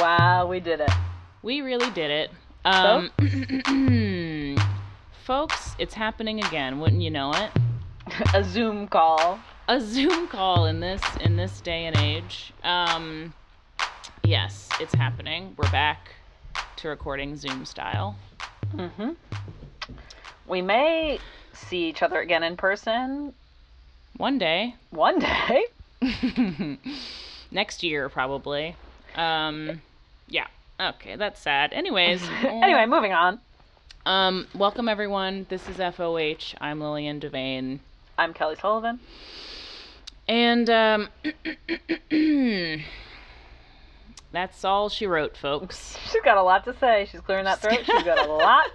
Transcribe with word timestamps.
Wow, 0.00 0.46
we 0.46 0.60
did 0.60 0.80
it. 0.80 0.90
We 1.42 1.60
really 1.60 1.90
did 1.90 2.10
it. 2.10 2.30
Um, 2.64 3.10
folks, 5.24 5.74
it's 5.78 5.92
happening 5.92 6.42
again. 6.42 6.80
Wouldn't 6.80 7.02
you 7.02 7.10
know 7.10 7.32
it? 7.34 7.50
A 8.34 8.42
Zoom 8.42 8.88
call. 8.88 9.38
A 9.68 9.78
Zoom 9.78 10.26
call 10.26 10.64
in 10.64 10.80
this 10.80 11.02
in 11.20 11.36
this 11.36 11.60
day 11.60 11.84
and 11.84 11.98
age. 11.98 12.54
Um, 12.64 13.34
yes, 14.24 14.70
it's 14.80 14.94
happening. 14.94 15.54
We're 15.58 15.70
back 15.70 16.12
to 16.76 16.88
recording 16.88 17.36
Zoom 17.36 17.66
style. 17.66 18.16
Mm-hmm. 18.74 19.10
We 20.46 20.62
may 20.62 21.18
see 21.52 21.90
each 21.90 22.02
other 22.02 22.20
again 22.20 22.42
in 22.42 22.56
person 22.56 23.34
One 24.16 24.38
day, 24.38 24.76
one 24.88 25.18
day. 25.18 25.66
next 27.50 27.82
year 27.82 28.08
probably. 28.08 28.76
Um, 29.14 29.82
yeah. 30.30 30.46
Okay, 30.80 31.16
that's 31.16 31.40
sad. 31.40 31.72
Anyways, 31.72 32.22
anyway, 32.42 32.86
moving 32.86 33.12
on. 33.12 33.38
um, 34.06 34.46
welcome 34.54 34.88
everyone. 34.88 35.44
This 35.48 35.68
is 35.68 35.76
FOH. 35.76 36.54
I'm 36.60 36.80
Lillian 36.80 37.20
Devane. 37.20 37.80
I'm 38.16 38.32
Kelly 38.32 38.56
Sullivan. 38.60 38.98
And 40.28 40.70
um, 40.70 41.08
that's 44.32 44.64
all 44.64 44.88
she 44.88 45.06
wrote, 45.06 45.36
folks. 45.36 45.96
She's 46.10 46.22
got 46.22 46.36
a 46.36 46.42
lot 46.42 46.64
to 46.64 46.74
say. 46.78 47.08
She's 47.10 47.20
clearing 47.20 47.44
that 47.44 47.60
throat. 47.60 47.80
She's 47.84 48.02
got 48.02 48.26
a 48.26 48.32
lot 48.32 48.70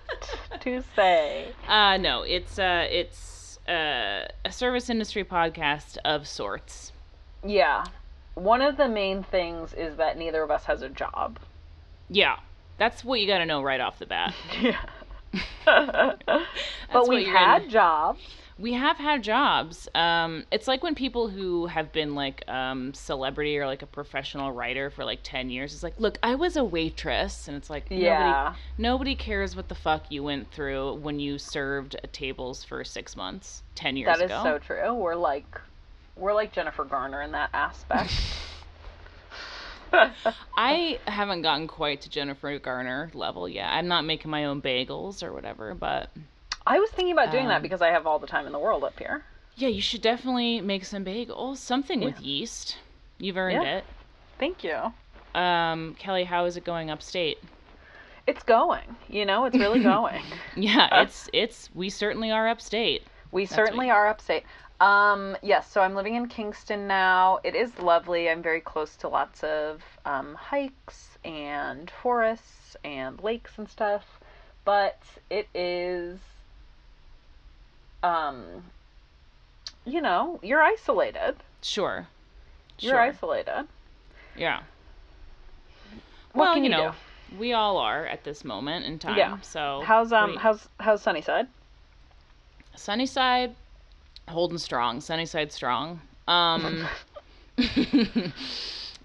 to 0.62 0.84
say. 0.96 1.48
Uh, 1.68 1.98
no, 1.98 2.24
it's 2.24 2.60
uh, 2.60 2.86
it's 2.90 3.58
uh, 3.68 4.28
a 4.44 4.52
service 4.52 4.90
industry 4.90 5.24
podcast 5.24 5.98
of 6.06 6.28
sorts. 6.28 6.92
Yeah. 7.46 7.86
One 8.36 8.62
of 8.62 8.78
the 8.78 8.88
main 8.88 9.24
things 9.24 9.74
is 9.74 9.96
that 9.98 10.18
neither 10.18 10.44
of 10.44 10.52
us 10.52 10.66
has 10.66 10.82
a 10.82 10.90
job. 10.90 11.40
Yeah, 12.10 12.38
that's 12.78 13.04
what 13.04 13.20
you 13.20 13.28
got 13.28 13.40
to 13.40 13.46
know 13.46 13.62
right 13.64 13.80
off 13.82 14.00
the 14.00 14.06
bat. 14.06 14.34
Yeah. 14.62 14.78
But 16.94 17.08
we 17.10 17.26
had 17.26 17.60
gonna- 17.60 17.72
jobs. 17.72 18.20
We 18.58 18.72
have 18.72 18.96
had 18.96 19.22
jobs. 19.22 19.90
Um, 19.94 20.46
it's 20.50 20.66
like 20.66 20.82
when 20.82 20.96
people 20.96 21.28
who 21.28 21.66
have 21.66 21.92
been 21.92 22.16
like 22.16 22.48
um, 22.48 22.94
celebrity 22.94 23.58
or 23.58 23.66
like 23.66 23.82
a 23.82 23.86
professional 23.86 24.54
writer 24.54 24.90
for 24.90 25.04
like 25.04 25.20
ten 25.24 25.50
years. 25.50 25.74
It's 25.74 25.84
like, 25.84 26.00
look, 26.00 26.18
I 26.24 26.36
was 26.36 26.56
a 26.56 26.64
waitress, 26.64 27.50
and 27.50 27.58
it's 27.58 27.70
like 27.70 27.88
Yeah. 27.90 28.54
nobody 28.78 28.96
nobody 28.96 29.16
cares 29.16 29.58
what 29.58 29.68
the 29.68 29.76
fuck 29.76 30.10
you 30.10 30.24
went 30.24 30.52
through 30.54 30.94
when 30.96 31.20
you 31.20 31.38
served 31.38 31.98
tables 32.14 32.64
for 32.64 32.86
six 32.86 33.18
months 33.18 33.62
ten 33.76 33.98
years 33.98 34.08
That 34.08 34.24
is 34.24 34.32
ago. 34.32 34.42
so 34.44 34.60
true. 34.60 34.94
We're 34.94 35.16
like 35.16 35.60
we're 36.16 36.34
like 36.34 36.52
Jennifer 36.52 36.84
Garner 36.84 37.22
in 37.22 37.32
that 37.34 37.50
aspect. 37.54 38.12
I 40.58 41.00
haven't 41.06 41.42
gotten 41.42 41.68
quite 41.68 42.02
to 42.02 42.10
Jennifer 42.10 42.58
Garner 42.60 43.12
level 43.14 43.48
yet. 43.48 43.68
I'm 43.72 43.88
not 43.88 44.04
making 44.04 44.32
my 44.32 44.46
own 44.46 44.62
bagels 44.62 45.24
or 45.24 45.34
whatever, 45.34 45.74
but 45.74 46.10
I 46.66 46.80
was 46.80 46.90
thinking 46.92 47.14
about 47.14 47.32
doing 47.32 47.48
that 47.48 47.58
Um, 47.58 47.62
because 47.62 47.82
I 47.82 47.90
have 47.90 48.08
all 48.08 48.20
the 48.20 48.28
time 48.28 48.46
in 48.46 48.52
the 48.52 48.60
world 48.60 48.84
up 48.84 48.98
here. 49.00 49.24
yeah, 49.56 49.70
you 49.70 49.82
should 49.82 50.02
definitely 50.02 50.62
make 50.62 50.86
some 50.86 51.06
bagels. 51.06 51.58
Something 51.58 52.02
with 52.02 52.20
yeast. 52.20 52.78
You've 53.20 53.38
earned 53.38 53.64
Yeah. 53.64 53.82
Thank 54.40 54.64
you. 54.64 54.94
Um, 55.40 55.96
Kelly, 56.00 56.24
how 56.26 56.46
is 56.46 56.58
it 56.58 56.66
going 56.66 56.90
upstate? 56.90 57.38
It's 58.28 58.44
going. 58.44 58.96
You 59.08 59.26
know, 59.26 59.46
it's 59.46 59.58
really 59.58 59.84
going. 59.84 60.24
Yeah, 60.56 61.04
it's 61.04 61.30
it's 61.32 61.70
we 61.74 61.90
certainly 61.90 62.32
are 62.32 62.48
upstate. 62.48 63.04
We 63.32 63.46
That's 63.46 63.56
certainly 63.56 63.90
are 63.90 64.08
upstate. 64.08 64.44
Um, 64.82 65.38
yes, 65.42 65.72
so 65.72 65.82
I'm 65.82 65.96
living 65.96 66.16
in 66.16 66.28
Kingston 66.28 66.88
now. 66.88 67.40
It 67.44 67.56
is 67.56 67.80
lovely. 67.80 68.30
I'm 68.30 68.42
very 68.42 68.60
close 68.60 68.96
to 68.98 69.08
lots 69.08 69.44
of 69.44 69.82
um, 70.06 70.36
hikes 70.36 71.18
and 71.24 71.90
forests 71.90 72.76
and 72.84 73.22
lakes 73.24 73.58
and 73.58 73.70
stuff. 73.70 74.04
But 74.66 75.00
it 75.30 75.48
is, 75.54 76.20
um, 78.04 78.44
you 79.86 80.02
know, 80.02 80.40
you're 80.44 80.62
isolated. 80.62 81.36
Sure. 81.62 82.08
You're 82.80 82.94
Sure. 82.94 83.00
isolated. 83.02 83.68
Yeah. 84.36 84.62
What 86.34 86.48
well, 86.50 86.58
you 86.58 86.64
you 86.64 86.70
know, 86.70 86.94
we 87.40 87.54
all 87.54 87.78
are 87.78 88.06
at 88.06 88.26
this 88.26 88.44
moment 88.44 88.86
in 88.86 89.00
time. 89.00 89.18
Yeah. 89.18 89.40
So 89.42 89.84
How's 89.86 90.12
um 90.12 90.32
we- 90.32 90.38
how's 90.38 90.68
how's 90.80 91.02
Sunnyside? 91.02 91.48
Sunnyside 92.76 93.56
holding 94.28 94.58
strong. 94.58 95.02
Sunnyside 95.02 95.52
strong. 95.52 96.02
Um 96.28 96.86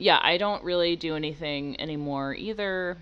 Yeah, 0.01 0.19
I 0.23 0.39
don't 0.39 0.65
really 0.65 0.97
do 0.97 1.15
anything 1.15 1.79
anymore 1.79 2.35
either. 2.35 2.97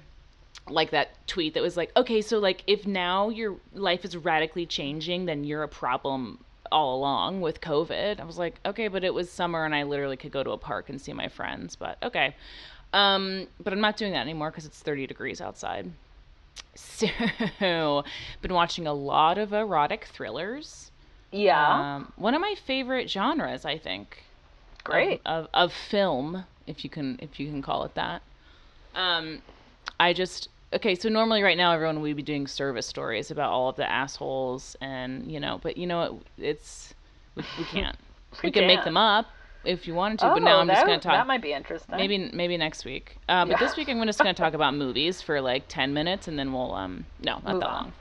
Like 0.68 0.90
that 0.90 1.10
tweet 1.28 1.54
that 1.54 1.62
was 1.62 1.76
like, 1.76 1.92
"Okay, 1.96 2.20
so 2.20 2.40
like 2.40 2.64
if 2.66 2.88
now 2.88 3.28
your 3.28 3.54
life 3.72 4.04
is 4.04 4.16
radically 4.16 4.66
changing, 4.66 5.26
then 5.26 5.44
you're 5.44 5.62
a 5.62 5.68
problem 5.68 6.38
all 6.72 6.96
along 6.96 7.40
with 7.40 7.60
COVID." 7.60 8.18
I 8.20 8.24
was 8.24 8.36
like, 8.36 8.58
"Okay, 8.66 8.88
but 8.88 9.04
it 9.04 9.14
was 9.14 9.30
summer 9.30 9.64
and 9.64 9.74
I 9.76 9.84
literally 9.84 10.16
could 10.16 10.32
go 10.32 10.42
to 10.42 10.50
a 10.50 10.58
park 10.58 10.90
and 10.90 11.00
see 11.00 11.12
my 11.12 11.28
friends." 11.28 11.76
But 11.76 11.98
okay. 12.02 12.34
Um, 12.92 13.46
but 13.62 13.72
I'm 13.72 13.80
not 13.80 13.96
doing 13.96 14.12
that 14.12 14.22
anymore 14.22 14.50
cuz 14.50 14.66
it's 14.66 14.80
30 14.80 15.06
degrees 15.06 15.40
outside. 15.40 15.92
So, 16.74 18.04
been 18.42 18.54
watching 18.54 18.86
a 18.86 18.92
lot 18.92 19.38
of 19.38 19.52
erotic 19.52 20.06
thrillers. 20.06 20.87
Yeah. 21.30 21.96
Um, 21.96 22.12
one 22.16 22.34
of 22.34 22.40
my 22.40 22.54
favorite 22.66 23.10
genres, 23.10 23.64
I 23.64 23.78
think. 23.78 24.22
Great. 24.84 25.20
Of, 25.26 25.48
of 25.52 25.72
film, 25.72 26.44
if 26.66 26.84
you 26.84 26.90
can 26.90 27.18
if 27.20 27.38
you 27.38 27.48
can 27.48 27.60
call 27.62 27.84
it 27.84 27.94
that. 27.94 28.22
Um, 28.94 29.42
I 30.00 30.12
just 30.12 30.48
okay. 30.72 30.94
So 30.94 31.08
normally, 31.08 31.42
right 31.42 31.56
now, 31.56 31.72
everyone 31.72 32.00
would 32.00 32.16
be 32.16 32.22
doing 32.22 32.46
service 32.46 32.86
stories 32.86 33.30
about 33.30 33.50
all 33.50 33.68
of 33.68 33.76
the 33.76 33.88
assholes, 33.90 34.76
and 34.80 35.30
you 35.30 35.40
know, 35.40 35.60
but 35.62 35.76
you 35.76 35.86
know 35.86 35.98
what? 35.98 36.22
It's 36.38 36.94
we, 37.34 37.44
we 37.58 37.64
can't. 37.72 37.96
we, 38.42 38.50
can 38.50 38.66
make 38.66 38.84
them 38.84 38.96
up 38.96 39.26
if 39.64 39.86
you 39.86 39.94
wanted 39.94 40.20
to, 40.20 40.30
oh, 40.30 40.34
but 40.34 40.42
now 40.42 40.58
I'm 40.58 40.66
that, 40.68 40.74
just 40.74 40.86
gonna 40.86 41.00
talk. 41.00 41.12
That 41.12 41.26
might 41.26 41.42
be 41.42 41.52
interesting. 41.52 41.96
Maybe 41.96 42.30
maybe 42.32 42.56
next 42.56 42.84
week. 42.84 43.18
Uh, 43.28 43.44
but 43.44 43.52
Yeah. 43.52 43.66
this 43.66 43.76
week 43.76 43.88
I'm 43.88 44.02
just 44.06 44.18
gonna 44.18 44.34
talk 44.34 44.54
about 44.54 44.74
movies 44.74 45.20
for 45.20 45.40
like 45.40 45.64
ten 45.68 45.92
minutes, 45.92 46.28
and 46.28 46.38
then 46.38 46.52
we'll 46.52 46.74
um 46.74 47.04
no 47.22 47.34
not 47.44 47.52
Move 47.52 47.60
that 47.60 47.66
on. 47.68 47.74
long. 47.74 47.92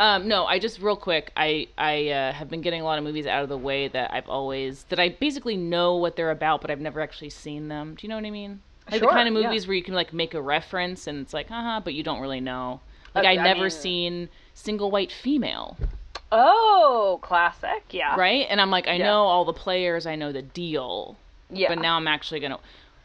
Um, 0.00 0.28
no, 0.28 0.46
I 0.46 0.58
just 0.58 0.80
real 0.80 0.96
quick. 0.96 1.30
I 1.36 1.68
I 1.76 2.08
uh, 2.08 2.32
have 2.32 2.48
been 2.48 2.62
getting 2.62 2.80
a 2.80 2.84
lot 2.84 2.96
of 2.96 3.04
movies 3.04 3.26
out 3.26 3.42
of 3.42 3.50
the 3.50 3.58
way 3.58 3.86
that 3.88 4.10
I've 4.14 4.30
always 4.30 4.84
that 4.88 4.98
I 4.98 5.10
basically 5.10 5.58
know 5.58 5.94
what 5.96 6.16
they're 6.16 6.30
about, 6.30 6.62
but 6.62 6.70
I've 6.70 6.80
never 6.80 7.00
actually 7.02 7.28
seen 7.28 7.68
them. 7.68 7.96
Do 7.96 8.06
you 8.06 8.08
know 8.08 8.16
what 8.16 8.24
I 8.24 8.30
mean? 8.30 8.62
Like 8.90 9.00
Sure, 9.00 9.08
the 9.10 9.14
kind 9.14 9.28
of 9.28 9.34
yeah. 9.40 9.48
movies 9.48 9.66
where 9.68 9.76
you 9.76 9.82
can 9.82 9.92
like 9.94 10.14
make 10.14 10.32
a 10.32 10.40
reference 10.40 11.06
and 11.06 11.20
it's 11.20 11.34
like 11.34 11.48
haha, 11.50 11.80
but 11.80 11.92
you 11.92 12.02
don't 12.02 12.20
really 12.22 12.40
know. 12.40 12.80
Like 13.14 13.26
I 13.26 13.32
I 13.32 13.36
never 13.36 13.60
mean- 13.64 13.70
seen 13.70 14.28
Single 14.54 14.90
White 14.90 15.12
Female, 15.12 15.76
Oh, 16.32 17.18
classic. 17.22 17.82
Yeah. 17.90 18.16
right? 18.16 18.46
And 18.48 18.58
I'm 18.60 18.70
like, 18.70 18.88
I 18.88 18.94
Yeah. 18.94 19.04
know 19.06 19.24
all 19.24 19.44
the 19.44 19.52
players, 19.52 20.06
I 20.06 20.14
know 20.16 20.32
the 20.32 20.42
deal, 20.42 21.16
Yeah. 21.50 21.68
but 21.68 21.78
now 21.78 21.96
I'm 21.96 22.08
actually 22.08 22.40
gonna. 22.40 22.58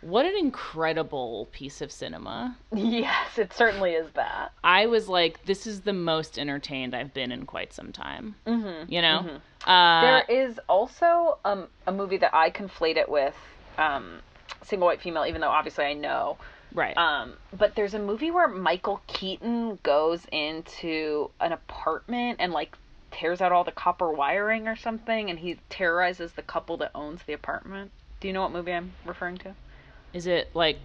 What 0.06 0.28
an 0.28 0.38
incredible 0.38 1.48
piece 1.52 1.82
of 1.82 1.92
cinema. 1.92 2.56
Yes, 2.72 3.40
it 3.40 3.52
certainly 3.54 3.94
is 3.94 4.08
that. 4.14 4.52
I 4.64 4.86
was 4.86 5.08
like, 5.10 5.44
this 5.46 5.66
is 5.66 5.82
the 5.82 5.94
most 5.94 6.38
entertained 6.38 6.94
I've 6.96 7.12
been 7.12 7.32
in 7.32 7.48
quite 7.48 7.74
some 7.74 7.92
time. 7.92 8.36
Mm-hmm. 8.46 8.92
You 8.94 9.02
know? 9.02 9.40
Uh, 9.66 10.02
There 10.02 10.26
is 10.30 10.60
also 10.70 11.40
um, 11.44 11.68
a 11.88 11.92
movie 11.92 12.18
that 12.18 12.36
I 12.36 12.52
conflate 12.52 12.98
it 12.98 13.10
with 13.10 13.36
um, 13.80 14.20
Single 14.64 14.86
White 14.88 15.02
Female, 15.02 15.26
even 15.26 15.42
though 15.42 15.50
obviously 15.50 15.86
I 15.86 15.94
know. 15.94 16.38
right. 16.76 16.96
Um, 16.96 17.34
but 17.58 17.74
there's 17.74 17.96
a 17.96 18.00
movie 18.00 18.30
where 18.30 18.48
Michael 18.48 19.02
Keaton 19.08 19.80
goes 19.82 20.28
into 20.32 21.32
an 21.42 21.52
apartment 21.52 22.38
and 22.40 22.54
like 22.54 22.78
tears 23.10 23.42
out 23.42 23.52
all 23.52 23.64
the 23.64 23.72
copper 23.72 24.12
wiring 24.12 24.68
or 24.68 24.76
something, 24.76 25.32
and 25.32 25.40
he 25.40 25.58
terrorizes 25.72 26.34
the 26.34 26.44
couple 26.44 26.78
that 26.78 26.92
owns 26.94 27.24
the 27.26 27.34
apartment. 27.34 27.90
Do 28.20 28.28
you 28.28 28.34
know 28.36 28.44
what 28.44 28.52
movie 28.52 28.72
I'm 28.72 28.94
referring 29.04 29.38
to? 29.40 29.56
Is 30.16 30.26
it 30.26 30.50
like 30.56 30.80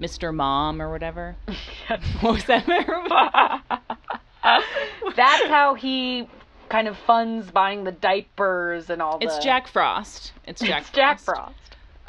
Mr. 0.00 0.34
Mom 0.34 0.80
or 0.80 0.90
whatever? 0.90 1.36
what 2.20 2.34
was 2.34 2.44
that? 2.44 2.64
That's 5.16 5.48
how 5.48 5.74
he 5.74 6.28
kind 6.68 6.88
of 6.88 6.96
funds 6.96 7.50
buying 7.50 7.84
the 7.84 7.92
diapers 7.92 8.88
and 8.88 9.02
all 9.02 9.18
the. 9.18 9.26
It's 9.26 9.38
Jack 9.40 9.68
Frost. 9.68 10.32
It's 10.46 10.62
Jack 10.62 10.82
It's 10.82 10.90
Jack 10.90 11.20
Frost. 11.20 11.54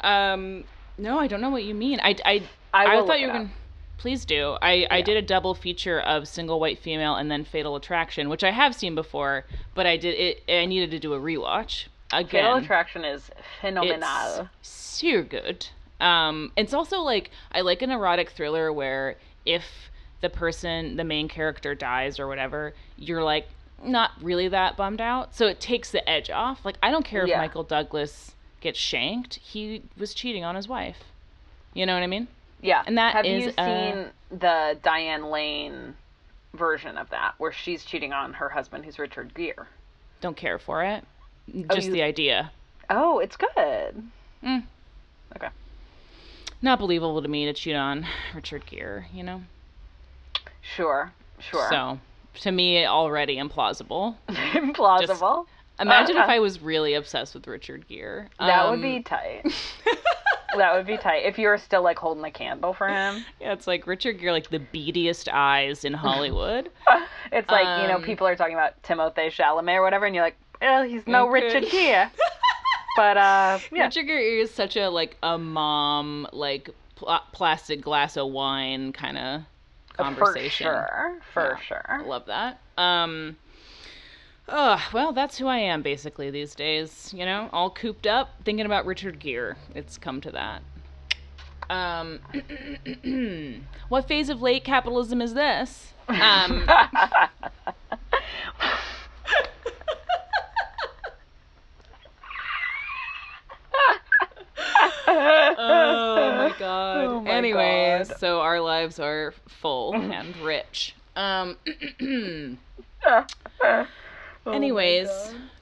Um, 0.00 0.64
no, 0.96 1.18
I 1.18 1.26
don't 1.26 1.40
know 1.40 1.50
what 1.50 1.64
you 1.64 1.74
mean. 1.74 2.00
I, 2.00 2.16
I, 2.24 2.42
I 2.72 2.98
I, 2.98 3.06
thought 3.06 3.20
you 3.20 3.26
were 3.26 3.32
going 3.32 3.48
to. 3.48 3.54
Please 3.98 4.24
do. 4.24 4.56
I, 4.60 4.86
I 4.90 5.02
did 5.02 5.16
a 5.16 5.22
double 5.22 5.54
feature 5.54 6.00
of 6.00 6.28
Single 6.28 6.60
White 6.60 6.78
Female 6.78 7.14
and 7.14 7.30
then 7.30 7.44
Fatal 7.44 7.74
Attraction, 7.76 8.28
which 8.28 8.44
I 8.44 8.50
have 8.50 8.74
seen 8.74 8.94
before, 8.94 9.44
but 9.74 9.86
I 9.86 9.96
did 9.96 10.14
it. 10.14 10.42
I 10.48 10.66
needed 10.66 10.90
to 10.90 10.98
do 10.98 11.14
a 11.14 11.18
rewatch 11.18 11.86
again. 12.12 12.44
Fatal 12.44 12.56
Attraction 12.56 13.04
is 13.04 13.30
phenomenal. 13.60 14.48
It's 14.60 14.68
super 14.68 15.22
good. 15.22 15.66
Um, 16.04 16.52
it's 16.56 16.74
also 16.74 16.98
like 17.00 17.30
I 17.50 17.62
like 17.62 17.82
an 17.82 17.90
erotic 17.90 18.30
thriller 18.30 18.72
where 18.72 19.16
if 19.46 19.64
the 20.20 20.28
person, 20.30 20.96
the 20.96 21.04
main 21.04 21.28
character 21.28 21.74
dies 21.74 22.20
or 22.20 22.26
whatever, 22.26 22.74
you're 22.96 23.22
like 23.24 23.48
not 23.82 24.10
really 24.22 24.48
that 24.48 24.76
bummed 24.76 25.00
out. 25.00 25.34
So 25.34 25.46
it 25.46 25.60
takes 25.60 25.90
the 25.90 26.08
edge 26.08 26.30
off. 26.30 26.64
Like 26.64 26.76
I 26.82 26.90
don't 26.90 27.04
care 27.04 27.26
Yeah. 27.26 27.34
if 27.34 27.38
Michael 27.40 27.64
Douglas 27.64 28.34
gets 28.60 28.78
shanked. 28.78 29.36
He 29.36 29.82
was 29.98 30.14
cheating 30.14 30.44
on 30.44 30.54
his 30.54 30.68
wife. 30.68 30.98
You 31.74 31.86
know 31.86 31.94
what 31.94 32.02
I 32.02 32.06
mean? 32.06 32.28
Yeah. 32.62 32.82
And 32.86 32.96
that 32.98 33.14
Have 33.14 33.24
is, 33.26 33.44
you 33.46 33.52
uh, 33.58 33.64
seen 33.66 34.06
the 34.30 34.78
Diane 34.82 35.24
Lane 35.30 35.94
version 36.54 36.96
of 36.96 37.10
that 37.10 37.34
where 37.38 37.52
she's 37.52 37.84
cheating 37.84 38.12
on 38.12 38.34
her 38.34 38.48
husband 38.50 38.84
who's 38.84 38.98
Richard 38.98 39.34
Gere? 39.34 39.66
Don't 40.20 40.36
care 40.36 40.58
for 40.58 40.82
it. 40.84 41.04
Just 41.72 41.88
you- 41.88 41.92
the 41.92 42.02
idea. 42.02 42.52
Oh, 42.88 43.18
it's 43.18 43.36
good. 43.36 44.02
Mm. 44.42 44.64
Okay. 45.36 45.48
Not 46.62 46.78
believable 46.78 47.20
to 47.22 47.28
me 47.28 47.44
to 47.46 47.52
cheat 47.52 47.76
on 47.76 48.06
Richard 48.34 48.64
Gere, 48.66 49.06
you 49.12 49.22
know? 49.22 49.42
Sure. 50.62 51.12
Sure. 51.38 51.66
So, 51.68 51.98
to 52.40 52.52
me, 52.52 52.86
already 52.86 53.36
implausible. 53.36 54.16
Implausible. 54.28 55.46
Imagine 55.80 56.16
if 56.16 56.28
I 56.28 56.38
was 56.38 56.62
really 56.62 56.94
obsessed 56.94 57.34
with 57.34 57.46
Richard 57.48 57.86
Gere. 57.88 58.28
that 58.38 58.64
Um, 58.64 58.70
would 58.70 58.82
be 58.82 59.02
tight. 59.02 59.42
that 60.56 60.74
would 60.74 60.86
be 60.86 60.96
tight. 60.96 61.24
If 61.24 61.36
you 61.38 61.48
were 61.48 61.58
still 61.58 61.82
like 61.82 61.98
holding 61.98 62.24
a 62.24 62.30
candle 62.30 62.72
for 62.72 62.88
him. 62.88 63.24
yeah, 63.40 63.52
it's 63.52 63.66
like 63.66 63.86
Richard 63.86 64.20
Gere, 64.20 64.30
like 64.32 64.48
the 64.50 64.60
beadiest 64.60 65.28
eyes 65.28 65.84
in 65.84 65.92
Hollywood. 65.94 66.70
It's 67.32 67.48
like, 67.50 67.82
you 67.82 67.88
know, 67.88 67.96
Um, 67.96 68.02
people 68.02 68.26
are 68.28 68.36
talking 68.36 68.54
about 68.54 68.80
Timothée 68.82 69.26
Chalamet 69.28 69.76
or 69.76 69.82
whatever, 69.82 70.06
and 70.06 70.14
you're 70.14 70.22
like, 70.22 70.36
well, 70.60 70.84
he's 70.84 71.04
no 71.06 71.28
Okay. 71.28 71.42
Richard 71.46 71.68
Gere. 71.70 72.10
But, 72.96 73.16
uh, 73.16 73.58
yeah. 73.72 73.84
Richard 73.84 74.06
Gere 74.06 74.40
is 74.40 74.50
such 74.52 74.76
a 74.76 74.88
like 74.88 75.16
a 75.22 75.38
mom, 75.38 76.26
like 76.32 76.70
pl- 76.96 77.20
plastic 77.32 77.80
glass 77.80 78.16
of 78.16 78.30
wine 78.30 78.92
kind 78.92 79.18
of 79.18 79.42
conversation. 79.96 80.66
For 80.66 80.88
sure. 80.90 81.18
For 81.32 81.42
Yeah. 81.58 81.60
sure. 81.66 81.84
I 81.88 82.02
love 82.02 82.26
that. 82.26 82.60
Um, 82.76 83.36
oh, 84.48 84.82
well, 84.92 85.12
that's 85.12 85.38
who 85.38 85.46
I 85.46 85.58
am 85.58 85.82
basically 85.82 86.30
these 86.30 86.54
days. 86.54 87.12
You 87.16 87.24
know, 87.24 87.48
all 87.52 87.70
cooped 87.70 88.06
up, 88.06 88.30
thinking 88.44 88.66
about 88.66 88.86
Richard 88.86 89.18
Gere. 89.18 89.54
It's 89.74 89.98
come 89.98 90.20
to 90.22 90.30
that. 90.32 90.62
Um, 91.70 92.20
what 93.88 94.06
phase 94.06 94.28
of 94.28 94.42
late 94.42 94.64
capitalism 94.64 95.22
is 95.22 95.32
this? 95.34 95.92
Um, 96.08 96.68
oh 105.06 106.32
my 106.36 106.54
god. 106.58 107.04
Oh 107.04 107.20
my 107.20 107.30
Anyways, 107.30 108.08
God. 108.08 108.18
so 108.18 108.40
our 108.40 108.60
lives 108.60 108.98
are 108.98 109.32
full 109.48 109.94
and 109.94 110.36
rich. 110.38 110.94
Um, 111.16 111.56
Oh 114.46 114.52
anyways, 114.52 115.08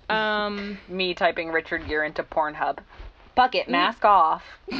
um, 0.08 0.78
Me 0.88 1.14
typing 1.14 1.50
Richard 1.50 1.86
Gere 1.86 2.04
into 2.06 2.22
Pornhub. 2.24 2.78
Bucket, 3.36 3.68
mask 3.68 4.04
off. 4.04 4.42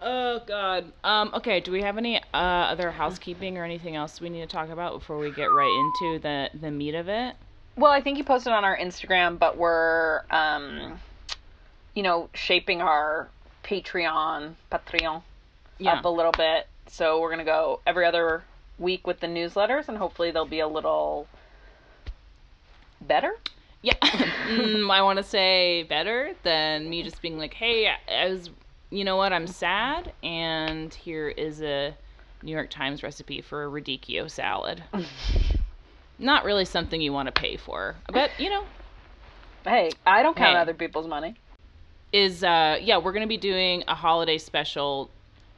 oh 0.00 0.40
god. 0.46 0.92
Um, 1.02 1.30
okay, 1.34 1.60
do 1.60 1.72
we 1.72 1.82
have 1.82 1.98
any 1.98 2.18
uh, 2.32 2.36
other 2.36 2.90
housekeeping 2.92 3.58
or 3.58 3.64
anything 3.64 3.96
else 3.96 4.20
we 4.20 4.30
need 4.30 4.42
to 4.42 4.46
talk 4.46 4.68
about 4.68 4.98
before 4.98 5.18
we 5.18 5.30
get 5.32 5.46
right 5.46 5.92
into 6.00 6.18
the 6.20 6.50
the 6.58 6.70
meat 6.70 6.94
of 6.94 7.08
it? 7.08 7.34
Well, 7.76 7.92
I 7.92 8.00
think 8.00 8.16
you 8.16 8.24
posted 8.24 8.52
on 8.52 8.64
our 8.64 8.76
Instagram, 8.76 9.38
but 9.38 9.58
we're, 9.58 10.22
um, 10.30 10.98
you 11.94 12.02
know, 12.02 12.30
shaping 12.32 12.80
our 12.80 13.28
Patreon, 13.64 14.54
Patreon, 14.72 15.22
Yeah. 15.78 15.92
up 15.94 16.04
a 16.04 16.08
little 16.08 16.32
bit. 16.32 16.66
So 16.86 17.20
we're 17.20 17.30
gonna 17.30 17.44
go 17.44 17.80
every 17.86 18.06
other 18.06 18.44
week 18.78 19.06
with 19.06 19.20
the 19.20 19.26
newsletters, 19.26 19.88
and 19.88 19.98
hopefully 19.98 20.30
they'll 20.30 20.46
be 20.46 20.60
a 20.60 20.68
little 20.68 21.26
better. 23.00 23.36
Yeah. 23.82 23.94
mm, 24.00 24.90
I 24.90 25.02
want 25.02 25.18
to 25.18 25.22
say 25.22 25.82
better 25.82 26.34
than 26.44 26.88
me 26.88 27.02
just 27.02 27.20
being 27.20 27.38
like, 27.38 27.54
hey, 27.54 27.88
I 28.08 28.28
was, 28.28 28.50
you 28.90 29.04
know 29.04 29.16
what, 29.16 29.32
I'm 29.32 29.46
sad, 29.46 30.12
and 30.22 30.92
here 30.94 31.28
is 31.28 31.60
a 31.60 31.94
New 32.42 32.52
York 32.52 32.70
Times 32.70 33.02
recipe 33.02 33.42
for 33.42 33.64
a 33.64 33.68
radicchio 33.68 34.30
salad. 34.30 34.82
Not 36.18 36.44
really 36.44 36.64
something 36.64 37.00
you 37.00 37.12
want 37.12 37.26
to 37.26 37.32
pay 37.32 37.56
for, 37.56 37.96
but 38.12 38.30
you 38.40 38.48
know, 38.50 38.64
Hey, 39.64 39.90
I 40.06 40.22
don't 40.22 40.36
count 40.36 40.54
Hey. 40.54 40.60
other 40.60 40.74
people's 40.74 41.06
money. 41.08 41.34
is 42.12 42.42
uh 42.44 42.78
yeah, 42.80 42.98
we're 42.98 43.12
gonna 43.12 43.26
be 43.26 43.36
doing 43.36 43.82
a 43.88 43.94
holiday 43.94 44.38
special 44.38 45.10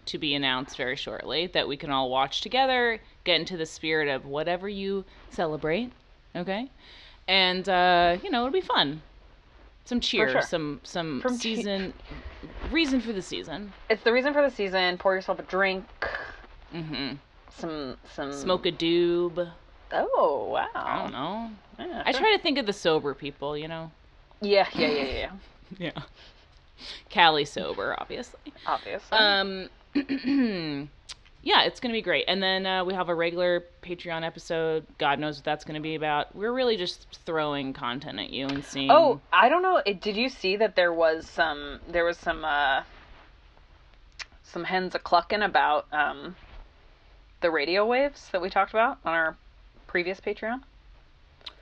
to 0.06 0.18
be 0.18 0.34
announced 0.34 0.76
very 0.76 0.96
shortly 0.96 1.46
that 1.48 1.68
we 1.68 1.76
can 1.76 1.90
all 1.90 2.08
watch 2.10 2.40
together, 2.40 2.98
get 3.24 3.38
into 3.38 3.56
the 3.58 3.66
spirit 3.66 4.08
of 4.08 4.24
whatever 4.24 4.66
you 4.68 5.04
celebrate, 5.30 5.92
okay? 6.34 6.70
And 7.28 7.68
uh, 7.68 8.16
you 8.22 8.30
know, 8.30 8.40
it'll 8.46 8.52
be 8.52 8.62
fun. 8.62 9.02
Some 9.84 10.00
cheers, 10.00 10.32
sure. 10.32 10.42
some 10.42 10.80
some 10.82 11.20
From 11.20 11.34
che- 11.38 11.56
season 11.56 11.92
reason 12.72 13.00
for 13.00 13.12
the 13.12 13.22
season. 13.22 13.72
It's 13.90 14.02
the 14.02 14.12
reason 14.12 14.32
for 14.32 14.42
the 14.42 14.54
season. 14.54 14.96
Pour 14.98 15.14
yourself 15.14 15.38
a 15.38 15.42
drink. 15.42 15.84
Mm-hmm. 16.74 17.16
Some 17.50 17.96
some 18.14 18.32
Smoke 18.32 18.66
a 18.66 18.72
doob. 18.72 19.50
Oh 19.92 20.48
wow! 20.52 20.68
I 20.74 21.02
don't 21.02 21.12
know. 21.12 21.50
Yeah, 21.78 22.02
I 22.04 22.12
sure. 22.12 22.20
try 22.20 22.36
to 22.36 22.42
think 22.42 22.58
of 22.58 22.66
the 22.66 22.72
sober 22.72 23.14
people, 23.14 23.56
you 23.56 23.68
know. 23.68 23.90
Yeah, 24.40 24.68
yeah, 24.74 24.88
yeah, 24.88 25.04
yeah, 25.04 25.30
yeah. 25.78 26.02
Cali 27.08 27.44
sober, 27.44 27.96
obviously. 27.98 28.52
Obviously. 28.66 29.18
Um, 29.18 29.68
yeah, 31.42 31.62
it's 31.62 31.80
gonna 31.80 31.94
be 31.94 32.02
great. 32.02 32.24
And 32.28 32.42
then 32.42 32.66
uh, 32.66 32.84
we 32.84 32.94
have 32.94 33.08
a 33.08 33.14
regular 33.14 33.64
Patreon 33.82 34.24
episode. 34.24 34.86
God 34.98 35.18
knows 35.18 35.38
what 35.38 35.44
that's 35.44 35.64
gonna 35.64 35.80
be 35.80 35.94
about. 35.94 36.34
We're 36.34 36.52
really 36.52 36.76
just 36.76 37.06
throwing 37.24 37.72
content 37.72 38.18
at 38.18 38.30
you 38.30 38.46
and 38.46 38.64
seeing. 38.64 38.90
Oh, 38.90 39.20
I 39.32 39.48
don't 39.48 39.62
know. 39.62 39.82
It, 39.84 40.00
did 40.00 40.16
you 40.16 40.28
see 40.28 40.56
that 40.56 40.76
there 40.76 40.92
was 40.92 41.28
some 41.28 41.80
there 41.88 42.04
was 42.04 42.18
some 42.18 42.44
uh 42.44 42.82
some 44.42 44.64
hens 44.64 44.94
a 44.94 44.98
clucking 44.98 45.42
about 45.42 45.86
um 45.92 46.36
the 47.40 47.50
radio 47.50 47.86
waves 47.86 48.28
that 48.32 48.42
we 48.42 48.50
talked 48.50 48.70
about 48.70 48.98
on 49.04 49.14
our 49.14 49.36
previous 49.88 50.20
Patreon? 50.20 50.60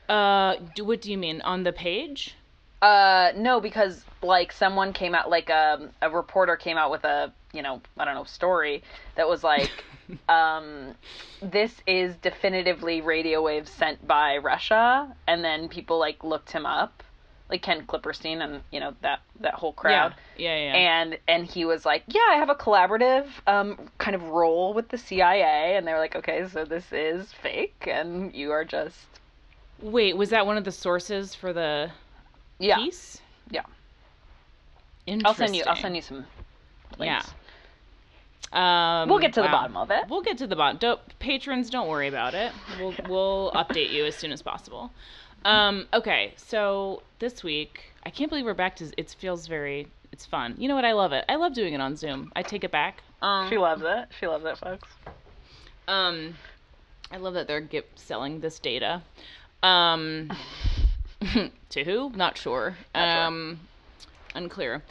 Uh, 0.09 0.57
do, 0.75 0.85
what 0.85 1.01
do 1.01 1.11
you 1.11 1.17
mean 1.17 1.41
on 1.41 1.63
the 1.63 1.73
page? 1.73 2.37
Uh 2.83 3.33
no, 3.35 3.59
because 3.59 4.05
like 4.23 4.53
someone 4.53 4.93
came 4.93 5.15
out 5.15 5.31
like 5.31 5.49
a 5.49 5.91
a 6.03 6.11
reporter 6.11 6.57
came 6.57 6.77
out 6.77 6.91
with 6.91 7.05
a, 7.05 7.33
you 7.55 7.63
know, 7.63 7.81
I 7.97 8.05
don't 8.05 8.15
know, 8.15 8.25
story 8.25 8.83
that 9.15 9.27
was 9.27 9.43
like 9.43 9.71
um 10.29 10.95
this 11.41 11.73
is 11.87 12.17
definitively 12.17 13.01
radio 13.01 13.43
waves 13.43 13.71
sent 13.71 14.07
by 14.07 14.37
Russia 14.37 15.17
and 15.27 15.43
then 15.43 15.69
people 15.69 15.99
like 15.99 16.23
looked 16.23 16.53
him 16.53 16.67
up 16.67 17.03
like 17.51 17.63
Ken 17.63 17.87
Klippenstein 17.87 18.43
and 18.43 18.63
you 18.73 18.81
know 18.81 18.95
that 19.03 19.21
that 19.41 19.55
whole 19.55 19.73
crowd 19.73 20.15
Yeah, 20.37 20.57
yeah, 20.57 20.65
yeah. 20.65 20.75
and 20.75 21.19
and 21.29 21.47
he 21.47 21.65
was 21.65 21.85
like 21.85 22.03
yeah 22.09 22.21
i 22.31 22.35
have 22.37 22.51
a 22.51 22.55
collaborative 22.55 23.27
um 23.47 23.79
kind 23.99 24.15
of 24.15 24.23
role 24.25 24.73
with 24.75 24.89
the 24.89 24.99
cia 24.99 25.77
and 25.77 25.87
they 25.87 25.93
were 25.93 25.99
like 25.99 26.17
okay 26.17 26.47
so 26.49 26.65
this 26.65 26.93
is 26.93 27.33
fake 27.33 27.87
and 27.91 28.35
you 28.35 28.51
are 28.53 28.65
just 28.65 28.97
Wait, 29.83 30.17
was 30.17 30.31
that 30.31 30.47
one 30.47 30.57
of 30.57 30.65
the 30.65 30.73
sources 30.73 31.35
for 31.35 31.53
the 31.53 31.91
yeah 32.59 32.77
piece? 32.77 33.21
Yeah. 33.51 33.61
Interesting. 35.07 35.27
i'll 35.27 35.35
send 35.35 35.57
you 35.57 35.65
i'll 35.67 35.77
send 35.77 35.95
you 35.97 36.03
some 36.03 36.25
links. 36.99 37.31
Um, 38.53 39.09
We'll 39.09 39.19
get 39.19 39.35
to 39.35 39.43
the 39.43 39.49
bottom 39.49 39.77
of 39.77 39.91
it. 39.91 40.05
We'll 40.09 40.23
get 40.23 40.39
to 40.39 40.47
the 40.47 40.55
bottom. 40.57 40.79
Don't, 40.79 41.01
patrons, 41.19 41.69
don't 41.69 41.89
worry 41.89 42.07
about 42.09 42.33
it. 42.35 42.53
We'll 42.79 42.95
we'll 43.09 43.53
update 43.55 43.91
you 43.91 44.05
as 44.07 44.15
soon 44.15 44.33
as 44.33 44.41
possible. 44.41 44.93
Um, 45.47 45.87
okay, 45.95 46.35
so 46.37 47.03
this 47.21 47.45
week, 47.45 47.93
I 48.05 48.11
can't 48.11 48.29
believe 48.29 48.45
we're 48.45 48.55
back 48.55 48.77
to. 48.77 48.91
It 48.97 49.15
feels 49.19 49.47
very. 49.47 49.87
It's 50.13 50.27
fun. 50.27 50.55
You 50.59 50.69
know 50.69 50.75
what? 50.75 50.85
I 50.85 50.93
love 50.93 51.13
it. 51.13 51.25
I 51.29 51.37
love 51.37 51.55
doing 51.55 51.75
it 51.75 51.81
on 51.81 51.97
Zoom. 51.97 52.33
I 52.35 52.43
take 52.43 52.65
it 52.65 52.71
back. 52.71 53.03
Um, 53.23 53.49
she 53.49 53.57
loves 53.57 53.83
it 53.85 54.09
she 54.21 54.27
loves 54.27 54.45
it 54.45 54.59
folks 54.59 54.89
um, 55.89 56.35
I 57.11 57.17
love 57.19 57.35
that 57.35 57.47
they're 57.47 57.67
selling 57.95 58.41
this 58.41 58.59
data. 58.59 59.03
Um, 59.63 60.31
to 61.71 61.85
who? 61.85 62.11
Not 62.11 62.37
sure. 62.37 62.77
Not 62.95 63.15
sure. 63.15 63.25
um, 63.25 63.61
unclear. 64.35 64.83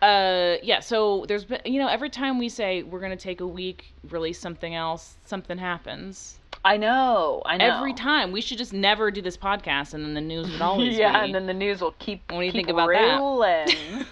Uh, 0.00 0.56
yeah. 0.62 0.80
So 0.80 1.24
there's 1.26 1.44
been, 1.44 1.60
you 1.64 1.80
know, 1.80 1.88
every 1.88 2.10
time 2.10 2.38
we 2.38 2.48
say 2.48 2.82
we're 2.82 3.00
gonna 3.00 3.16
take 3.16 3.40
a 3.40 3.46
week, 3.46 3.92
release 4.08 4.38
something 4.38 4.74
else, 4.74 5.16
something 5.24 5.58
happens. 5.58 6.38
I 6.66 6.76
know 6.76 7.42
i 7.46 7.56
know 7.56 7.64
Every 7.76 7.92
time 7.94 8.32
we 8.32 8.40
should 8.40 8.58
just 8.58 8.72
never 8.72 9.10
do 9.10 9.22
this 9.22 9.36
podcast, 9.36 9.94
and 9.94 10.04
then 10.04 10.14
the 10.14 10.20
news 10.20 10.50
would 10.50 10.60
always 10.60 10.96
yeah 10.98 11.12
be. 11.20 11.24
and 11.26 11.34
then 11.34 11.46
the 11.46 11.54
news 11.54 11.80
will 11.80 11.94
keep 11.98 12.20
What 12.30 12.40
do 12.40 12.44
you 12.46 12.52
keep 12.52 12.66
think 12.66 12.68
about 12.70 12.88
that? 12.88 13.16
rolling. 13.18 14.04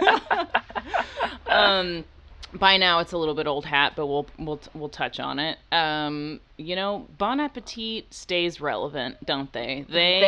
um 1.49 2.05
by 2.55 2.77
now 2.77 3.01
it's 3.01 3.13
a 3.13 3.19
little 3.19 3.35
bit 3.35 3.47
old 3.49 3.65
hat 3.67 3.95
but 3.97 4.07
we'll 4.07 4.27
we'll 4.39 4.61
we'll 4.75 4.89
touch 4.89 5.19
on 5.19 5.39
it 5.39 5.59
um 5.73 6.41
you 6.57 6.77
know 6.77 7.07
bon 7.19 7.41
appetit 7.41 8.13
stays 8.15 8.61
relevant 8.61 9.17
don't 9.27 9.53
they 9.53 9.85
they 9.89 10.21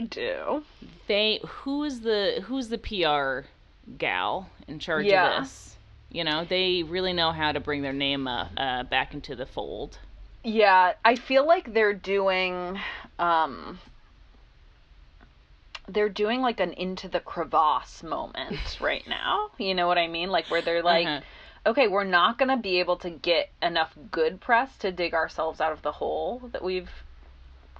they 0.00 0.06
do 0.08 0.62
they 1.06 1.40
who's 1.46 2.00
the 2.00 2.42
who's 2.46 2.68
the 2.68 2.78
pr 2.78 3.46
gal 3.98 4.48
in 4.66 4.78
charge 4.78 5.04
Yeah. 5.06 5.38
of 5.38 5.44
this 5.44 5.76
you 6.10 6.24
know 6.24 6.44
they 6.48 6.82
really 6.82 7.12
know 7.12 7.32
how 7.32 7.52
to 7.52 7.60
bring 7.60 7.82
their 7.82 7.92
name 7.92 8.26
uh, 8.26 8.48
uh 8.56 8.82
back 8.84 9.12
into 9.12 9.36
the 9.36 9.46
fold 9.46 9.98
Yeah, 10.48 10.92
I 11.04 11.16
feel 11.16 11.44
like 11.44 11.74
they're 11.74 11.92
doing 11.92 12.78
um 13.18 13.80
they're 15.88 16.08
doing 16.08 16.40
like 16.40 16.60
an 16.60 16.72
into 16.72 17.08
the 17.08 17.18
crevasse 17.18 18.02
moment 18.04 18.78
right 18.80 19.06
now. 19.08 19.50
You 19.58 19.74
know 19.74 19.88
what 19.88 19.98
I 19.98 20.06
mean? 20.06 20.30
Like 20.30 20.48
where 20.50 20.62
they're 20.62 20.82
like, 20.84 21.06
Uh-huh. 21.06 21.20
okay, 21.70 21.88
we're 21.88 22.04
not 22.04 22.38
gonna 22.38 22.56
be 22.56 22.78
able 22.78 22.96
to 22.98 23.10
get 23.10 23.50
enough 23.60 23.92
good 24.12 24.40
press 24.40 24.76
to 24.78 24.92
dig 24.92 25.14
ourselves 25.14 25.60
out 25.60 25.72
of 25.72 25.82
the 25.82 25.92
hole 25.92 26.42
that 26.52 26.62
we've 26.62 26.90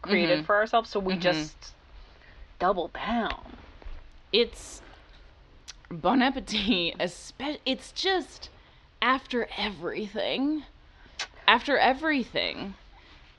created 0.03 0.41
Mhm. 0.41 0.47
for 0.47 0.57
ourselves, 0.57 0.91
so 0.91 0.99
we 0.99 1.15
Mhm. 1.15 1.21
just 1.21 1.73
double 2.59 2.89
down. 2.89 3.53
it's 4.33 4.83
Bon 5.89 6.21
Appetit. 6.21 6.97
Espe- 6.99 7.61
it's 7.65 7.93
just 7.93 8.51
after 9.01 9.49
everything, 9.57 10.65
after 11.47 11.79
everything, 11.79 12.75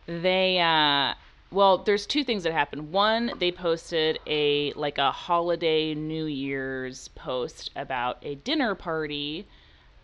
they 0.06 0.60
uh, 0.60 1.14
well, 1.52 1.80
there's 1.80 2.06
two 2.06 2.24
things 2.24 2.44
that 2.44 2.54
happened. 2.54 2.92
One, 2.92 3.32
they 3.40 3.52
posted 3.52 4.20
a 4.28 4.74
like 4.74 4.98
a 4.98 5.12
holiday 5.12 5.94
New 5.94 6.26
Year's 6.26 7.08
post 7.10 7.72
about 7.76 8.18
a 8.22 8.36
dinner 8.36 8.76
party 8.76 9.48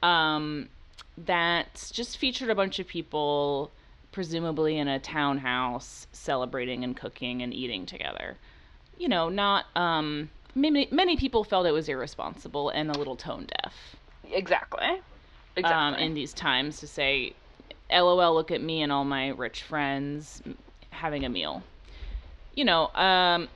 um, 0.01 0.69
that 1.17 1.89
just 1.93 2.17
featured 2.17 2.49
a 2.49 2.55
bunch 2.55 2.79
of 2.79 2.87
people, 2.87 3.71
presumably 4.11 4.77
in 4.77 4.87
a 4.87 4.99
townhouse, 4.99 6.07
celebrating 6.11 6.83
and 6.83 6.95
cooking 6.95 7.41
and 7.41 7.53
eating 7.53 7.85
together. 7.85 8.37
You 8.97 9.09
know, 9.09 9.27
not 9.29 9.65
um, 9.75 10.29
many 10.55 10.87
many 10.91 11.17
people 11.17 11.43
felt 11.43 11.65
it 11.65 11.71
was 11.71 11.89
irresponsible 11.89 12.69
and 12.69 12.89
a 12.89 12.97
little 12.97 13.15
tone 13.15 13.47
deaf 13.47 13.95
Exactly. 14.31 15.01
Exactly. 15.55 15.63
um, 15.63 15.95
in 15.95 16.13
these 16.13 16.33
times 16.33 16.79
to 16.79 16.87
say, 16.87 17.33
"LOL, 17.93 18.33
look 18.33 18.51
at 18.51 18.61
me 18.61 18.81
and 18.81 18.91
all 18.91 19.05
my 19.05 19.29
rich 19.29 19.63
friends 19.63 20.41
having 20.89 21.23
a 21.25 21.29
meal." 21.29 21.63
You 22.55 22.65
know, 22.65 22.87
um, 22.93 23.49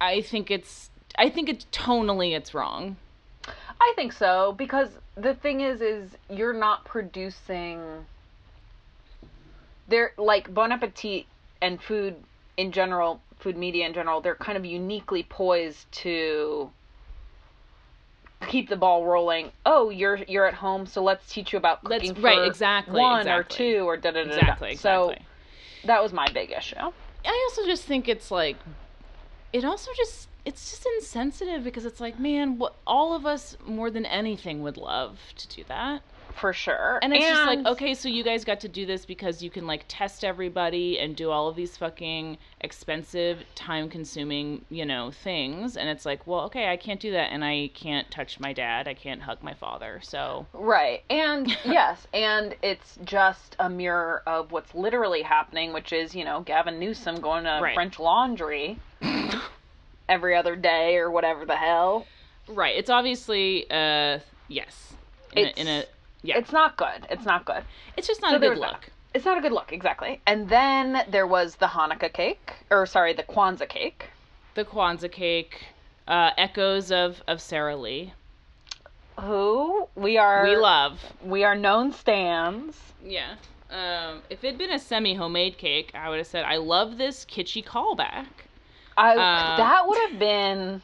I 0.00 0.22
think 0.22 0.50
it's 0.50 0.90
I 1.16 1.28
think 1.28 1.48
it's 1.48 1.66
tonally 1.72 2.36
it's 2.36 2.54
wrong. 2.54 2.96
I 3.80 3.92
think 3.96 4.12
so 4.12 4.52
because 4.52 4.90
the 5.16 5.34
thing 5.34 5.60
is, 5.60 5.80
is 5.80 6.16
you're 6.28 6.52
not 6.52 6.84
producing. 6.84 8.06
They're 9.88 10.12
like 10.16 10.52
Bon 10.54 10.72
Appetit 10.72 11.26
and 11.60 11.82
food 11.82 12.16
in 12.56 12.72
general, 12.72 13.20
food 13.38 13.56
media 13.56 13.86
in 13.86 13.94
general. 13.94 14.20
They're 14.20 14.34
kind 14.34 14.56
of 14.56 14.64
uniquely 14.64 15.22
poised 15.22 15.90
to 15.92 16.70
keep 18.48 18.68
the 18.68 18.76
ball 18.76 19.04
rolling. 19.06 19.52
Oh, 19.66 19.90
you're 19.90 20.16
you're 20.28 20.46
at 20.46 20.54
home, 20.54 20.86
so 20.86 21.02
let's 21.02 21.30
teach 21.32 21.52
you 21.52 21.58
about 21.58 21.84
Let's- 21.84 22.08
cooking 22.08 22.22
right, 22.22 22.46
exactly, 22.46 23.00
one 23.00 23.28
or 23.28 23.42
two 23.42 23.82
or 23.88 23.96
da 23.96 24.10
da 24.10 24.24
da. 24.24 24.30
da, 24.30 24.30
da. 24.30 24.36
Exactly, 24.38 24.76
So 24.76 25.10
exactly. 25.10 25.26
that 25.86 26.02
was 26.02 26.12
my 26.12 26.26
big 26.32 26.50
issue. 26.52 26.76
I 26.78 27.48
also 27.50 27.66
just 27.66 27.84
think 27.84 28.08
it's 28.08 28.30
like 28.30 28.56
it 29.52 29.64
also 29.64 29.90
just 29.96 30.28
it's 30.44 30.70
just 30.70 30.86
insensitive 30.96 31.62
because 31.64 31.84
it's 31.84 32.00
like, 32.00 32.18
man, 32.18 32.56
what 32.58 32.74
all 32.86 33.14
of 33.14 33.26
us 33.26 33.56
more 33.66 33.90
than 33.90 34.06
anything 34.06 34.62
would 34.62 34.76
love 34.78 35.18
to 35.36 35.48
do 35.48 35.64
that. 35.68 36.02
For 36.34 36.52
sure. 36.52 36.98
And 37.02 37.12
it's 37.12 37.24
just 37.24 37.46
like, 37.46 37.66
okay, 37.66 37.94
so 37.94 38.08
you 38.08 38.22
guys 38.24 38.44
got 38.44 38.60
to 38.60 38.68
do 38.68 38.86
this 38.86 39.04
because 39.04 39.42
you 39.42 39.50
can 39.50 39.66
like 39.66 39.84
test 39.88 40.24
everybody 40.24 40.98
and 40.98 41.14
do 41.16 41.30
all 41.30 41.48
of 41.48 41.56
these 41.56 41.76
fucking 41.76 42.38
expensive, 42.60 43.42
time 43.54 43.88
consuming, 43.90 44.64
you 44.70 44.84
know, 44.86 45.10
things. 45.10 45.76
And 45.76 45.88
it's 45.88 46.06
like, 46.06 46.26
well, 46.26 46.40
okay, 46.42 46.68
I 46.68 46.76
can't 46.76 47.00
do 47.00 47.10
that 47.12 47.32
and 47.32 47.44
I 47.44 47.70
can't 47.74 48.10
touch 48.10 48.38
my 48.40 48.52
dad. 48.52 48.88
I 48.88 48.94
can't 48.94 49.20
hug 49.22 49.42
my 49.42 49.54
father. 49.54 50.00
So 50.02 50.46
Right. 50.52 51.02
And 51.10 51.48
yes, 51.64 52.06
and 52.14 52.54
it's 52.62 52.98
just 53.04 53.56
a 53.58 53.68
mirror 53.68 54.22
of 54.26 54.52
what's 54.52 54.74
literally 54.74 55.22
happening, 55.22 55.72
which 55.72 55.92
is, 55.92 56.14
you 56.14 56.24
know, 56.24 56.40
Gavin 56.40 56.78
Newsom 56.78 57.20
going 57.20 57.44
to 57.44 57.60
Right. 57.62 57.74
French 57.74 57.98
laundry 57.98 58.78
every 60.08 60.36
other 60.36 60.56
day 60.56 60.96
or 60.96 61.10
whatever 61.10 61.44
the 61.44 61.56
hell. 61.56 62.06
Right. 62.48 62.76
It's 62.76 62.90
obviously 62.90 63.66
uh 63.70 64.18
yes. 64.48 64.94
In 65.32 65.46
a, 65.46 65.50
in 65.60 65.66
a 65.68 65.78
It's- 65.80 65.94
yeah. 66.22 66.38
It's, 66.38 66.52
not 66.52 66.76
good. 66.76 67.06
It's 67.10 67.24
not 67.24 67.44
good. 67.44 67.62
It's 67.96 68.06
just 68.06 68.20
not 68.20 68.30
so 68.30 68.36
a 68.36 68.40
good 68.40 68.50
was 68.50 68.60
that. 68.60 68.72
look. 68.72 68.90
It's 69.14 69.24
not 69.24 69.38
a 69.38 69.40
good 69.40 69.52
look, 69.52 69.72
exactly. 69.72 70.20
And 70.26 70.48
then 70.48 71.02
there 71.10 71.26
was 71.26 71.56
the 71.56 71.66
Hanukkah 71.66 72.12
cake, 72.12 72.52
or 72.70 72.86
sorry, 72.86 73.12
the 73.12 73.24
Kwanzaa 73.24 73.68
cake. 73.68 74.08
The 74.54 74.64
Kwanzaa 74.64 75.10
cake, 75.10 75.64
uh, 76.06 76.30
echoes 76.36 76.92
of 76.92 77.22
of 77.26 77.40
Sarah 77.40 77.76
Lee. 77.76 78.12
Who 79.18 79.88
we 79.96 80.16
are 80.16 80.44
we 80.44 80.56
love. 80.56 81.00
we 81.22 81.44
are 81.44 81.56
known 81.56 81.92
stands. 81.92 82.78
Yeah. 83.04 83.34
Um, 83.70 84.22
if 84.30 84.42
it'd 84.42 84.58
been 84.58 84.72
a 84.72 84.78
semi 84.78 85.14
homemade 85.14 85.58
cake, 85.58 85.92
I 85.94 86.08
would 86.08 86.18
have 86.18 86.26
said, 86.26 86.44
I 86.44 86.56
love 86.56 86.98
this 86.98 87.24
kitschy 87.24 87.64
callback. 87.64 88.26
I 88.96 89.12
Uh, 89.12 89.56
that 89.56 89.86
would 89.86 89.98
have 90.10 90.18
been 90.18 90.82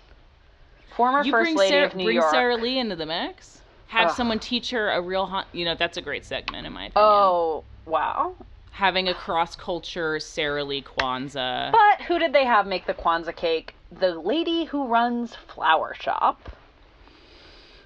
former 0.96 1.22
first 1.22 1.30
bring 1.30 1.56
lady 1.56 1.70
Sarah, 1.70 1.86
of 1.86 1.96
New 1.96 2.04
bring 2.04 2.16
York. 2.16 2.30
Sarah 2.30 2.56
Lee 2.56 2.78
into 2.78 2.96
the 2.96 3.06
mix. 3.06 3.55
Have 3.88 4.08
Ugh. 4.10 4.16
someone 4.16 4.38
teach 4.40 4.70
her 4.70 4.90
a 4.90 5.00
real, 5.00 5.26
hon- 5.26 5.44
you 5.52 5.64
know, 5.64 5.74
that's 5.74 5.96
a 5.96 6.02
great 6.02 6.24
segment 6.24 6.66
in 6.66 6.72
my 6.72 6.86
opinion. 6.86 6.92
oh, 6.96 7.64
wow. 7.86 8.34
Having 8.72 9.08
a 9.08 9.14
cross 9.14 9.56
culture 9.56 10.18
Sarah 10.20 10.64
Lee 10.64 10.82
Kwanzaa. 10.82 11.72
But 11.72 12.02
who 12.06 12.18
did 12.18 12.32
they 12.32 12.44
have 12.44 12.66
make 12.66 12.86
the 12.86 12.94
Kwanzaa 12.94 13.34
cake? 13.34 13.74
The 13.90 14.14
lady 14.18 14.64
who 14.64 14.86
runs 14.86 15.34
Flour 15.34 15.94
Shop. 15.94 16.50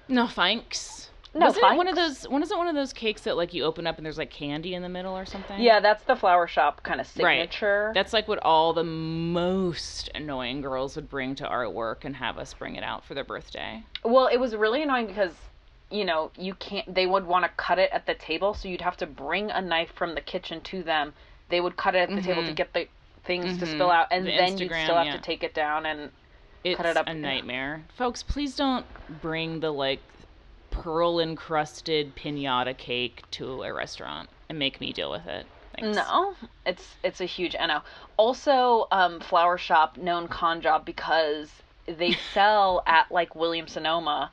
no 0.07 0.27
thanks. 0.27 1.09
No 1.33 1.45
was 1.45 1.55
it 1.55 1.63
one 1.63 1.87
of 1.87 1.95
thanks. 1.95 2.23
those? 2.23 2.29
When 2.29 2.43
is 2.43 2.51
it 2.51 2.57
one 2.57 2.67
of 2.67 2.75
those 2.75 2.91
cakes 2.91 3.21
that 3.21 3.37
like 3.37 3.53
you 3.53 3.63
open 3.63 3.87
up 3.87 3.95
and 3.97 4.05
there's 4.05 4.17
like 4.17 4.31
candy 4.31 4.73
in 4.73 4.81
the 4.81 4.89
middle 4.89 5.17
or 5.17 5.25
something? 5.25 5.61
Yeah, 5.61 5.79
that's 5.79 6.03
the 6.03 6.15
Flour 6.17 6.45
Shop 6.47 6.83
kind 6.83 6.99
of 6.99 7.07
Right. 7.17 7.39
signature. 7.49 7.91
That's 7.95 8.11
like 8.11 8.27
what 8.27 8.39
all 8.39 8.73
the 8.73 8.83
most 8.83 10.09
annoying 10.13 10.59
girls 10.59 10.97
would 10.97 11.07
bring 11.09 11.35
to 11.35 11.47
our 11.47 11.69
work 11.69 12.03
and 12.03 12.17
have 12.17 12.37
us 12.37 12.53
bring 12.53 12.75
it 12.75 12.83
out 12.83 13.05
for 13.05 13.13
their 13.13 13.23
birthday. 13.23 13.81
Well, 14.03 14.27
it 14.27 14.37
was 14.37 14.55
really 14.57 14.83
annoying 14.83 15.07
because 15.07 15.31
you 15.91 16.05
know 16.05 16.31
you 16.37 16.53
can't. 16.55 16.93
They 16.93 17.05
would 17.05 17.25
want 17.25 17.45
to 17.45 17.49
cut 17.57 17.77
it 17.79 17.89
at 17.91 18.05
the 18.05 18.13
table, 18.15 18.53
so 18.53 18.67
you'd 18.67 18.81
have 18.81 18.97
to 18.97 19.05
bring 19.07 19.51
a 19.51 19.61
knife 19.61 19.91
from 19.95 20.15
the 20.15 20.21
kitchen 20.21 20.61
to 20.61 20.83
them. 20.83 21.13
They 21.49 21.59
would 21.61 21.75
cut 21.77 21.95
it 21.95 22.09
at 22.09 22.15
the 22.15 22.21
table 22.21 22.43
to 22.43 22.51
Mhm. 22.51 22.55
get 22.55 22.73
the 22.73 22.87
things 23.25 23.57
to 23.59 23.65
Mhm. 23.65 23.71
spill 23.75 23.91
out, 23.91 24.07
and 24.11 24.25
The 24.25 24.31
then 24.31 24.57
you'd 24.57 24.71
still 24.71 24.95
have 24.95 25.05
yeah. 25.07 25.11
to 25.17 25.19
take 25.19 25.43
it 25.43 25.53
down 25.53 25.85
and 25.85 26.11
It's 26.63 26.77
Cut 26.77 26.85
it 26.85 26.95
up. 26.95 27.07
a 27.07 27.13
nightmare. 27.15 27.83
Folks, 27.95 28.21
please 28.21 28.55
don't 28.55 28.85
bring 29.21 29.61
the 29.61 29.71
like 29.73 29.99
pearl 30.69 31.19
encrusted 31.19 32.15
pinata 32.15 32.77
cake 32.77 33.23
to 33.31 33.63
a 33.63 33.73
restaurant 33.73 34.29
and 34.47 34.57
make 34.59 34.79
me 34.79 34.93
deal 34.93 35.09
with 35.11 35.25
it. 35.27 35.45
Thanks. 35.79 35.95
No, 35.97 36.35
it's 36.65 36.95
it's 37.03 37.19
a 37.19 37.25
huge 37.25 37.55
no. 37.59 37.81
Also, 38.17 38.87
um, 38.91 39.19
Flour 39.19 39.57
Shop 39.57 39.97
known 39.97 40.27
con 40.27 40.61
job 40.61 40.85
because 40.85 41.51
they 41.87 42.11
sell 42.33 42.83
at 42.85 43.11
like 43.11 43.35
Williams 43.35 43.71
Sonoma 43.73 44.29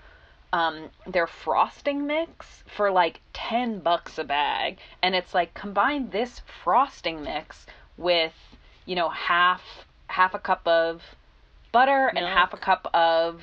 um, 0.52 0.90
their 1.06 1.26
frosting 1.26 2.06
mix 2.06 2.62
for 2.66 2.90
like 2.90 3.20
ten 3.32 3.78
bucks 3.80 4.18
a 4.18 4.24
bag, 4.24 4.78
and 5.02 5.14
it's 5.14 5.34
like 5.34 5.54
combine 5.54 6.10
this 6.10 6.40
frosting 6.64 7.22
mix 7.22 7.66
with 7.96 8.32
you 8.86 8.94
know 8.96 9.08
half 9.10 9.62
half 10.06 10.34
a 10.34 10.38
cup 10.38 10.66
of 10.66 11.02
butter 11.72 12.08
and 12.08 12.18
half 12.24 12.54
a 12.54 12.56
cup 12.56 12.90
of 12.94 13.42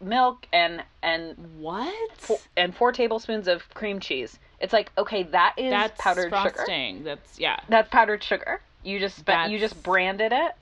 milk 0.00 0.46
and 0.52 0.82
and 1.02 1.36
What? 1.58 1.94
fo- 2.18 2.40
and 2.56 2.74
four 2.74 2.90
tablespoons 2.92 3.46
of 3.48 3.68
cream 3.74 4.00
cheese. 4.00 4.38
It's 4.60 4.72
like 4.72 4.90
okay, 4.98 5.22
that 5.24 5.54
is 5.56 5.70
That's 5.70 6.00
powdered 6.00 6.24
sugar. 6.34 6.50
frosting. 6.54 7.04
That's 7.04 7.38
yeah. 7.38 7.60
That's 7.68 7.88
powdered 7.90 8.22
sugar. 8.24 8.60
You 8.82 8.98
just 8.98 9.22
you 9.48 9.58
just 9.58 9.80
branded 9.82 10.32
it. 10.32 10.52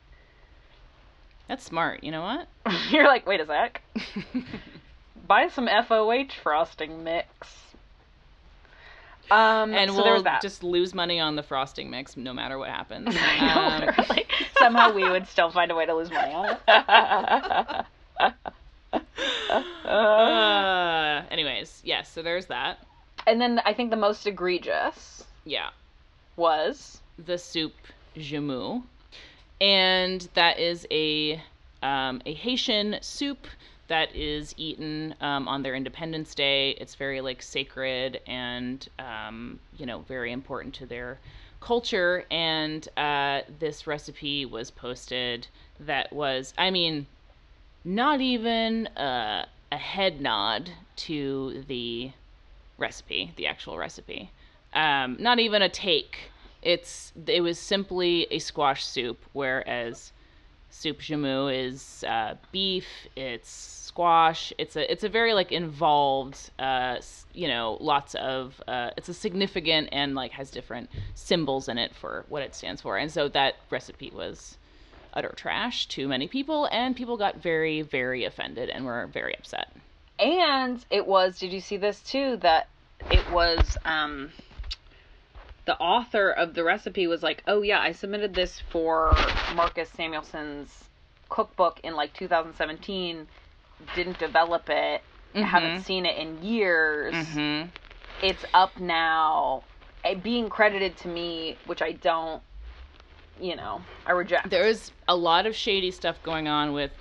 That's 1.48 1.62
smart. 1.64 2.02
You 2.02 2.10
know 2.10 2.22
what? 2.22 2.48
You're 2.90 3.06
like, 3.06 3.26
wait 3.26 3.40
a 3.40 3.46
sec. 3.46 3.82
Buy 5.26 5.48
some 5.48 5.68
FOH 5.68 6.32
frosting 6.42 7.02
mix. 7.04 7.28
Um, 9.30 9.72
and 9.72 9.90
so 9.90 10.02
we'll 10.04 10.22
just 10.42 10.62
lose 10.62 10.94
money 10.94 11.18
on 11.18 11.34
the 11.36 11.42
frosting 11.42 11.90
mix 11.90 12.16
no 12.16 12.34
matter 12.34 12.58
what 12.58 12.68
happens. 12.68 13.16
I 13.18 13.80
know, 13.80 13.86
Um. 13.88 14.18
Somehow 14.58 14.92
we 14.92 15.08
would 15.08 15.26
still 15.26 15.50
find 15.50 15.70
a 15.70 15.74
way 15.74 15.86
to 15.86 15.94
lose 15.94 16.10
money 16.10 16.32
on 16.32 16.56
it. 16.68 17.84
uh, 19.88 21.22
anyways, 21.30 21.80
yes. 21.84 22.10
So 22.12 22.22
there's 22.22 22.46
that. 22.46 22.78
and 23.26 23.40
then 23.40 23.60
I 23.64 23.72
think 23.74 23.90
the 23.90 23.96
most 23.96 24.26
egregious 24.26 25.24
Yeah. 25.44 25.70
was 26.36 27.00
the 27.18 27.38
soup 27.38 27.72
joumou, 28.16 28.82
and 29.60 30.28
that 30.34 30.58
is 30.58 30.86
a 30.90 31.42
um, 31.82 32.20
a 32.26 32.32
Haitian 32.34 32.96
soup 33.00 33.46
that 33.88 34.14
is 34.14 34.54
eaten 34.56 35.14
um, 35.20 35.46
on 35.48 35.62
their 35.62 35.74
Independence 35.74 36.34
Day. 36.34 36.70
It's 36.72 36.94
very 36.94 37.20
like 37.20 37.42
sacred 37.42 38.20
and 38.26 38.86
um, 38.98 39.58
you 39.76 39.86
know 39.86 40.00
very 40.00 40.32
important 40.32 40.74
to 40.76 40.86
their 40.86 41.18
culture. 41.60 42.24
And 42.30 42.86
uh, 42.96 43.40
this 43.58 43.86
recipe 43.86 44.44
was 44.44 44.70
posted 44.70 45.46
that 45.80 46.12
was, 46.12 46.54
I 46.56 46.70
mean, 46.70 47.06
not 47.84 48.20
even 48.20 48.86
uh, 48.88 49.46
a 49.72 49.76
head 49.76 50.20
nod 50.20 50.70
to 50.96 51.64
the 51.66 52.12
recipe, 52.78 53.32
the 53.36 53.46
actual 53.46 53.78
recipe. 53.78 54.30
Um, 54.72 55.16
not 55.18 55.38
even 55.38 55.62
a 55.62 55.68
take. 55.68 56.30
It's 56.62 57.12
it 57.26 57.42
was 57.42 57.58
simply 57.58 58.26
a 58.30 58.38
squash 58.38 58.84
soup, 58.84 59.22
whereas 59.32 60.12
soup 60.74 60.98
joumou 60.98 61.48
is 61.48 62.04
uh, 62.06 62.34
beef. 62.52 62.86
It's 63.16 63.48
squash. 63.48 64.52
It's 64.58 64.76
a 64.76 64.90
it's 64.90 65.04
a 65.04 65.08
very 65.08 65.32
like 65.34 65.52
involved. 65.52 66.50
Uh, 66.58 66.96
you 67.32 67.48
know, 67.48 67.78
lots 67.80 68.14
of. 68.16 68.60
Uh, 68.66 68.90
it's 68.96 69.08
a 69.08 69.14
significant 69.14 69.88
and 69.92 70.14
like 70.14 70.32
has 70.32 70.50
different 70.50 70.90
symbols 71.14 71.68
in 71.68 71.78
it 71.78 71.94
for 71.94 72.24
what 72.28 72.42
it 72.42 72.54
stands 72.54 72.82
for. 72.82 72.98
And 72.98 73.10
so 73.10 73.28
that 73.28 73.54
recipe 73.70 74.10
was 74.14 74.58
utter 75.14 75.32
trash 75.36 75.86
to 75.86 76.08
many 76.08 76.26
people, 76.26 76.68
and 76.72 76.96
people 76.96 77.16
got 77.16 77.36
very 77.40 77.82
very 77.82 78.24
offended 78.24 78.68
and 78.68 78.84
were 78.84 79.06
very 79.06 79.34
upset. 79.36 79.68
And 80.18 80.84
it 80.90 81.06
was, 81.06 81.38
did 81.38 81.52
you 81.52 81.60
see 81.60 81.76
this 81.76 82.00
too? 82.00 82.36
That 82.36 82.68
it 83.10 83.28
was, 83.32 83.76
um, 83.84 84.30
the 85.66 85.76
author 85.78 86.30
of 86.30 86.54
the 86.54 86.62
recipe 86.62 87.06
was 87.06 87.22
like, 87.22 87.42
oh 87.46 87.62
yeah, 87.62 87.80
I 87.80 87.92
submitted 87.92 88.34
this 88.34 88.60
for 88.70 89.14
Marcus 89.54 89.88
Samuelsson's 89.90 90.84
cookbook 91.28 91.80
in 91.82 91.94
like 91.94 92.12
2017, 92.14 93.26
didn't 93.94 94.18
develop 94.18 94.68
it, 94.68 95.02
haven't 95.34 95.82
seen 95.82 96.06
it 96.06 96.16
in 96.16 96.42
years. 96.42 97.14
Mm-hmm. 97.14 97.68
It's 98.22 98.44
up 98.54 98.78
now, 98.78 99.64
eh, 100.04 100.14
being 100.14 100.48
credited 100.48 100.96
to 100.98 101.08
me, 101.08 101.56
which 101.66 101.82
I 101.82 101.92
don't, 101.92 102.42
you 103.40 103.56
know, 103.56 103.80
I 104.06 104.12
reject. 104.12 104.50
There 104.50 104.66
was 104.66 104.92
a 105.08 105.16
lot 105.16 105.46
of 105.46 105.56
shady 105.56 105.90
stuff 105.90 106.22
going 106.22 106.46
on 106.46 106.72
with 106.72 106.92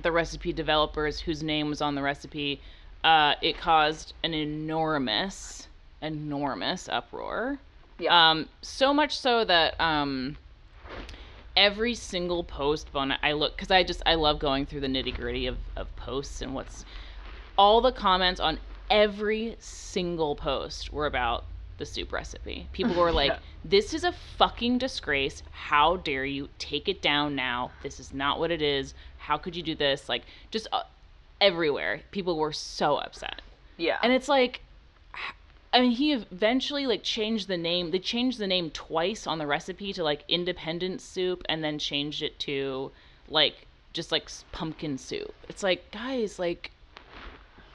the 0.00 0.10
recipe 0.10 0.52
developers 0.52 1.20
whose 1.20 1.42
name 1.42 1.68
was 1.68 1.82
on 1.82 1.94
the 1.94 2.02
recipe. 2.02 2.60
Uh, 3.04 3.34
it 3.42 3.58
caused 3.58 4.14
an 4.24 4.32
enormous, 4.32 5.68
enormous 6.00 6.88
uproar. 6.88 7.58
Yeah. 8.00 8.30
Um, 8.30 8.48
so 8.62 8.92
much 8.94 9.18
so 9.18 9.44
that 9.44 9.80
um, 9.80 10.36
every 11.56 11.94
single 11.94 12.42
post 12.44 12.88
on 12.94 13.12
I 13.22 13.32
look 13.32 13.56
because 13.56 13.70
I 13.70 13.82
just 13.82 14.02
I 14.06 14.14
love 14.14 14.38
going 14.38 14.66
through 14.66 14.80
the 14.80 14.86
nitty 14.88 15.14
gritty 15.14 15.46
of, 15.46 15.58
of 15.76 15.94
posts 15.96 16.40
and 16.42 16.54
what's 16.54 16.84
all 17.58 17.80
the 17.80 17.92
comments 17.92 18.40
on 18.40 18.58
every 18.90 19.56
single 19.60 20.34
post 20.34 20.92
were 20.92 21.06
about 21.06 21.44
the 21.78 21.86
soup 21.86 22.12
recipe. 22.12 22.68
People 22.72 22.94
were 22.94 23.12
like, 23.22 23.30
Yeah. 23.32 23.38
"This 23.64 23.92
is 23.94 24.04
a 24.04 24.12
fucking 24.12 24.78
disgrace. 24.78 25.42
How 25.50 25.96
dare 25.96 26.24
you 26.24 26.48
take 26.58 26.88
it 26.88 27.02
down 27.02 27.34
now? 27.34 27.70
This 27.82 28.00
is 28.00 28.12
not 28.14 28.38
what 28.38 28.50
it 28.50 28.62
is. 28.62 28.94
How 29.18 29.36
could 29.36 29.54
you 29.56 29.62
do 29.62 29.74
this?" 29.74 30.08
Like 30.08 30.22
just 30.50 30.66
uh, 30.72 30.82
everywhere, 31.40 32.02
people 32.10 32.36
were 32.38 32.52
so 32.52 32.96
upset. 32.96 33.42
yeah. 33.76 33.98
And 34.02 34.12
it's 34.12 34.28
like 34.28 34.60
I 35.72 35.80
mean, 35.80 35.92
he 35.92 36.12
eventually 36.12 36.86
like 36.86 37.02
changed 37.02 37.48
the 37.48 37.56
name. 37.56 37.90
They 37.90 37.98
changed 37.98 38.38
the 38.38 38.46
name 38.46 38.70
twice 38.70 39.26
on 39.26 39.38
the 39.38 39.46
recipe 39.46 39.92
to 39.92 40.02
like 40.02 40.24
independent 40.28 41.00
soup, 41.00 41.42
and 41.48 41.62
then 41.62 41.78
changed 41.78 42.22
it 42.22 42.38
to 42.40 42.90
like 43.28 43.66
just 43.92 44.12
like 44.12 44.30
pumpkin 44.52 44.98
soup. 44.98 45.32
It's 45.48 45.62
like, 45.62 45.90
guys, 45.90 46.38
like, 46.38 46.70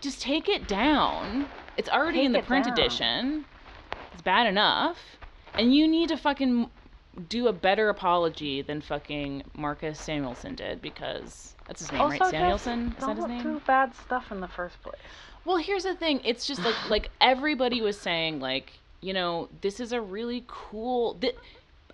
just 0.02 0.22
take 0.22 0.50
it 0.50 0.68
down. 0.68 1.48
It's 1.78 1.90
already 1.90 2.20
Take 2.20 2.26
in 2.26 2.32
the 2.34 2.42
print 2.42 2.66
down. 2.66 2.74
edition. 2.74 3.46
It's 4.14 4.22
bad 4.22 4.48
enough, 4.48 4.98
and 5.58 5.74
you 5.74 5.88
need 5.88 6.10
to 6.10 6.18
fucking 6.18 6.70
do 7.30 7.48
a 7.48 7.54
better 7.54 7.90
apology 7.90 8.62
than 8.62 8.82
fucking 8.82 9.44
Marcus 9.56 10.00
Samuelsson 10.00 10.56
did 10.56 10.82
because 10.82 11.56
that's 11.68 11.80
his 11.80 11.92
name, 11.92 12.02
right? 12.02 12.22
Samuelsson 12.22 12.98
is 12.98 13.06
that 13.06 13.16
his 13.16 13.26
name? 13.26 13.44
do 13.44 13.62
bad 13.66 13.94
stuff 13.96 14.32
in 14.32 14.42
the 14.42 14.48
first 14.48 14.82
place. 14.84 14.96
Well, 15.46 15.58
here's 15.58 15.84
the 15.84 15.94
thing. 15.94 16.22
It's 16.24 16.48
just 16.48 16.64
like 16.64 16.76
like 16.90 17.10
everybody 17.22 17.82
was 17.82 17.98
saying 17.98 18.40
like, 18.40 18.74
you 19.02 19.14
know, 19.14 19.50
this 19.62 19.80
is 19.80 19.92
a 19.92 20.02
really 20.02 20.44
cool 20.48 21.14
th- 21.16 21.38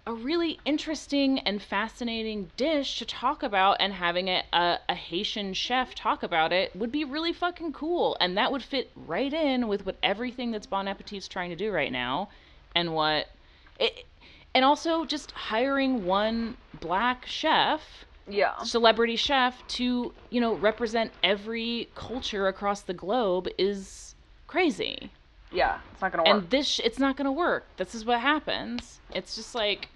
a 0.08 0.14
really 0.14 0.60
interesting 0.66 1.38
and 1.40 1.62
fascinating 1.62 2.50
dish 2.58 2.98
to 2.98 3.06
talk 3.06 3.44
about 3.44 3.78
and 3.80 3.94
having 3.94 4.30
a, 4.30 4.44
a, 4.52 4.80
a 4.90 4.96
Haitian 4.96 5.54
chef 5.54 5.94
talk 5.94 6.24
about 6.24 6.52
it 6.52 6.76
would 6.76 6.92
be 6.92 7.04
really 7.04 7.32
fucking 7.32 7.72
cool 7.72 8.18
and 8.20 8.36
that 8.36 8.52
would 8.52 8.64
fit 8.64 8.90
right 8.96 9.32
in 9.32 9.68
with 9.68 9.86
what 9.86 9.98
everything 10.02 10.50
that's 10.50 10.66
Bon 10.66 10.88
Appetit's 10.88 11.28
trying 11.28 11.52
to 11.52 11.56
do 11.56 11.72
right 11.72 11.92
now 11.92 12.30
and 12.74 12.96
what 12.96 13.28
it 13.80 14.06
and 14.56 14.66
also 14.66 15.06
just 15.06 15.32
hiring 15.32 16.04
one 16.04 16.58
black 16.80 17.28
chef 17.28 18.06
Yeah. 18.32 18.58
celebrity 18.64 19.16
chef 19.18 19.66
to 19.80 20.14
you 20.30 20.40
know 20.42 20.54
represent 20.56 21.12
every 21.24 21.90
culture 21.96 22.48
across 22.48 22.82
the 22.82 22.94
globe 22.94 23.48
is 23.58 24.16
crazy 24.48 25.12
Yeah. 25.52 25.80
It's 25.94 26.02
not 26.02 26.12
gonna 26.12 26.24
work. 26.24 26.42
and 26.44 26.50
this 26.50 26.68
sh- 26.68 26.82
it's 26.84 26.98
not 27.00 27.18
gonna 27.18 27.32
work 27.32 27.66
this 27.78 27.94
is 27.94 28.06
what 28.06 28.20
happens 28.22 29.00
it's 29.14 29.36
just 29.36 29.54
like 29.54 29.90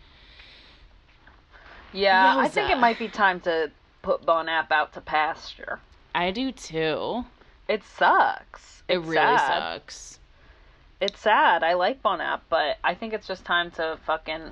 yeah, 1.94 2.36
I 2.38 2.50
think 2.50 2.70
it 2.70 2.78
might 2.78 3.00
be 3.00 3.08
time 3.08 3.40
to 3.42 3.72
put 4.02 4.26
Bon 4.26 4.50
App 4.50 4.70
out 4.72 4.92
to 4.94 5.02
pasture. 5.02 5.80
i 6.14 6.30
do 6.32 6.52
too 6.52 7.24
It 7.70 7.84
sucks. 7.84 8.84
it 8.90 8.98
It's 8.98 9.08
really 9.08 9.38
sad. 9.38 9.48
sucks 9.82 10.20
It's 11.00 11.20
sad. 11.20 11.64
I 11.64 11.74
like 11.74 12.02
Bon 12.02 12.20
App, 12.22 12.44
but 12.50 12.78
I 12.84 12.94
think 12.96 13.14
it's 13.14 13.28
just 13.28 13.46
time 13.46 13.72
to 13.72 13.98
fucking, 14.06 14.52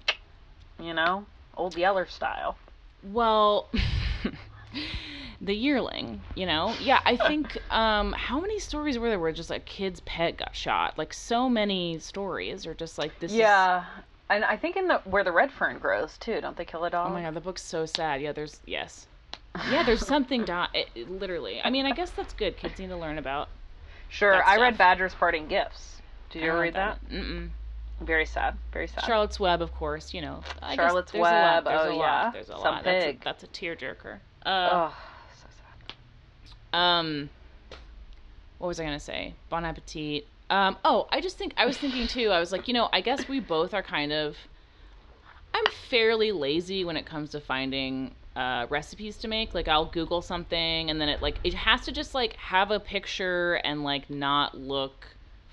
you 0.80 0.94
know, 0.94 1.26
old 1.58 1.76
Yeller 1.78 2.06
style. 2.06 2.56
Well 3.04 3.70
the 5.42 5.54
yearling 5.54 6.22
you 6.36 6.46
know 6.46 6.74
yeah 6.80 7.00
i 7.06 7.16
think 7.16 7.58
um 7.70 8.14
how 8.14 8.40
many 8.40 8.60
stories 8.60 8.98
were 8.98 9.10
there 9.10 9.20
where 9.20 9.32
just 9.32 9.50
like 9.50 9.66
kid's 9.66 10.00
pet 10.02 10.38
got 10.38 10.56
shot 10.56 10.98
like 10.98 11.14
so 11.14 11.50
many 11.50 12.00
stories 12.00 12.66
are 12.66 12.74
just 12.74 12.98
like 12.98 13.20
this 13.20 13.32
is 13.32 13.38
Yeah. 13.38 13.84
And 14.30 14.44
I 14.46 14.58
think 14.58 14.78
in 14.78 14.88
the 14.88 15.00
where 15.06 15.24
the 15.24 15.32
red 15.32 15.52
fern 15.52 15.78
grows 15.80 16.18
too, 16.18 16.40
don't 16.42 16.58
they 16.58 16.66
kill 16.66 16.86
a 16.86 16.90
dog? 16.90 17.10
Oh 17.10 17.14
my 17.14 17.22
god, 17.22 17.36
the 17.36 17.42
book's 17.42 17.62
so 17.62 17.86
sad. 17.86 18.22
Yeah, 18.22 18.32
there's 18.32 18.62
yes, 18.66 19.06
yeah, 19.70 19.84
there's 19.84 20.06
something 20.08 20.44
di- 20.44 20.68
it, 20.74 20.88
it 20.96 21.10
literally. 21.10 21.62
I 21.64 21.70
mean, 21.70 21.86
I 21.86 21.92
guess 21.92 22.12
that's 22.12 22.34
good. 22.34 22.58
Kids 22.58 22.80
need 22.80 22.88
to 22.88 22.96
learn 22.96 23.18
about. 23.18 23.50
Sure, 24.10 24.32
that 24.32 24.48
I 24.48 24.58
read. 24.58 24.78
Badger's 24.78 25.14
Parting 25.14 25.48
Gifts. 25.48 26.02
Did 26.30 26.42
you 26.42 26.50
ever 26.50 26.62
read 26.62 26.74
that? 26.74 27.00
like 27.04 27.22
Mm-mm. 27.22 27.50
Very 28.06 28.26
sad. 28.26 28.58
Very 28.72 28.88
sad. 28.88 29.04
Charlotte's 29.06 29.40
Web, 29.40 29.62
of 29.62 29.74
course. 29.74 30.14
You 30.14 30.22
know, 30.22 30.42
I 30.62 30.76
Charlotte's 30.76 31.12
there's 31.12 31.22
a 31.22 31.24
lot, 31.24 31.66
Web, 31.66 31.66
There's 31.66 31.82
oh, 31.82 31.90
a 31.90 31.94
yeah. 31.94 32.00
lot. 32.00 32.34
There's 32.34 32.50
a 32.50 32.52
Some 32.54 32.62
lot. 32.62 32.84
That's 32.84 33.06
a, 33.06 33.18
that's 33.24 33.44
a 33.44 33.48
tearjerker. 33.48 34.20
Uh, 34.46 34.70
oh, 34.72 34.98
so 35.42 35.48
sad. 36.74 36.78
um, 36.80 37.30
what 38.58 38.68
was 38.68 38.80
I 38.80 38.84
gonna 38.84 39.00
say? 39.00 39.34
Bon 39.50 39.66
appetit. 39.66 40.28
Um, 40.50 40.78
oh, 40.84 41.08
I 41.12 41.22
just 41.22 41.38
think 41.38 41.54
I 41.58 41.66
was 41.66 41.78
thinking 41.78 42.08
too. 42.08 42.30
I 42.30 42.40
was 42.40 42.52
like, 42.52 42.68
you 42.68 42.74
know, 42.74 42.90
I 42.92 43.02
guess 43.02 43.28
we 43.28 43.40
both 43.40 43.74
are 43.74 43.84
kind 43.84 44.12
of. 44.12 44.36
I'm 45.54 45.66
fairly 45.90 46.32
lazy 46.32 46.84
when 46.84 46.98
it 46.98 47.06
comes 47.06 47.30
to 47.32 47.40
finding 47.40 48.16
uh, 48.36 48.68
recipes 48.70 49.18
to 49.18 49.28
make. 49.28 49.54
Like 49.54 49.68
I'll 49.68 49.86
Google 49.86 50.22
something 50.22 50.90
and 50.90 51.00
then 51.00 51.10
it 51.10 51.22
like 51.22 51.40
it 51.44 51.54
has 51.54 51.82
to 51.86 51.92
just 51.92 52.14
like 52.14 52.36
have 52.38 52.72
a 52.72 52.80
picture 52.80 53.56
and 53.64 53.84
like 53.84 54.10
not 54.10 54.58
look 54.58 55.08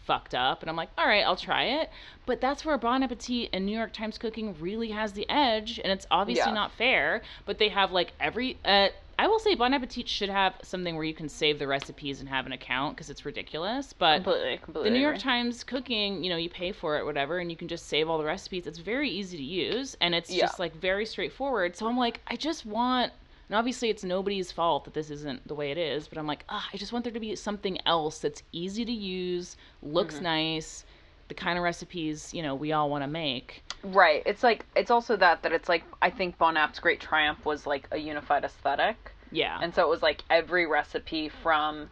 fucked 0.06 0.34
up. 0.34 0.62
And 0.62 0.70
I'm 0.70 0.76
like, 0.76 0.90
all 0.98 1.06
right, 1.06 1.22
I'll 1.24 1.36
try 1.36 1.64
it. 1.64 1.90
But 2.26 2.40
that's 2.40 2.64
where 2.64 2.76
Bon 2.78 3.02
Appetit 3.02 3.50
and 3.52 3.66
New 3.66 3.76
York 3.76 3.92
Times 3.92 4.18
Cooking 4.18 4.54
really 4.60 4.90
has 4.90 5.12
the 5.12 5.28
edge, 5.28 5.80
and 5.82 5.92
it's 5.92 6.06
obviously 6.10 6.50
Yeah. 6.50 6.54
not 6.54 6.72
fair. 6.72 7.22
But 7.44 7.58
they 7.58 7.68
have 7.68 7.92
like 7.92 8.12
every. 8.20 8.58
Uh, 8.64 8.88
I 9.18 9.26
will 9.26 9.38
say 9.38 9.54
Bon 9.54 9.74
Appetit 9.74 10.08
should 10.08 10.30
have 10.30 10.54
something 10.62 10.94
where 10.94 11.04
you 11.04 11.12
can 11.12 11.28
save 11.28 11.58
the 11.58 11.66
recipes 11.66 12.20
and 12.20 12.28
have 12.30 12.46
an 12.46 12.52
account 12.52 12.96
because 12.96 13.10
it's 13.10 13.26
ridiculous. 13.26 13.92
But 13.92 14.22
Completely, 14.24 14.56
completely. 14.56 14.88
the 14.90 14.94
New 14.96 15.02
York. 15.02 15.18
Times 15.18 15.62
cooking, 15.62 16.24
you 16.24 16.30
know, 16.30 16.36
you 16.38 16.48
pay 16.48 16.72
for 16.72 16.96
it, 16.96 17.04
whatever, 17.04 17.38
and 17.38 17.50
you 17.50 17.56
can 17.56 17.68
just 17.68 17.86
save 17.86 18.08
all 18.08 18.16
the 18.16 18.24
recipes. 18.24 18.66
It's 18.66 18.78
very 18.78 19.10
easy 19.10 19.36
to 19.36 19.42
use, 19.42 19.94
and 20.00 20.14
it's 20.14 20.30
Yeah. 20.30 20.46
just 20.46 20.58
like 20.58 20.74
very 20.74 21.04
straightforward. 21.04 21.76
So 21.76 21.86
I'm 21.86 21.98
like, 21.98 22.20
I 22.28 22.36
just 22.36 22.64
want, 22.64 23.12
and 23.50 23.56
obviously 23.56 23.90
it's 23.90 24.04
nobody's 24.04 24.52
fault 24.52 24.84
that 24.84 24.94
this 24.94 25.10
isn't 25.10 25.46
the 25.48 25.56
way 25.56 25.72
it 25.72 25.76
is, 25.78 26.06
but 26.06 26.18
I'm 26.18 26.26
like, 26.28 26.44
ah, 26.48 26.68
I 26.72 26.76
just 26.76 26.92
want 26.92 27.04
there 27.04 27.12
to 27.12 27.18
be 27.18 27.34
something 27.34 27.78
else 27.84 28.20
that's 28.20 28.44
easy 28.52 28.84
to 28.84 28.92
use, 28.92 29.56
looks 29.82 30.14
Mm-hmm. 30.14 30.24
nice, 30.24 30.84
the 31.26 31.34
kind 31.34 31.58
of 31.58 31.64
recipes 31.64 32.32
you 32.32 32.42
know 32.42 32.54
we 32.54 32.70
all 32.72 32.88
want 32.88 33.02
to 33.02 33.08
make. 33.08 33.64
Right. 33.82 34.22
It's 34.24 34.44
like 34.44 34.64
it's 34.76 34.90
also 34.92 35.16
that 35.16 35.42
that 35.42 35.52
it's 35.52 35.68
like 35.68 35.82
I 36.00 36.10
think 36.10 36.38
Bon 36.38 36.56
App's 36.56 36.78
great 36.78 37.00
triumph 37.00 37.44
was 37.44 37.66
like 37.66 37.88
a 37.90 37.98
unified 37.98 38.44
aesthetic. 38.44 38.96
Yeah, 39.32 39.58
And 39.62 39.74
so 39.74 39.82
it 39.82 39.88
was 39.88 40.02
like 40.02 40.22
every 40.30 40.66
recipe 40.66 41.28
from 41.28 41.88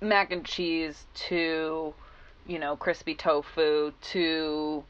mac 0.00 0.32
and 0.32 0.44
cheese 0.44 1.06
to, 1.28 1.94
you 2.46 2.58
know, 2.58 2.76
crispy 2.76 3.14
tofu 3.14 3.92
to 4.12 4.84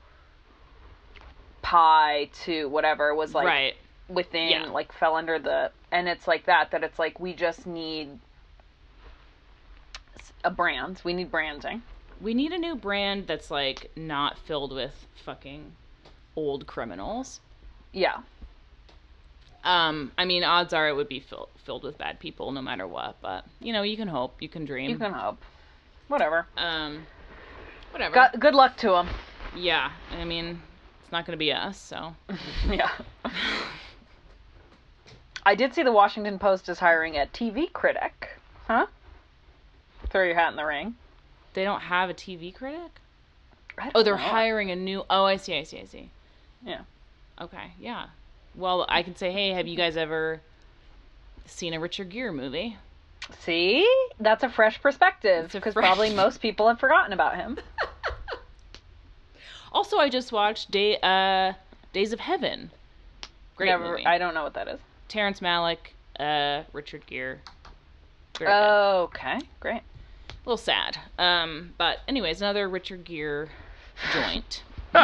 pie 1.62 2.30
to 2.44 2.68
whatever 2.68 3.14
was 3.14 3.34
like 3.34 3.46
right. 3.46 3.74
Within 4.12 4.48
Yeah. 4.50 4.64
like 4.66 4.92
fell 4.92 5.16
under 5.16 5.38
the 5.38 5.70
and 5.90 6.08
it's 6.08 6.26
like 6.28 6.46
that 6.46 6.70
that 6.70 6.82
it's 6.84 6.98
like 6.98 7.18
we 7.20 7.32
just 7.32 7.66
need 7.66 8.18
a 10.44 10.50
brand. 10.50 11.00
We 11.04 11.12
need 11.14 11.30
branding. 11.30 11.82
We 12.20 12.34
need 12.34 12.52
a 12.52 12.58
new 12.58 12.74
brand 12.74 13.26
that's 13.26 13.50
like 13.50 13.90
not 13.96 14.38
filled 14.38 14.72
with 14.72 15.06
fucking 15.24 15.72
old 16.36 16.66
criminals. 16.66 17.40
Yeah. 17.92 18.18
Um, 19.64 20.10
I 20.18 20.24
mean, 20.24 20.42
odds 20.42 20.72
are 20.72 20.88
it 20.88 20.96
would 20.96 21.08
be 21.08 21.20
fill- 21.20 21.48
filled 21.64 21.84
with 21.84 21.96
bad 21.98 22.18
people 22.18 22.50
no 22.50 22.60
matter 22.62 22.86
what, 22.86 23.16
but 23.20 23.44
you 23.60 23.72
know, 23.72 23.82
you 23.82 23.96
can 23.96 24.08
hope, 24.08 24.42
you 24.42 24.48
can 24.48 24.64
dream. 24.64 24.90
You 24.90 24.98
can 24.98 25.12
hope. 25.12 25.38
Whatever. 26.08 26.46
Um, 26.56 27.06
whatever. 27.92 28.14
Got, 28.14 28.40
good 28.40 28.54
luck 28.54 28.76
to 28.78 28.88
them. 28.90 29.08
yeah, 29.54 29.92
I 30.18 30.24
mean, 30.24 30.60
it's 31.02 31.12
not 31.12 31.24
gonna 31.26 31.36
be 31.36 31.52
us, 31.52 31.78
so. 31.78 32.14
yeah. 32.68 32.90
I 35.44 35.54
did 35.54 35.74
see 35.74 35.82
the 35.82 35.92
Washington 35.92 36.38
Post 36.38 36.68
is 36.68 36.78
hiring 36.78 37.16
a 37.16 37.26
TV 37.26 37.72
critic. 37.72 38.38
Huh? 38.66 38.86
Throw 40.08 40.24
your 40.24 40.34
hat 40.34 40.50
in 40.50 40.56
the 40.56 40.64
ring. 40.64 40.94
They 41.54 41.64
don't 41.64 41.80
have 41.80 42.10
a 42.10 42.14
TV 42.14 42.54
critic. 42.54 43.00
Oh, 43.94 44.02
they're 44.02 44.16
know. 44.16 44.22
hiring 44.22 44.70
a 44.70 44.76
new. 44.76 45.04
Oh, 45.08 45.24
I 45.24 45.36
see. 45.36 45.56
I 45.56 45.64
see. 45.64 45.80
I 45.80 45.84
see. 45.84 46.10
Yeah. 46.64 46.82
Okay. 47.40 47.72
Yeah. 47.80 48.06
Well, 48.54 48.86
I 48.88 49.02
can 49.02 49.16
say, 49.16 49.32
hey, 49.32 49.50
have 49.50 49.66
you 49.66 49.76
guys 49.76 49.96
ever 49.96 50.40
seen 51.46 51.74
a 51.74 51.80
Richard 51.80 52.10
Gere 52.10 52.30
movie? 52.30 52.76
See, 53.40 53.88
that's 54.20 54.42
a 54.42 54.48
fresh 54.48 54.80
perspective 54.80 55.50
because 55.52 55.72
fresh- 55.72 55.84
probably 55.84 56.10
most 56.14 56.40
people 56.40 56.68
have 56.68 56.78
forgotten 56.78 57.12
about 57.12 57.36
him. 57.36 57.58
Also, 59.72 59.96
I 59.96 60.08
just 60.10 60.32
watched 60.32 60.70
Day 60.70 60.98
uh, 61.02 61.54
Days 61.92 62.12
of 62.12 62.20
Heaven. 62.20 62.70
Great 63.56 63.68
Never, 63.68 63.92
movie. 63.92 64.06
I 64.06 64.18
don't 64.18 64.34
know 64.34 64.42
what 64.44 64.54
that 64.54 64.68
is. 64.68 64.78
Terrence 65.12 65.40
Malick, 65.40 65.92
uh, 66.18 66.62
Richard 66.72 67.04
Gere. 67.06 67.38
Very. 68.38 68.50
Oh, 68.50 69.10
okay, 69.14 69.40
great. 69.60 69.82
A 69.82 70.32
little 70.46 70.56
sad. 70.56 70.96
Um, 71.18 71.74
but 71.76 71.98
anyways, 72.08 72.40
another 72.40 72.66
Richard 72.66 73.04
Gere 73.04 73.50
joint. 74.14 74.62
For 74.92 74.98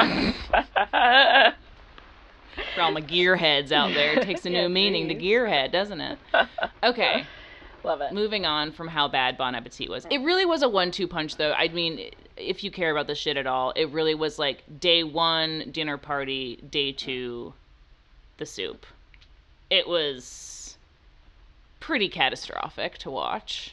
all 2.80 2.90
my 2.90 3.02
gearheads 3.02 3.70
out 3.70 3.92
there, 3.92 4.14
it 4.18 4.22
takes 4.22 4.46
a 4.46 4.50
new 4.50 4.62
Yeah, 4.62 4.68
meaning 4.68 5.08
to 5.08 5.14
gearhead, 5.14 5.72
doesn't 5.72 6.00
it? 6.00 6.18
Okay, 6.82 7.26
Love 7.84 8.00
it. 8.00 8.14
moving 8.14 8.46
on 8.46 8.72
from 8.72 8.88
how 8.88 9.08
bad 9.08 9.36
Bon 9.36 9.54
Appetit 9.54 9.90
was. 9.90 10.06
It 10.10 10.22
really 10.22 10.46
was 10.46 10.62
a 10.62 10.70
one-two 10.70 11.06
punch, 11.06 11.36
though. 11.36 11.52
I 11.52 11.68
mean, 11.68 12.10
if 12.38 12.64
you 12.64 12.70
care 12.70 12.90
about 12.90 13.06
this 13.06 13.18
shit 13.18 13.36
at 13.36 13.46
all, 13.46 13.72
it 13.76 13.90
really 13.90 14.14
was 14.14 14.38
like 14.38 14.62
day 14.80 15.04
one 15.04 15.68
dinner 15.70 15.98
party, 15.98 16.56
day 16.70 16.92
two, 16.92 17.52
the 18.38 18.46
soup. 18.46 18.86
It 19.70 19.86
was 19.88 20.76
pretty 21.80 22.08
catastrophic 22.08 22.98
to 22.98 23.10
watch. 23.10 23.72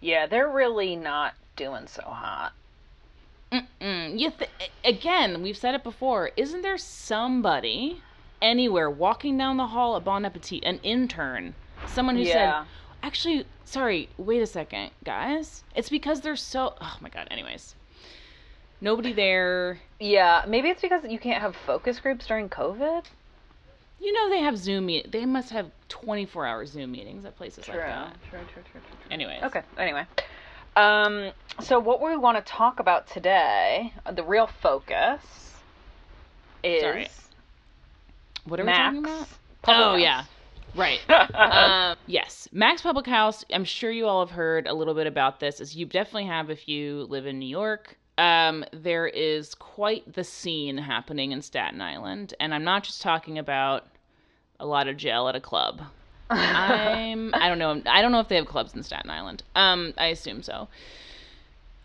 Yeah, 0.00 0.26
they're 0.26 0.48
really 0.48 0.96
not 0.96 1.34
doing 1.56 1.86
so 1.86 2.02
hot. 2.02 2.52
Mm-mm. 3.52 4.18
You 4.18 4.30
th- 4.30 4.50
again, 4.84 5.42
we've 5.42 5.56
said 5.56 5.74
it 5.74 5.84
before. 5.84 6.30
Isn't 6.36 6.62
there 6.62 6.78
somebody 6.78 8.00
anywhere 8.40 8.90
walking 8.90 9.36
down 9.38 9.58
the 9.58 9.68
hall 9.68 9.96
at 9.96 10.04
Bon 10.04 10.24
Appetit, 10.24 10.64
an 10.64 10.80
intern, 10.82 11.54
someone 11.86 12.16
who 12.16 12.22
Yeah. 12.22 12.64
said, 12.64 12.68
"Actually, 13.02 13.46
sorry, 13.64 14.08
wait 14.16 14.42
a 14.42 14.46
second, 14.46 14.90
guys. 15.04 15.62
It's 15.76 15.90
because 15.90 16.22
they're 16.22 16.34
so." 16.34 16.74
Oh 16.80 16.96
my 17.00 17.10
god. 17.10 17.28
Anyways, 17.30 17.74
nobody 18.80 19.12
there. 19.12 19.80
Yeah, 20.00 20.44
maybe 20.48 20.70
it's 20.70 20.82
because 20.82 21.04
you 21.04 21.18
can't 21.18 21.42
have 21.42 21.54
focus 21.54 22.00
groups 22.00 22.26
during 22.26 22.48
COVID. 22.48 23.04
You 24.02 24.12
know 24.12 24.30
they 24.30 24.40
have 24.40 24.58
Zoom. 24.58 24.86
Meet- 24.86 25.12
they 25.12 25.24
must 25.24 25.50
have 25.50 25.70
twenty-four 25.88 26.44
hour 26.44 26.66
Zoom 26.66 26.90
meetings 26.90 27.24
at 27.24 27.36
places 27.36 27.68
like 27.68 27.78
that. 27.78 28.16
True, 28.28 28.40
true, 28.52 28.62
true, 28.72 28.80
true. 28.80 29.12
Anyways. 29.12 29.44
Okay. 29.44 29.62
Anyway, 29.78 30.04
um, 30.76 31.30
so 31.60 31.78
what 31.78 32.02
we 32.02 32.16
want 32.16 32.36
to 32.44 32.52
talk 32.52 32.80
about 32.80 33.06
today, 33.06 33.92
uh, 34.04 34.10
the 34.12 34.24
real 34.24 34.48
focus, 34.60 35.20
is 36.64 36.80
Sorry. 36.82 37.08
What 38.44 38.58
are 38.58 38.64
Max. 38.64 38.94
we 38.96 39.02
talking 39.02 39.16
about? 39.16 39.28
Public 39.62 39.86
oh 39.86 39.90
House. 39.92 40.00
yeah. 40.00 40.24
Right. 40.74 41.00
um, 41.34 41.96
yes, 42.06 42.48
Mac's 42.50 42.82
Public 42.82 43.06
House. 43.06 43.44
I'm 43.52 43.64
sure 43.64 43.90
you 43.90 44.06
all 44.06 44.24
have 44.26 44.34
heard 44.34 44.66
a 44.66 44.74
little 44.74 44.94
bit 44.94 45.06
about 45.06 45.38
this, 45.38 45.60
as 45.60 45.76
you 45.76 45.86
definitely 45.86 46.26
have 46.26 46.50
if 46.50 46.66
you 46.66 47.06
live 47.08 47.26
in 47.26 47.38
New 47.38 47.46
York. 47.48 47.98
Um, 48.18 48.64
there 48.72 49.06
is 49.06 49.54
quite 49.54 50.12
the 50.12 50.24
scene 50.24 50.76
happening 50.78 51.32
in 51.32 51.40
Staten 51.42 51.80
Island, 51.80 52.34
and 52.40 52.54
I'm 52.54 52.64
not 52.64 52.84
just 52.84 53.00
talking 53.00 53.38
about 53.38 53.86
a 54.62 54.66
lot 54.66 54.88
of 54.88 54.96
gel 54.96 55.28
at 55.28 55.36
a 55.36 55.40
club. 55.40 55.82
I'm. 56.30 57.34
I 57.34 57.48
don't 57.48 57.58
know. 57.58 57.82
I 57.86 58.00
don't 58.00 58.12
know 58.12 58.20
if 58.20 58.28
they 58.28 58.36
have 58.36 58.46
clubs 58.46 58.74
in 58.74 58.82
Staten 58.82 59.10
Island. 59.10 59.42
Um, 59.54 59.92
I 59.98 60.06
assume 60.06 60.42
so. 60.42 60.68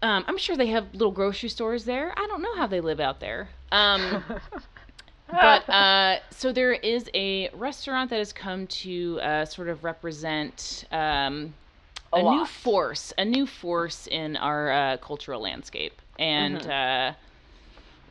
Um, 0.02 0.24
I'm 0.28 0.38
sure 0.38 0.56
they 0.56 0.68
have 0.68 0.94
little 0.94 1.12
grocery 1.12 1.50
stores 1.50 1.86
there. 1.86 2.13
I 2.16 2.28
don't 2.28 2.42
know 2.42 2.56
how 2.56 2.68
they 2.68 2.80
live 2.80 3.00
out 3.00 3.20
there. 3.20 3.50
Um, 3.72 4.24
but 5.32 5.68
uh, 5.70 6.20
so 6.30 6.54
there 6.54 6.74
is 6.74 7.10
a 7.16 7.50
restaurant 7.50 8.10
that 8.12 8.20
has 8.20 8.32
come 8.32 8.68
to 8.68 9.20
uh, 9.22 9.46
sort 9.46 9.70
of 9.70 9.84
represent 9.84 10.86
um, 10.92 11.54
A 12.13 12.20
a, 12.20 12.24
new 12.24 12.46
force, 12.46 13.12
a 13.18 13.26
new 13.26 13.46
force 13.48 14.08
in 14.08 14.38
our 14.38 14.72
uh, 14.72 14.98
cultural 14.98 15.42
landscape, 15.42 16.00
and 16.20 16.62
Mm-hmm. 16.62 16.70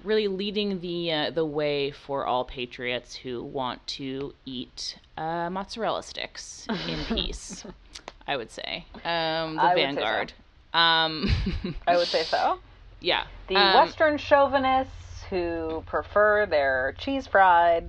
Really 0.04 0.28
leading 0.28 0.80
the 0.80 1.12
uh, 1.12 1.30
the 1.30 1.44
way 1.44 1.90
for 1.90 2.26
all 2.26 2.44
patriots 2.44 3.14
who 3.16 3.42
want 3.42 3.86
to 3.86 4.34
eat 4.44 4.98
uh, 5.16 5.50
mozzarella 5.50 6.02
sticks 6.02 6.66
in 6.88 7.04
peace. 7.16 7.64
I 8.26 8.36
would 8.36 8.50
say 8.50 8.84
um, 9.04 9.56
the 9.56 9.62
I 9.62 9.74
say 9.74 9.94
so. 9.94 9.94
vanguard. 9.94 10.32
Um, 10.74 11.30
I 11.86 11.96
would 11.96 12.08
say 12.08 12.22
so. 12.24 12.58
yeah. 13.00 13.24
The 13.48 13.56
Um, 13.56 13.74
Western 13.74 14.18
chauvinists 14.18 15.22
who 15.30 15.82
prefer 15.86 16.46
their 16.46 16.94
cheese 16.98 17.26
fried 17.26 17.88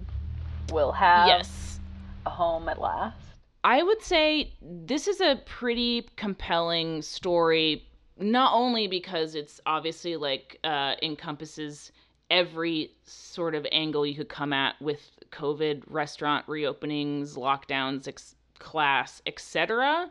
will 0.72 0.92
have 0.94 1.28
Yes. 1.28 1.80
a 2.26 2.30
home 2.30 2.70
at 2.70 2.80
last. 2.80 3.16
I 3.64 3.84
would 3.84 4.02
say 4.02 4.54
this 4.62 5.08
is 5.08 5.20
a 5.20 5.42
pretty 5.46 6.08
compelling 6.16 7.02
story, 7.02 7.84
not 8.20 8.54
only 8.54 8.88
because 8.88 9.36
it's 9.36 9.62
obviously 9.66 10.16
like 10.16 10.60
uh, 10.64 10.96
encompasses 11.02 11.92
every 12.30 12.92
sort 13.06 13.56
of 13.56 13.66
angle 13.72 14.06
you 14.06 14.16
could 14.16 14.30
come 14.30 14.54
at 14.54 14.80
with 14.82 15.12
COVID, 15.32 15.84
restaurant 15.88 16.46
reopenings, 16.48 17.38
lockdowns, 17.38 18.08
ex- 18.08 18.36
class, 18.60 19.22
etc. 19.26 20.10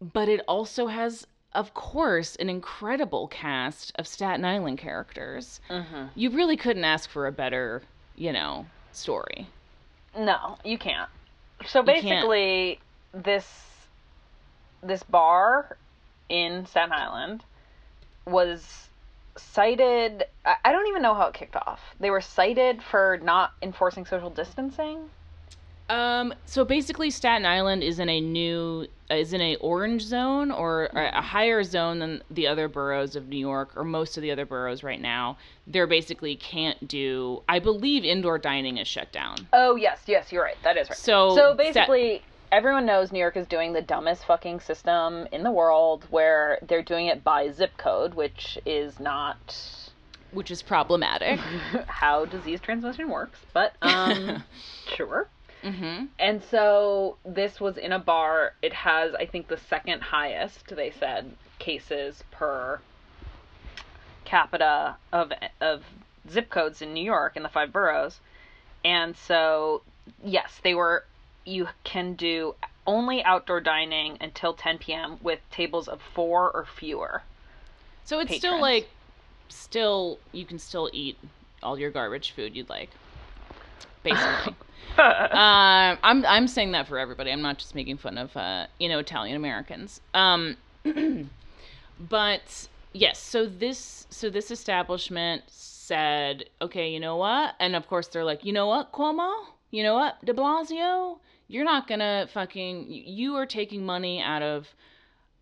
But 0.00 0.28
it 0.28 0.40
also 0.46 0.86
has, 0.86 1.26
of 1.52 1.74
course, 1.74 2.36
an 2.36 2.48
incredible 2.48 3.28
cast 3.28 3.92
of 3.96 4.06
Staten 4.06 4.44
Island 4.44 4.78
characters. 4.78 5.60
Mm-hmm. 5.68 6.06
You 6.14 6.30
really 6.30 6.56
couldn't 6.56 6.84
ask 6.84 7.10
for 7.10 7.26
a 7.26 7.32
better, 7.32 7.82
you 8.16 8.32
know, 8.32 8.66
story. 8.92 9.48
No, 10.16 10.58
you 10.64 10.78
can't. 10.78 11.10
So 11.66 11.80
You 11.80 11.86
can't. 11.86 12.02
basically, 12.02 12.80
this 13.12 13.64
this 14.80 15.02
bar 15.02 15.76
in 16.28 16.66
Staten 16.66 16.92
Island 16.92 17.44
was 18.26 18.88
cited. 19.36 20.24
I 20.44 20.56
I 20.64 20.72
don't 20.72 20.88
even 20.88 21.02
know 21.02 21.14
how 21.14 21.28
it 21.28 21.34
kicked 21.34 21.56
off. 21.56 21.80
They 22.00 22.10
were 22.10 22.20
cited 22.20 22.82
for 22.82 23.18
not 23.22 23.52
enforcing 23.62 24.04
social 24.04 24.30
distancing. 24.30 25.08
Um, 25.90 26.34
so 26.44 26.66
basically, 26.66 27.10
Staten 27.10 27.46
Island 27.46 27.82
is 27.82 27.98
in 27.98 28.10
a 28.10 28.20
new 28.20 28.86
uh, 29.10 29.14
is 29.14 29.32
in 29.32 29.40
a 29.40 29.56
orange 29.56 30.02
zone 30.02 30.50
or 30.50 30.86
a 30.86 31.18
a 31.18 31.22
higher 31.22 31.64
zone 31.64 32.00
than 32.00 32.22
the 32.30 32.46
other 32.46 32.68
boroughs 32.68 33.16
of 33.16 33.28
New 33.28 33.38
York 33.38 33.70
or 33.74 33.84
most 33.84 34.18
of 34.18 34.22
the 34.22 34.30
other 34.30 34.44
boroughs 34.44 34.82
right 34.82 35.00
now. 35.00 35.38
They're 35.66 35.86
basically 35.86 36.36
can't 36.36 36.86
do. 36.86 37.42
I 37.48 37.58
believe 37.58 38.04
indoor 38.04 38.38
dining 38.38 38.76
is 38.76 38.86
shut 38.86 39.12
down. 39.12 39.48
Oh 39.54 39.76
yes, 39.76 40.02
yes, 40.06 40.30
you're 40.30 40.42
right. 40.42 40.58
That 40.62 40.76
is 40.76 40.90
right. 40.90 40.98
So 40.98 41.34
So 41.34 41.54
basically, 41.54 42.22
everyone 42.50 42.86
knows 42.86 43.12
New 43.12 43.18
York 43.18 43.36
is 43.36 43.46
doing 43.46 43.72
the 43.72 43.82
dumbest 43.82 44.24
fucking 44.24 44.60
system 44.60 45.26
in 45.32 45.42
the 45.42 45.50
world, 45.50 46.06
where 46.10 46.58
they're 46.66 46.82
doing 46.82 47.06
it 47.06 47.24
by 47.24 47.50
zip 47.50 47.76
code, 47.76 48.14
which 48.14 48.58
is 48.64 48.98
not 49.00 49.56
which 50.32 50.50
is 50.50 50.62
problematic. 50.62 51.38
how 51.86 52.24
disease 52.24 52.60
transmission 52.60 53.08
works. 53.08 53.38
But 53.52 53.74
um, 53.82 54.42
sure. 54.94 55.28
hmm 55.62 56.06
And 56.18 56.42
so 56.50 57.16
this 57.24 57.60
was 57.60 57.76
in 57.78 57.92
a 57.92 57.98
bar. 57.98 58.52
It 58.62 58.72
has, 58.72 59.14
I 59.14 59.26
think, 59.26 59.48
the 59.48 59.56
second 59.56 60.02
highest, 60.02 60.74
they 60.74 60.90
said, 60.90 61.32
cases 61.58 62.22
per 62.30 62.80
capita 64.24 64.96
of 65.10 65.32
of 65.60 65.82
zip 66.30 66.50
codes 66.50 66.82
in 66.82 66.92
New 66.92 67.04
York 67.04 67.36
in 67.36 67.42
the 67.42 67.48
five 67.48 67.72
boroughs. 67.72 68.20
And 68.84 69.16
so, 69.16 69.82
yes, 70.22 70.60
they 70.62 70.74
were. 70.74 71.04
You 71.48 71.68
can 71.84 72.14
do 72.14 72.54
only 72.86 73.22
outdoor 73.24 73.60
dining 73.60 74.18
until 74.20 74.54
10 74.54 74.78
p.m. 74.78 75.18
with 75.22 75.40
tables 75.50 75.88
of 75.88 76.00
four 76.14 76.50
or 76.50 76.64
fewer. 76.64 77.22
So 78.04 78.20
it's 78.20 78.36
still 78.36 78.60
like, 78.60 78.88
still 79.48 80.18
you 80.32 80.44
can 80.44 80.58
still 80.58 80.90
eat 80.92 81.18
all 81.62 81.78
your 81.78 81.90
garbage 81.90 82.32
food 82.32 82.56
you'd 82.56 82.68
like. 82.68 82.90
Basically. 84.02 84.54
Um, 84.98 85.98
I'm 86.02 86.26
I'm 86.26 86.48
saying 86.48 86.72
that 86.72 86.88
for 86.88 86.98
everybody. 86.98 87.30
I'm 87.30 87.42
not 87.42 87.58
just 87.58 87.74
making 87.74 87.98
fun 87.98 88.18
of 88.18 88.36
uh, 88.36 88.66
you 88.80 88.88
know 88.88 88.98
Italian 88.98 89.36
Americans. 89.36 90.00
Um, 90.12 90.56
but 92.00 92.68
yes, 92.92 93.20
so 93.20 93.46
this 93.46 94.06
so 94.10 94.28
this 94.28 94.50
establishment 94.50 95.42
said, 95.48 96.46
okay, 96.60 96.90
you 96.90 96.98
know 96.98 97.16
what? 97.16 97.54
And 97.60 97.76
of 97.76 97.86
course 97.86 98.08
they're 98.08 98.24
like, 98.24 98.44
you 98.44 98.52
know 98.52 98.66
what, 98.66 98.92
Cuomo? 98.92 99.32
You 99.70 99.84
know 99.84 99.94
what, 99.94 100.24
De 100.24 100.32
Blasio? 100.32 101.18
You're 101.48 101.64
not 101.64 101.88
gonna 101.88 102.28
fucking. 102.32 102.86
You 102.88 103.34
are 103.36 103.46
taking 103.46 103.84
money 103.84 104.20
out 104.20 104.42
of 104.42 104.68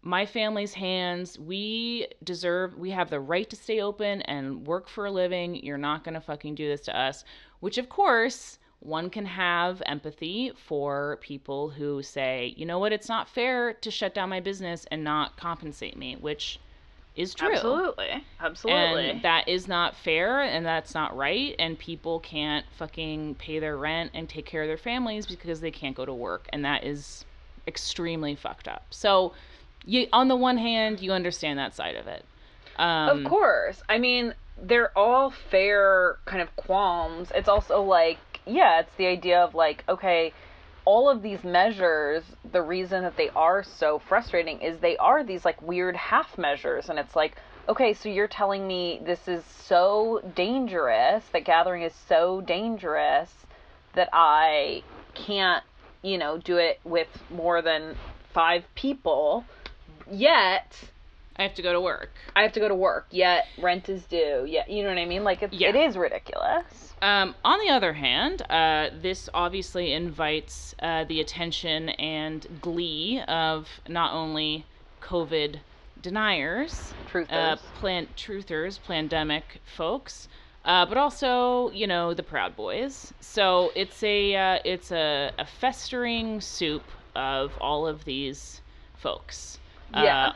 my 0.06 0.24
family's 0.24 0.74
hands. 0.74 1.36
We 1.38 2.06
deserve, 2.22 2.78
we 2.78 2.90
have 2.92 3.10
the 3.10 3.20
right 3.20 3.50
to 3.50 3.56
stay 3.56 3.80
open 3.80 4.22
and 4.22 4.64
work 4.64 4.88
for 4.88 5.06
a 5.06 5.10
living. 5.10 5.56
You're 5.56 5.76
not 5.76 6.04
going 6.04 6.14
to 6.14 6.20
fucking 6.20 6.54
do 6.54 6.68
this 6.68 6.82
to 6.82 6.96
us. 6.96 7.24
Which, 7.58 7.76
of 7.76 7.88
course, 7.88 8.60
one 8.78 9.10
can 9.10 9.26
have 9.26 9.82
empathy 9.84 10.52
for 10.54 11.18
people 11.22 11.70
who 11.70 12.04
say, 12.04 12.54
you 12.56 12.66
know 12.66 12.78
what, 12.78 12.92
it's 12.92 13.08
not 13.08 13.28
fair 13.28 13.72
to 13.72 13.90
shut 13.90 14.14
down 14.14 14.28
my 14.28 14.38
business 14.38 14.86
and 14.92 15.02
not 15.02 15.36
compensate 15.36 15.96
me, 15.96 16.14
which 16.14 16.60
is 17.16 17.34
true. 17.34 17.52
Absolutely. 17.52 18.24
Absolutely. 18.40 19.10
And 19.10 19.22
that 19.22 19.48
is 19.48 19.66
not 19.66 19.96
fair 19.96 20.42
and 20.42 20.64
that's 20.64 20.94
not 20.94 21.16
right. 21.16 21.54
And 21.58 21.78
people 21.78 22.20
can't 22.20 22.66
fucking 22.76 23.36
pay 23.36 23.58
their 23.58 23.76
rent 23.76 24.12
and 24.14 24.28
take 24.28 24.46
care 24.46 24.62
of 24.62 24.68
their 24.68 24.76
families 24.76 25.26
because 25.26 25.60
they 25.60 25.70
can't 25.70 25.96
go 25.96 26.04
to 26.04 26.14
work. 26.14 26.46
And 26.52 26.64
that 26.64 26.84
is 26.84 27.24
extremely 27.66 28.34
fucked 28.34 28.68
up. 28.68 28.84
So, 28.90 29.32
you, 29.84 30.08
on 30.12 30.28
the 30.28 30.36
one 30.36 30.58
hand, 30.58 31.00
you 31.00 31.12
understand 31.12 31.58
that 31.58 31.74
side 31.74 31.96
of 31.96 32.06
it. 32.06 32.24
Um, 32.76 33.18
of 33.18 33.24
course. 33.24 33.82
I 33.88 33.98
mean, 33.98 34.34
they're 34.60 34.96
all 34.96 35.30
fair 35.30 36.18
kind 36.24 36.42
of 36.42 36.54
qualms. 36.56 37.30
It's 37.34 37.48
also 37.48 37.82
like, 37.82 38.18
yeah, 38.46 38.80
it's 38.80 38.94
the 38.96 39.06
idea 39.06 39.40
of 39.40 39.54
like, 39.54 39.84
okay, 39.88 40.32
all 40.86 41.10
of 41.10 41.20
these 41.20 41.44
measures, 41.44 42.22
the 42.52 42.62
reason 42.62 43.02
that 43.02 43.16
they 43.16 43.28
are 43.30 43.62
so 43.62 43.98
frustrating 43.98 44.60
is 44.62 44.78
they 44.78 44.96
are 44.96 45.22
these 45.22 45.44
like 45.44 45.60
weird 45.60 45.96
half 45.96 46.38
measures. 46.38 46.88
And 46.88 46.98
it's 46.98 47.14
like, 47.14 47.36
okay, 47.68 47.92
so 47.92 48.08
you're 48.08 48.28
telling 48.28 48.66
me 48.66 49.00
this 49.04 49.28
is 49.28 49.44
so 49.44 50.22
dangerous, 50.34 51.24
that 51.32 51.44
gathering 51.44 51.82
is 51.82 51.92
so 52.08 52.40
dangerous 52.40 53.30
that 53.94 54.08
I 54.12 54.84
can't, 55.14 55.64
you 56.02 56.18
know, 56.18 56.38
do 56.38 56.56
it 56.56 56.78
with 56.84 57.08
more 57.30 57.60
than 57.62 57.96
five 58.32 58.64
people. 58.76 59.44
Yet, 60.08 60.78
I 61.38 61.42
have 61.42 61.54
to 61.54 61.62
go 61.62 61.72
to 61.72 61.80
work. 61.80 62.10
I 62.34 62.42
have 62.42 62.52
to 62.52 62.60
go 62.60 62.68
to 62.68 62.74
work. 62.74 63.06
Yet 63.10 63.46
rent 63.58 63.88
is 63.88 64.04
due. 64.06 64.44
Yet 64.48 64.70
you 64.70 64.82
know 64.82 64.88
what 64.88 64.98
I 64.98 65.04
mean? 65.04 65.22
Like 65.24 65.42
it's, 65.42 65.52
Yeah. 65.54 65.68
it 65.68 65.76
is 65.76 65.96
ridiculous. 65.96 66.94
Um, 67.02 67.34
on 67.44 67.58
the 67.60 67.70
other 67.72 67.92
hand, 67.92 68.40
uh, 68.48 68.88
this 69.02 69.28
obviously 69.34 69.92
invites 69.92 70.74
uh, 70.80 71.04
the 71.04 71.20
attention 71.20 71.90
and 71.90 72.46
glee 72.62 73.20
of 73.28 73.68
not 73.86 74.14
only 74.14 74.64
COVID 75.02 75.60
deniers, 76.00 76.94
Truthers. 77.12 77.32
uh, 77.32 77.56
plan- 77.80 78.08
truthers, 78.16 78.78
pandemic 78.86 79.60
folks, 79.64 80.28
uh, 80.64 80.86
but 80.86 80.96
also 80.96 81.70
you 81.70 81.86
know 81.86 82.14
the 82.14 82.22
Proud 82.22 82.56
Boys. 82.56 83.12
So 83.20 83.72
it's 83.74 84.02
a 84.02 84.34
uh, 84.34 84.58
it's 84.64 84.90
a, 84.90 85.32
a 85.38 85.44
festering 85.44 86.40
soup 86.40 86.84
of 87.14 87.52
all 87.60 87.86
of 87.86 88.04
these 88.04 88.60
folks. 88.96 89.58
uh, 89.94 90.00
yes. 90.02 90.34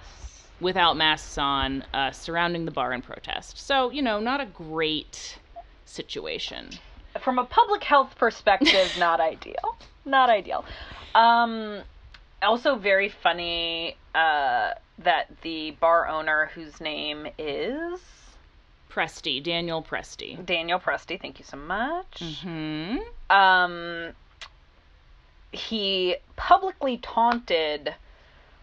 Without 0.60 0.96
masks 0.96 1.38
on, 1.38 1.84
uh, 1.94 2.10
surrounding 2.10 2.64
the 2.64 2.70
bar 2.70 2.92
in 2.92 3.02
protest. 3.02 3.58
So, 3.58 3.90
you 3.90 4.02
know, 4.02 4.20
not 4.20 4.40
a 4.40 4.46
great 4.46 5.38
situation. 5.86 6.68
From 7.20 7.38
a 7.38 7.44
public 7.44 7.82
health 7.82 8.14
perspective, 8.18 8.92
not 8.98 9.20
ideal. 9.20 9.76
Not 10.04 10.30
ideal. 10.30 10.64
Um, 11.14 11.80
also 12.42 12.76
very 12.76 13.08
funny 13.08 13.96
uh, 14.14 14.72
that 14.98 15.28
the 15.42 15.72
bar 15.72 16.08
owner, 16.08 16.50
whose 16.54 16.80
name 16.80 17.26
is 17.38 18.00
Presti, 18.90 19.42
Daniel 19.42 19.82
Presti. 19.82 20.44
Daniel 20.44 20.78
Presti, 20.78 21.20
thank 21.20 21.38
you 21.38 21.44
so 21.44 21.56
much. 21.56 22.22
Hmm. 22.42 22.98
um, 23.30 24.12
he 25.52 26.16
publicly 26.36 26.98
taunted 26.98 27.94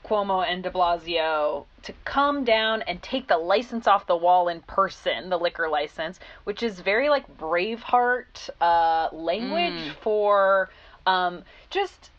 Cuomo 0.07 0.45
and 0.47 0.63
de 0.63 0.69
Blasio 0.69 1.65
to 1.83 1.93
come 2.05 2.43
down 2.43 2.81
and 2.83 3.01
take 3.01 3.27
the 3.27 3.37
license 3.37 3.87
off 3.87 4.07
the 4.07 4.15
wall 4.15 4.47
in 4.47 4.61
person, 4.61 5.29
the 5.29 5.37
liquor 5.37 5.67
license, 5.67 6.19
which 6.45 6.63
is 6.63 6.79
very 6.79 7.09
like 7.09 7.37
Braveheart 7.37 8.49
uh, 8.61 9.09
language 9.11 9.91
for 10.01 10.69
um, 11.05 11.43
just. 11.69 12.11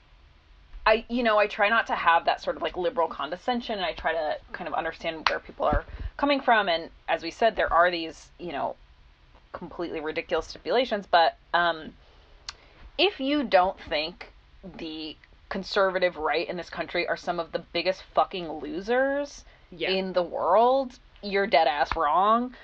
I, 0.86 1.04
you 1.10 1.22
know, 1.22 1.36
I 1.36 1.48
try 1.48 1.68
not 1.68 1.86
to 1.88 1.94
have 1.94 2.24
that 2.24 2.40
sort 2.40 2.56
of 2.56 2.62
like 2.62 2.74
liberal 2.74 3.08
condescension, 3.08 3.76
and 3.76 3.84
I 3.84 3.92
try 3.92 4.12
to 4.12 4.38
kind 4.52 4.66
of 4.66 4.72
understand 4.72 5.28
where 5.28 5.38
people 5.38 5.66
are 5.66 5.84
coming 6.16 6.40
from. 6.40 6.66
And 6.70 6.88
as 7.06 7.22
we 7.22 7.30
said, 7.30 7.56
there 7.56 7.70
are 7.70 7.90
these, 7.90 8.30
you 8.38 8.52
know, 8.52 8.74
completely 9.52 10.00
ridiculous 10.00 10.46
stipulations, 10.46 11.06
but 11.06 11.36
um, 11.52 11.92
if 12.96 13.20
you 13.20 13.44
don't 13.44 13.78
think 13.78 14.32
the 14.78 15.14
conservative 15.48 16.16
right 16.16 16.48
in 16.48 16.56
this 16.56 16.70
country 16.70 17.06
are 17.06 17.16
some 17.16 17.40
of 17.40 17.52
the 17.52 17.58
biggest 17.72 18.02
fucking 18.14 18.48
losers 18.50 19.44
Yeah. 19.70 19.90
in 19.90 20.12
the 20.12 20.22
world, 20.22 20.98
you're 21.22 21.46
dead 21.46 21.66
ass 21.66 21.94
wrong. 21.96 22.54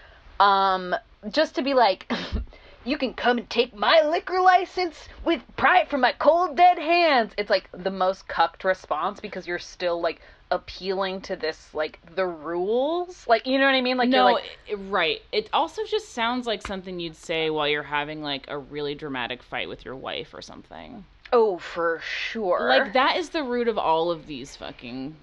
Um, 0.41 0.95
just 1.31 1.55
to 1.57 1.63
be 1.63 1.75
like, 1.75 2.11
you 2.85 2.99
can 2.99 3.15
come 3.15 3.39
and 3.39 3.49
take 3.49 3.75
my 3.75 4.03
liquor 4.03 4.41
license 4.41 5.09
with 5.25 5.41
pride 5.57 5.89
from 5.89 6.01
my 6.03 6.13
cold 6.13 6.57
dead 6.57 6.79
hands. 6.79 7.33
It's 7.39 7.51
like 7.51 7.69
the 7.73 7.91
most 7.91 8.29
cucked 8.29 8.65
response 8.65 9.21
because 9.21 9.47
you're 9.47 9.59
still 9.59 10.01
like 10.01 10.21
appealing 10.51 11.21
to 11.23 11.35
this 11.37 11.73
like 11.73 11.99
the 12.15 12.27
rules. 12.27 13.27
Like 13.27 13.47
you 13.47 13.59
know 13.59 13.65
what 13.65 13.75
I 13.75 13.81
mean? 13.81 13.97
Like 13.97 14.11
no, 14.11 14.27
you're 14.27 14.35
like 14.35 14.45
i- 14.71 14.75
right. 14.75 15.23
It 15.33 15.49
also 15.53 15.83
just 15.89 16.11
sounds 16.13 16.47
like 16.47 16.67
something 16.67 17.01
you'd 17.01 17.17
say 17.17 17.49
while 17.49 17.67
you're 17.67 17.83
having 17.83 18.23
like 18.23 18.45
a 18.49 18.59
really 18.59 18.95
dramatic 18.95 19.43
fight 19.43 19.69
with 19.69 19.85
your 19.85 19.97
wife 19.97 20.35
or 20.35 20.43
something. 20.43 21.05
Oh 21.35 21.59
for 21.59 22.01
sure. 22.01 22.69
Like 22.69 22.93
that 22.95 23.17
is 23.17 23.31
the 23.31 23.43
root 23.43 23.69
of 23.69 23.77
all 23.77 24.11
of 24.11 24.27
these 24.27 24.57
fucking 24.57 25.17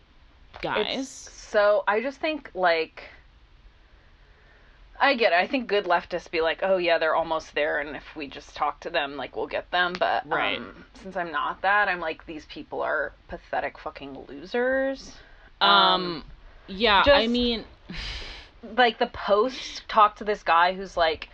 guys. 0.61 0.85
It's- 0.87 1.07
so 1.07 1.83
I 1.87 2.01
just 2.01 2.19
think 2.19 2.51
like 2.53 3.03
I 4.99 5.15
get 5.15 5.33
it. 5.33 5.35
I 5.35 5.47
think 5.47 5.67
good 5.67 5.85
leftists 5.85 6.29
be 6.29 6.41
like, 6.41 6.59
oh 6.61 6.77
yeah, 6.77 6.99
they're 6.99 7.15
almost 7.15 7.55
there, 7.55 7.79
and 7.79 7.95
if 7.95 8.15
we 8.15 8.27
just 8.27 8.55
talk 8.55 8.79
to 8.81 8.91
them, 8.91 9.17
like 9.17 9.35
we'll 9.35 9.47
get 9.47 9.71
them. 9.71 9.93
But 9.99 10.29
Right. 10.29 10.59
um, 10.59 10.85
since 11.01 11.15
I'm 11.17 11.31
not 11.31 11.61
that, 11.63 11.87
I'm 11.87 11.99
like 11.99 12.25
these 12.27 12.45
people 12.45 12.81
are 12.83 13.11
pathetic 13.27 13.79
fucking 13.79 14.25
losers. 14.29 15.15
um, 15.59 16.23
yeah, 16.67 17.03
I 17.07 17.25
mean, 17.27 17.65
like 18.77 18.99
the 18.99 19.07
post 19.07 19.87
talk 19.87 20.17
to 20.17 20.23
this 20.23 20.43
guy 20.43 20.73
who's 20.73 20.95
like, 20.95 21.29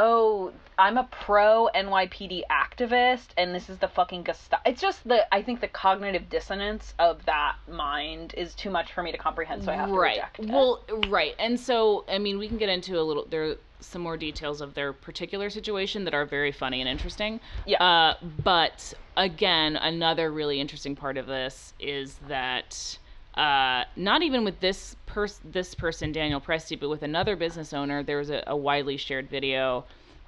"Oh, 0.00 0.52
I'm 0.78 0.96
a 0.96 1.04
pro 1.04 1.68
NYPD 1.74 2.42
activist, 2.50 3.28
and 3.36 3.54
this 3.54 3.68
is 3.68 3.78
the 3.78 3.88
fucking 3.88 4.22
Gestapo." 4.24 4.62
It's 4.64 4.80
just 4.80 5.06
the 5.06 5.32
I 5.32 5.42
think 5.42 5.60
the 5.60 5.68
cognitive 5.68 6.30
dissonance 6.30 6.94
of 6.98 7.24
that 7.26 7.56
mind 7.68 8.34
is 8.36 8.54
too 8.54 8.70
much 8.70 8.92
for 8.92 9.02
me 9.02 9.12
to 9.12 9.18
comprehend, 9.18 9.62
so 9.62 9.72
I 9.72 9.76
have 9.76 9.90
to 9.90 9.94
right. 9.94 10.16
reject 10.16 10.38
it. 10.40 10.46
Well, 10.46 10.82
right. 11.08 11.34
And 11.38 11.60
so, 11.60 12.06
I 12.08 12.18
mean, 12.18 12.38
we 12.38 12.48
can 12.48 12.56
get 12.56 12.70
into 12.70 12.98
a 12.98 13.02
little. 13.02 13.26
There 13.26 13.50
are 13.50 13.56
some 13.80 14.02
more 14.02 14.16
details 14.16 14.60
of 14.60 14.74
their 14.74 14.92
particular 14.92 15.50
situation 15.50 16.04
that 16.04 16.14
are 16.14 16.24
very 16.24 16.52
funny 16.52 16.80
and 16.80 16.88
interesting. 16.88 17.40
Yeah. 17.66 17.82
Uh, 17.82 18.14
but 18.42 18.94
again, 19.16 19.76
another 19.76 20.30
really 20.32 20.60
interesting 20.60 20.96
part 20.96 21.16
of 21.16 21.26
this 21.26 21.74
is 21.78 22.18
that 22.28 22.98
uh, 23.34 23.84
not 23.96 24.22
even 24.22 24.44
with 24.44 24.60
this 24.60 24.96
pers- 25.06 25.40
this 25.44 25.74
person 25.74 26.12
Daniel 26.12 26.40
Presti, 26.40 26.78
but 26.78 26.88
with 26.88 27.02
another 27.02 27.36
business 27.36 27.72
owner, 27.72 28.02
there 28.02 28.18
was 28.18 28.30
a, 28.30 28.42
a 28.46 28.56
widely 28.56 28.96
shared 28.96 29.30
video 29.30 29.84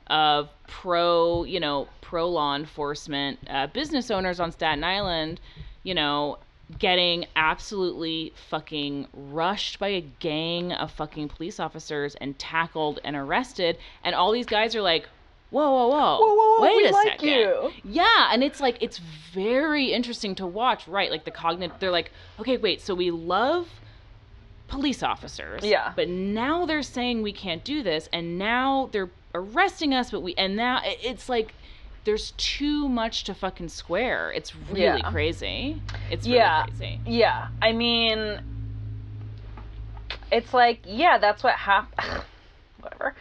of 0.08 0.50
pro, 0.66 1.44
you 1.44 1.60
know, 1.60 1.88
pro 2.00 2.28
law 2.28 2.54
enforcement 2.54 3.38
uh, 3.48 3.66
business 3.68 4.10
owners 4.10 4.40
on 4.40 4.52
Staten 4.52 4.84
Island, 4.84 5.40
you 5.82 5.94
know, 5.94 6.38
getting 6.78 7.26
absolutely 7.36 8.32
fucking 8.48 9.08
rushed 9.12 9.78
by 9.78 9.88
a 9.88 10.00
gang 10.00 10.72
of 10.72 10.90
fucking 10.92 11.28
police 11.28 11.58
officers 11.60 12.14
and 12.16 12.38
tackled 12.38 13.00
and 13.04 13.16
arrested, 13.16 13.78
and 14.04 14.14
all 14.14 14.32
these 14.32 14.46
guys 14.46 14.74
are 14.76 14.82
like. 14.82 15.08
Whoa, 15.52 15.70
whoa, 15.70 15.88
whoa! 15.88 16.18
Whoa, 16.18 16.34
whoa, 16.34 16.58
whoa, 16.58 16.62
Wait 16.76 16.86
a 16.90 16.92
like 16.92 17.08
second. 17.20 17.28
you. 17.28 17.70
Yeah, 17.84 18.30
and 18.32 18.42
it's 18.42 18.58
like 18.58 18.78
it's 18.80 18.98
very 18.98 19.92
interesting 19.92 20.34
to 20.36 20.46
watch, 20.46 20.88
right? 20.88 21.10
Like 21.10 21.24
the 21.24 21.30
cognitive 21.30 21.78
they're 21.78 21.90
like, 21.90 22.10
"Okay, 22.40 22.56
wait, 22.56 22.80
so 22.80 22.94
we 22.94 23.10
love 23.10 23.68
police 24.68 25.02
officers. 25.02 25.62
Yeah. 25.62 25.92
But 25.94 26.08
now 26.08 26.64
they're 26.64 26.82
saying 26.82 27.20
we 27.20 27.32
can't 27.32 27.62
do 27.62 27.82
this 27.82 28.08
and 28.14 28.38
now 28.38 28.88
they're 28.92 29.10
arresting 29.34 29.92
us, 29.92 30.10
but 30.10 30.20
we 30.22 30.34
and 30.36 30.56
now 30.56 30.80
it's 30.84 31.28
like 31.28 31.52
there's 32.04 32.30
too 32.38 32.88
much 32.88 33.24
to 33.24 33.34
fucking 33.34 33.68
square. 33.68 34.32
It's 34.32 34.56
really 34.56 34.80
Yeah. 35.02 35.10
crazy. 35.10 35.82
It's 36.10 36.24
really 36.26 36.38
Yeah. 36.38 36.64
crazy. 36.64 37.00
Yeah, 37.06 37.48
I 37.60 37.72
mean, 37.72 38.40
it's 40.30 40.54
like, 40.54 40.80
yeah, 40.86 41.18
that's 41.18 41.42
what 41.44 41.54
happened. 41.54 42.24
Whatever. 42.80 43.14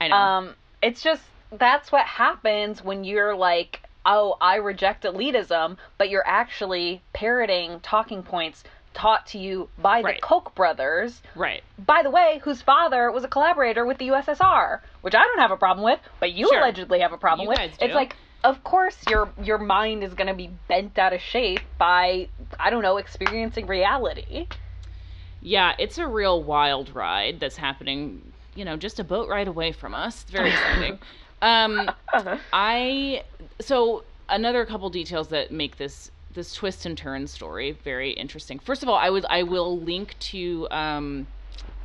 I 0.00 0.08
know. 0.08 0.14
Um, 0.14 0.54
it's 0.82 1.02
just 1.02 1.22
that's 1.52 1.90
what 1.92 2.06
happens 2.06 2.82
when 2.84 3.04
you're 3.04 3.34
like, 3.36 3.80
oh, 4.04 4.36
I 4.40 4.56
reject 4.56 5.04
elitism, 5.04 5.76
but 5.98 6.08
you're 6.10 6.26
actually 6.26 7.02
parroting 7.12 7.80
talking 7.80 8.22
points 8.22 8.64
taught 8.94 9.26
to 9.28 9.38
you 9.38 9.68
by 9.78 10.00
Right. 10.00 10.16
the 10.16 10.20
Koch 10.22 10.54
brothers. 10.54 11.22
right. 11.36 11.62
By 11.78 12.02
the 12.02 12.10
way, 12.10 12.40
whose 12.42 12.62
father 12.62 13.10
was 13.12 13.22
a 13.22 13.28
collaborator 13.28 13.84
with 13.84 13.98
the 13.98 14.08
USSR, 14.08 14.80
which 15.02 15.14
I 15.14 15.22
don't 15.22 15.38
have 15.38 15.50
a 15.50 15.56
problem 15.56 15.84
with, 15.84 16.00
but 16.20 16.32
you 16.32 16.48
Sure. 16.48 16.58
allegedly 16.58 17.00
have 17.00 17.12
a 17.12 17.18
problem 17.18 17.44
You 17.44 17.50
with. 17.50 17.78
It's 17.80 17.94
like, 17.94 18.16
of 18.44 18.64
course, 18.64 18.96
your 19.08 19.28
your 19.42 19.58
mind 19.58 20.02
is 20.04 20.14
going 20.14 20.28
to 20.28 20.34
be 20.34 20.48
bent 20.68 20.98
out 20.98 21.12
of 21.12 21.20
shape 21.20 21.60
by 21.76 22.28
I 22.58 22.70
don't 22.70 22.82
know 22.82 22.96
experiencing 22.96 23.66
reality. 23.66 24.46
Yeah, 25.40 25.74
it's 25.78 25.98
a 25.98 26.06
real 26.06 26.42
wild 26.42 26.94
ride 26.94 27.38
that's 27.40 27.56
happening, 27.56 28.32
you 28.54 28.64
know, 28.64 28.76
just 28.76 28.98
a 28.98 29.04
boat 29.04 29.28
ride 29.28 29.48
away 29.48 29.72
from 29.72 29.94
us. 29.94 30.22
It's 30.22 30.30
very 30.30 30.48
exciting. 30.54 30.98
Um, 31.42 31.90
I 32.52 33.24
so 33.60 34.04
another 34.28 34.64
couple 34.66 34.90
details 34.90 35.28
that 35.28 35.50
make 35.50 35.76
this 35.76 36.10
this 36.34 36.54
twist 36.54 36.86
and 36.86 36.96
turn 36.96 37.26
story 37.26 37.72
very 37.72 38.10
interesting. 38.12 38.58
First 38.58 38.82
of 38.82 38.88
all, 38.88 38.96
I 38.96 39.10
would 39.10 39.24
I 39.28 39.42
will 39.42 39.80
link 39.80 40.16
to 40.20 40.68
um, 40.70 41.26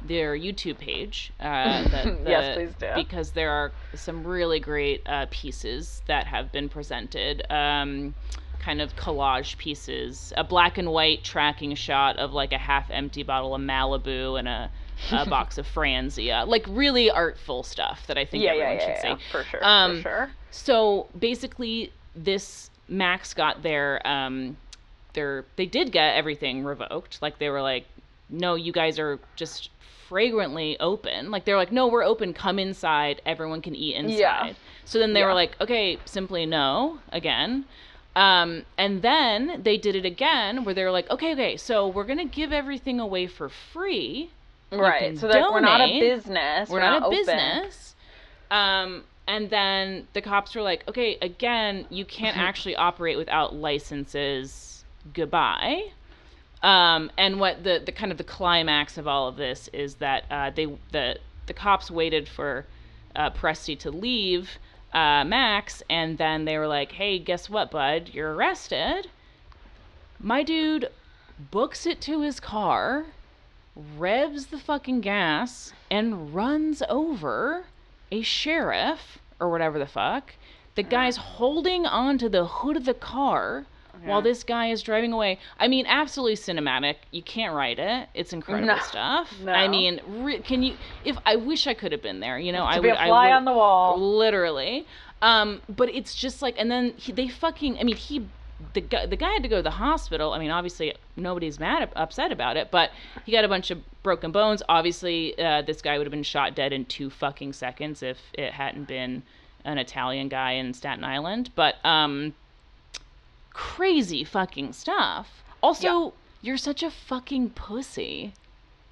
their 0.02 0.38
YouTube 0.38 0.78
page. 0.78 1.32
Uh, 1.40 1.84
the, 1.84 1.90
the, 2.24 2.30
Yes, 2.30 2.56
please 2.56 2.74
do. 2.80 2.90
Because 2.96 3.32
there 3.32 3.52
are 3.52 3.72
some 3.96 4.24
really 4.26 4.60
great 4.60 5.02
uh, 5.06 5.26
pieces 5.30 6.02
that 6.08 6.28
have 6.28 6.52
been 6.52 6.70
presented. 6.70 7.46
Um, 7.52 8.14
kind 8.60 8.80
of 8.82 8.96
collage 8.96 9.58
pieces, 9.58 10.32
a 10.38 10.44
black 10.44 10.78
and 10.78 10.90
white 10.90 11.22
tracking 11.22 11.76
shot 11.76 12.18
of 12.18 12.32
like 12.32 12.54
a 12.54 12.58
half 12.58 12.90
empty 12.90 13.22
bottle 13.22 13.54
of 13.54 13.62
Malibu 13.62 14.40
and 14.40 14.48
a, 14.48 14.72
a 15.12 15.26
box 15.26 15.58
of 15.58 15.68
Franzia, 15.68 16.48
like 16.48 16.66
really 16.70 17.10
artful 17.10 17.64
stuff 17.64 18.06
that 18.08 18.18
I 18.18 18.26
think 18.26 18.44
yeah, 18.44 18.52
everyone 18.52 18.74
yeah, 18.76 18.80
should 18.80 18.88
yeah, 18.90 19.02
see. 19.02 19.08
yeah, 19.10 19.18
for 19.32 19.44
sure, 19.44 19.60
Um, 19.64 19.96
for 19.98 20.02
sure. 20.02 20.32
So 20.52 21.08
basically, 21.18 21.92
this 22.16 22.70
Mac's 22.88 23.34
got 23.34 23.64
their 23.64 24.06
um, 24.08 24.58
their 25.14 25.46
they 25.56 25.66
did 25.66 25.92
get 25.92 26.16
everything 26.16 26.64
revoked. 26.64 27.22
Like 27.22 27.40
they 27.40 27.50
were 27.50 27.62
like, 27.62 27.86
no, 28.30 28.56
you 28.56 28.72
guys 28.72 29.00
are 29.00 29.20
just 29.36 29.70
fragrantly 30.08 30.80
open. 30.80 31.32
Like 31.32 31.46
they're 31.46 31.58
like, 31.58 31.72
no, 31.72 31.88
we're 31.88 32.04
open. 32.04 32.34
Come 32.34 32.60
inside. 32.60 33.22
Everyone 33.26 33.62
can 33.62 33.76
eat 33.76 33.96
inside. 33.96 34.18
Yeah. 34.20 34.54
So 34.86 35.00
then 35.00 35.14
they 35.14 35.22
Yeah. 35.22 35.28
were 35.28 35.34
like, 35.34 35.60
okay, 35.62 35.98
simply 36.06 36.46
no 36.46 37.00
again. 37.12 37.66
Um, 38.16 38.64
and 38.78 39.02
then 39.02 39.62
they 39.64 39.78
did 39.78 39.96
it 39.96 40.06
again 40.06 40.66
where 40.66 40.76
they 40.76 40.84
were 40.84 40.92
like, 40.92 41.10
okay, 41.10 41.32
okay, 41.34 41.58
so 41.58 41.88
we're 41.88 42.04
gonna 42.04 42.26
give 42.26 42.54
everything 42.54 43.00
away 43.00 43.26
for 43.26 43.50
free. 43.50 44.30
Right. 44.80 45.18
So 45.18 45.28
like, 45.28 45.52
we're 45.52 45.60
not 45.60 45.82
a 45.82 46.00
business. 46.00 46.70
We're, 46.70 46.80
not, 46.80 47.02
a 47.02 47.06
open. 47.06 47.18
business. 47.18 47.96
Um, 48.52 49.04
and 49.28 49.50
then 49.50 50.08
the 50.14 50.22
cops 50.22 50.56
were 50.56 50.62
like, 50.62 50.88
okay, 50.88 51.18
again, 51.22 51.86
you 51.90 52.06
can't 52.06 52.38
actually 52.50 52.76
operate 52.76 53.18
without 53.18 53.56
licenses. 53.56 54.84
Goodbye. 55.14 55.92
Um, 56.62 57.12
and 57.18 57.40
what 57.40 57.64
the, 57.64 57.82
the 57.86 57.92
kind 57.92 58.12
of 58.12 58.18
the 58.18 58.24
climax 58.24 58.98
of 58.98 59.08
all 59.08 59.28
of 59.28 59.36
this 59.36 59.70
is 59.74 59.96
that 59.96 60.24
uh, 60.32 60.50
they 60.50 60.66
the 60.92 61.18
the 61.46 61.54
cops 61.54 61.92
waited 61.92 62.30
for 62.30 62.66
uh, 63.18 63.30
Presti 63.32 63.78
to 63.80 63.92
leave 63.92 64.50
uh, 64.94 65.26
Mac's, 65.26 65.84
and 65.90 66.18
then 66.18 66.46
they 66.46 66.58
were 66.58 66.68
like, 66.68 66.94
"Hey, 66.94 67.20
guess 67.20 67.50
what, 67.50 67.70
bud? 67.70 68.12
You're 68.14 68.34
arrested." 68.34 69.10
My 70.20 70.42
dude 70.42 70.90
books 71.52 71.86
it 71.86 72.00
to 72.02 72.22
his 72.22 72.40
car, 72.40 73.08
revs 73.76 74.48
the 74.48 74.60
fucking 74.60 75.02
gas, 75.02 75.74
and 75.90 76.34
runs 76.34 76.82
over 76.90 77.66
a 78.12 78.22
sheriff 78.22 79.20
or 79.40 79.50
whatever 79.50 79.80
the 79.80 79.86
fuck. 79.88 80.34
The 80.76 80.84
guy's 80.84 81.18
holding 81.18 81.86
onto 81.86 82.30
the 82.30 82.46
hood 82.46 82.78
of 82.78 82.86
the 82.86 82.94
car 82.94 83.66
while 84.06 84.22
this 84.22 84.44
guy 84.44 84.68
is 84.72 84.82
driving 84.82 85.14
away. 85.14 85.40
I 85.60 85.68
mean, 85.68 85.86
absolutely 85.88 86.36
cinematic. 86.36 86.96
You 87.12 87.22
can't 87.22 87.54
write 87.54 87.78
it. 87.80 88.10
It's 88.14 88.34
incredible 88.34 88.68
No. 88.76 88.80
stuff. 88.82 89.34
No. 89.44 89.52
I 89.54 89.68
mean, 89.68 90.02
re- 90.08 90.40
can 90.40 90.64
you? 90.64 90.76
If 91.06 91.18
I 91.26 91.36
wish 91.36 91.68
I 91.68 91.74
could 91.74 91.92
have 91.92 92.02
been 92.02 92.20
there, 92.20 92.38
you 92.40 92.52
know, 92.52 92.66
I 92.66 92.76
To 92.76 92.82
be 92.82 92.88
would. 92.90 92.98
a 92.98 93.06
fly 93.06 93.28
I 93.28 93.30
would, 93.30 93.36
on 93.38 93.46
the 93.46 93.54
wall. 93.54 94.00
literally. 94.18 94.86
Um, 95.22 95.62
but 95.70 95.90
it's 95.94 96.16
just 96.16 96.42
like, 96.42 96.56
and 96.58 96.70
then 96.70 96.94
he, 96.98 97.12
they 97.12 97.28
fucking. 97.30 97.78
I 97.80 97.84
mean, 97.84 97.96
he. 97.96 98.28
The 98.74 98.82
guy, 98.82 99.06
the 99.06 99.16
guy 99.16 99.32
had 99.32 99.44
to 99.44 99.50
go 99.50 99.58
to 99.58 99.62
the 99.62 99.72
hospital. 99.72 100.34
I 100.34 100.40
mean, 100.40 100.52
obviously 100.52 100.94
nobody's 101.16 101.60
mad 101.60 101.90
upset 101.96 102.32
about 102.32 102.58
it, 102.58 102.72
but 102.72 102.92
he 103.26 103.32
got 103.32 103.44
a 103.44 103.48
bunch 103.48 103.72
of 103.72 103.80
broken 104.04 104.32
bones. 104.32 104.64
Obviously, 104.70 105.38
uh, 105.38 105.62
this 105.62 105.82
guy 105.82 105.98
would 105.98 106.06
have 106.06 106.12
been 106.12 106.24
shot 106.24 106.56
dead 106.56 106.74
in 106.74 106.86
two 106.86 107.10
fucking 107.10 107.54
seconds 107.54 108.02
if 108.02 108.20
it 108.34 108.54
hadn't 108.54 108.88
been 108.88 109.24
an 109.66 109.78
Italian 109.78 110.28
guy 110.30 110.52
in 110.54 110.74
Staten 110.74 111.04
Island. 111.04 111.52
But 111.56 111.76
um, 111.86 112.34
crazy 113.52 114.24
fucking 114.24 114.74
stuff. 114.74 115.44
Also, 115.62 116.14
you're 116.42 116.58
such 116.58 116.84
a 116.84 116.92
fucking 116.92 117.52
pussy. 117.52 118.34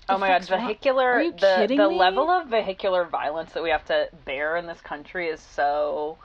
Oh 0.09 0.17
my 0.17 0.27
god, 0.27 0.45
vehicular 0.45 1.11
Are 1.11 1.21
you 1.21 1.31
the 1.31 1.65
the 1.67 1.89
me? 1.89 1.95
level 1.95 2.29
of 2.29 2.47
vehicular 2.47 3.05
violence 3.05 3.53
that 3.53 3.63
we 3.63 3.69
have 3.69 3.85
to 3.85 4.09
bear 4.25 4.57
in 4.57 4.65
this 4.67 4.81
country 4.81 5.27
is 5.27 5.39
so 5.39 6.17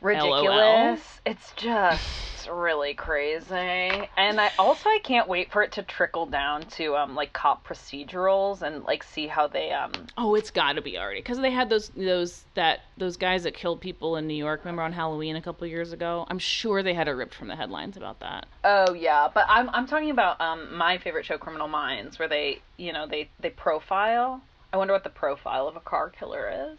ridiculous. 0.00 1.20
It's 1.24 1.52
just 1.52 2.48
really 2.48 2.94
crazy. 2.94 4.08
And 4.16 4.40
I 4.40 4.52
also 4.58 4.88
I 4.88 5.00
can't 5.02 5.28
wait 5.28 5.50
for 5.50 5.62
it 5.62 5.72
to 5.72 5.82
trickle 5.82 6.26
down 6.26 6.62
to 6.70 6.96
um 6.96 7.14
like 7.14 7.32
cop 7.32 7.66
procedurals 7.66 8.62
and 8.62 8.84
like 8.84 9.02
see 9.02 9.26
how 9.26 9.48
they 9.48 9.72
um 9.72 9.92
Oh, 10.16 10.34
it's 10.34 10.50
got 10.50 10.74
to 10.74 10.82
be 10.82 10.96
already 10.98 11.20
because 11.20 11.38
they 11.38 11.50
had 11.50 11.68
those 11.70 11.88
those 11.96 12.44
that 12.54 12.80
those 12.96 13.16
guys 13.16 13.42
that 13.44 13.54
killed 13.54 13.80
people 13.80 14.16
in 14.16 14.26
New 14.26 14.34
York. 14.34 14.60
Remember 14.64 14.82
on 14.82 14.92
Halloween 14.92 15.36
a 15.36 15.42
couple 15.42 15.66
years 15.66 15.92
ago? 15.92 16.26
I'm 16.28 16.38
sure 16.38 16.82
they 16.82 16.94
had 16.94 17.08
it 17.08 17.12
ripped 17.12 17.34
from 17.34 17.48
the 17.48 17.56
headlines 17.56 17.96
about 17.96 18.20
that. 18.20 18.46
Oh 18.64 18.92
yeah, 18.92 19.28
but 19.32 19.46
I'm 19.48 19.68
I'm 19.70 19.86
talking 19.86 20.10
about 20.10 20.40
um 20.40 20.76
my 20.76 20.98
favorite 20.98 21.24
show 21.24 21.38
Criminal 21.38 21.68
Minds 21.68 22.18
where 22.18 22.28
they, 22.28 22.62
you 22.76 22.92
know, 22.92 23.06
they 23.06 23.30
they 23.40 23.50
profile. 23.50 24.40
I 24.72 24.76
wonder 24.76 24.92
what 24.92 25.04
the 25.04 25.10
profile 25.10 25.68
of 25.68 25.76
a 25.76 25.80
car 25.80 26.10
killer 26.10 26.72
is. 26.72 26.78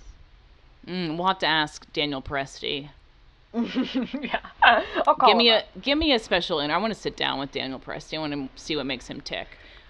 Mm, 0.88 1.18
we'll 1.18 1.28
have 1.28 1.40
to 1.40 1.48
ask 1.48 1.92
Daniel 1.94 2.22
Presti. 2.22 2.90
yeah. 3.54 4.40
I'll 5.06 5.16
call 5.16 5.30
Give 5.30 5.38
me 5.38 5.50
a 5.50 5.64
give 5.82 5.98
me 5.98 6.14
a 6.14 6.20
special 6.20 6.60
in. 6.60 6.72
I 6.72 6.78
want 6.78 6.94
to 6.94 7.00
sit 7.00 7.18
down 7.18 7.40
with 7.40 7.52
Daniel 7.52 7.80
Presti. 7.80 8.18
I 8.18 8.20
want 8.20 8.34
to 8.34 8.62
see 8.62 8.76
what 8.76 8.86
makes 8.86 9.08
him 9.08 9.22
tick. 9.22 9.48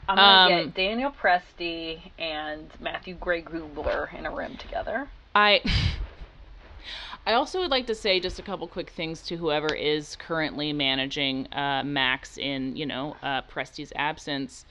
I'm 0.08 0.16
gonna 0.16 0.56
Um, 0.56 0.66
get 0.66 0.74
Daniel 0.74 1.12
Presti 1.12 2.12
and 2.18 2.72
Matthew 2.80 3.16
Gray 3.16 3.42
Gubler 3.42 4.14
in 4.14 4.26
a 4.26 4.32
room 4.32 4.56
together. 4.58 5.10
I 5.36 5.62
I 7.28 7.34
also 7.34 7.60
would 7.60 7.72
like 7.72 7.88
to 7.88 7.96
say 7.96 8.20
just 8.20 8.40
a 8.40 8.44
couple 8.44 8.68
quick 8.68 8.90
things 8.90 9.22
to 9.24 9.36
whoever 9.36 9.74
is 9.74 10.16
currently 10.16 10.72
managing 10.72 11.52
uh, 11.54 11.84
Mac's 11.84 12.38
in 12.38 12.76
you 12.76 12.86
know 12.86 13.18
uh, 13.22 13.42
Presti's 13.44 13.92
absence. 13.96 14.66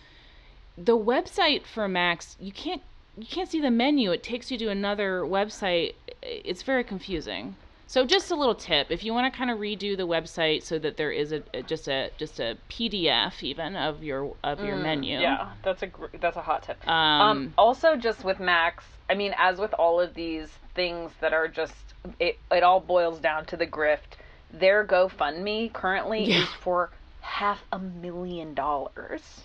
The 0.78 0.96
website 0.96 1.66
for 1.66 1.86
Mac's, 1.88 2.36
you 2.40 2.52
can't 2.52 2.82
you 3.16 3.26
can't 3.26 3.48
see 3.50 3.60
the 3.60 3.70
menu. 3.70 4.10
It 4.12 4.22
takes 4.22 4.50
you 4.50 4.58
to 4.58 4.68
another 4.68 5.22
website. 5.22 5.94
It's 6.26 6.62
very 6.62 6.84
confusing. 6.84 7.56
So 7.88 8.04
just 8.04 8.30
a 8.32 8.34
little 8.34 8.54
tip: 8.56 8.90
if 8.90 9.04
you 9.04 9.14
want 9.14 9.32
to 9.32 9.36
kind 9.38 9.50
of 9.50 9.58
redo 9.58 9.96
the 9.96 10.06
website 10.08 10.64
so 10.64 10.78
that 10.80 10.96
there 10.96 11.12
is 11.12 11.30
a, 11.32 11.42
a- 11.54 11.62
just 11.62 11.86
a 11.88 12.10
just 12.18 12.40
a 12.40 12.56
PDF 12.68 13.42
even 13.44 13.76
of 13.76 14.02
your 14.02 14.34
of 14.42 14.60
your 14.64 14.76
menu. 14.76 15.18
Mm, 15.18 15.22
Yeah, 15.22 15.50
that's 15.62 15.82
a 15.82 15.86
gr- 15.86 16.06
that's 16.20 16.36
a 16.36 16.42
hot 16.42 16.64
tip. 16.64 16.86
Um, 16.88 16.94
Um, 17.20 17.54
also, 17.56 17.94
just 17.96 18.24
with 18.24 18.40
Mac's, 18.40 18.84
I 19.08 19.14
mean, 19.14 19.34
as 19.38 19.58
with 19.58 19.72
all 19.74 20.00
of 20.00 20.14
these 20.14 20.48
things 20.74 21.12
that 21.20 21.32
are 21.32 21.46
just, 21.46 21.74
it 22.18 22.38
it 22.50 22.62
all 22.64 22.80
boils 22.80 23.20
down 23.20 23.44
to 23.46 23.56
the 23.56 23.66
grift. 23.66 24.18
Their 24.52 24.84
GoFundMe 24.84 25.72
currently 25.72 26.24
Yeah. 26.24 26.42
is 26.42 26.48
for 26.60 26.90
half 27.20 27.62
a 27.72 27.78
million 27.78 28.54
dollars. 28.54 29.42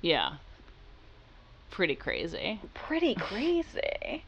yeah. 0.00 0.36
Pretty 1.70 1.94
crazy. 1.94 2.60
Pretty 2.74 3.14
crazy. 3.14 4.24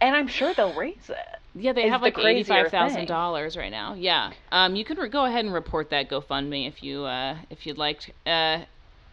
And 0.00 0.16
I'm 0.16 0.28
sure 0.28 0.54
they'll 0.54 0.72
raise 0.72 1.10
it. 1.10 1.38
Yeah, 1.54 1.72
they 1.72 1.88
have 1.88 2.00
the 2.00 2.06
like 2.06 2.18
eighty-five 2.18 2.70
thousand 2.70 3.06
dollars 3.06 3.56
right 3.56 3.70
now. 3.70 3.94
Yeah, 3.94 4.32
um, 4.52 4.76
you 4.76 4.84
can 4.84 4.98
re- 4.98 5.08
go 5.08 5.24
ahead 5.24 5.44
and 5.44 5.52
report 5.52 5.90
that 5.90 6.08
GoFundMe 6.08 6.68
if 6.68 6.82
you 6.82 7.04
uh, 7.04 7.36
if 7.50 7.66
you'd 7.66 7.78
like. 7.78 8.14
Uh, 8.24 8.60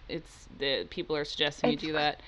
it's 0.07 0.47
the 0.59 0.85
people 0.89 1.15
are 1.15 1.25
suggesting 1.25 1.71
you 1.71 1.77
do 1.77 1.93
that. 1.93 2.21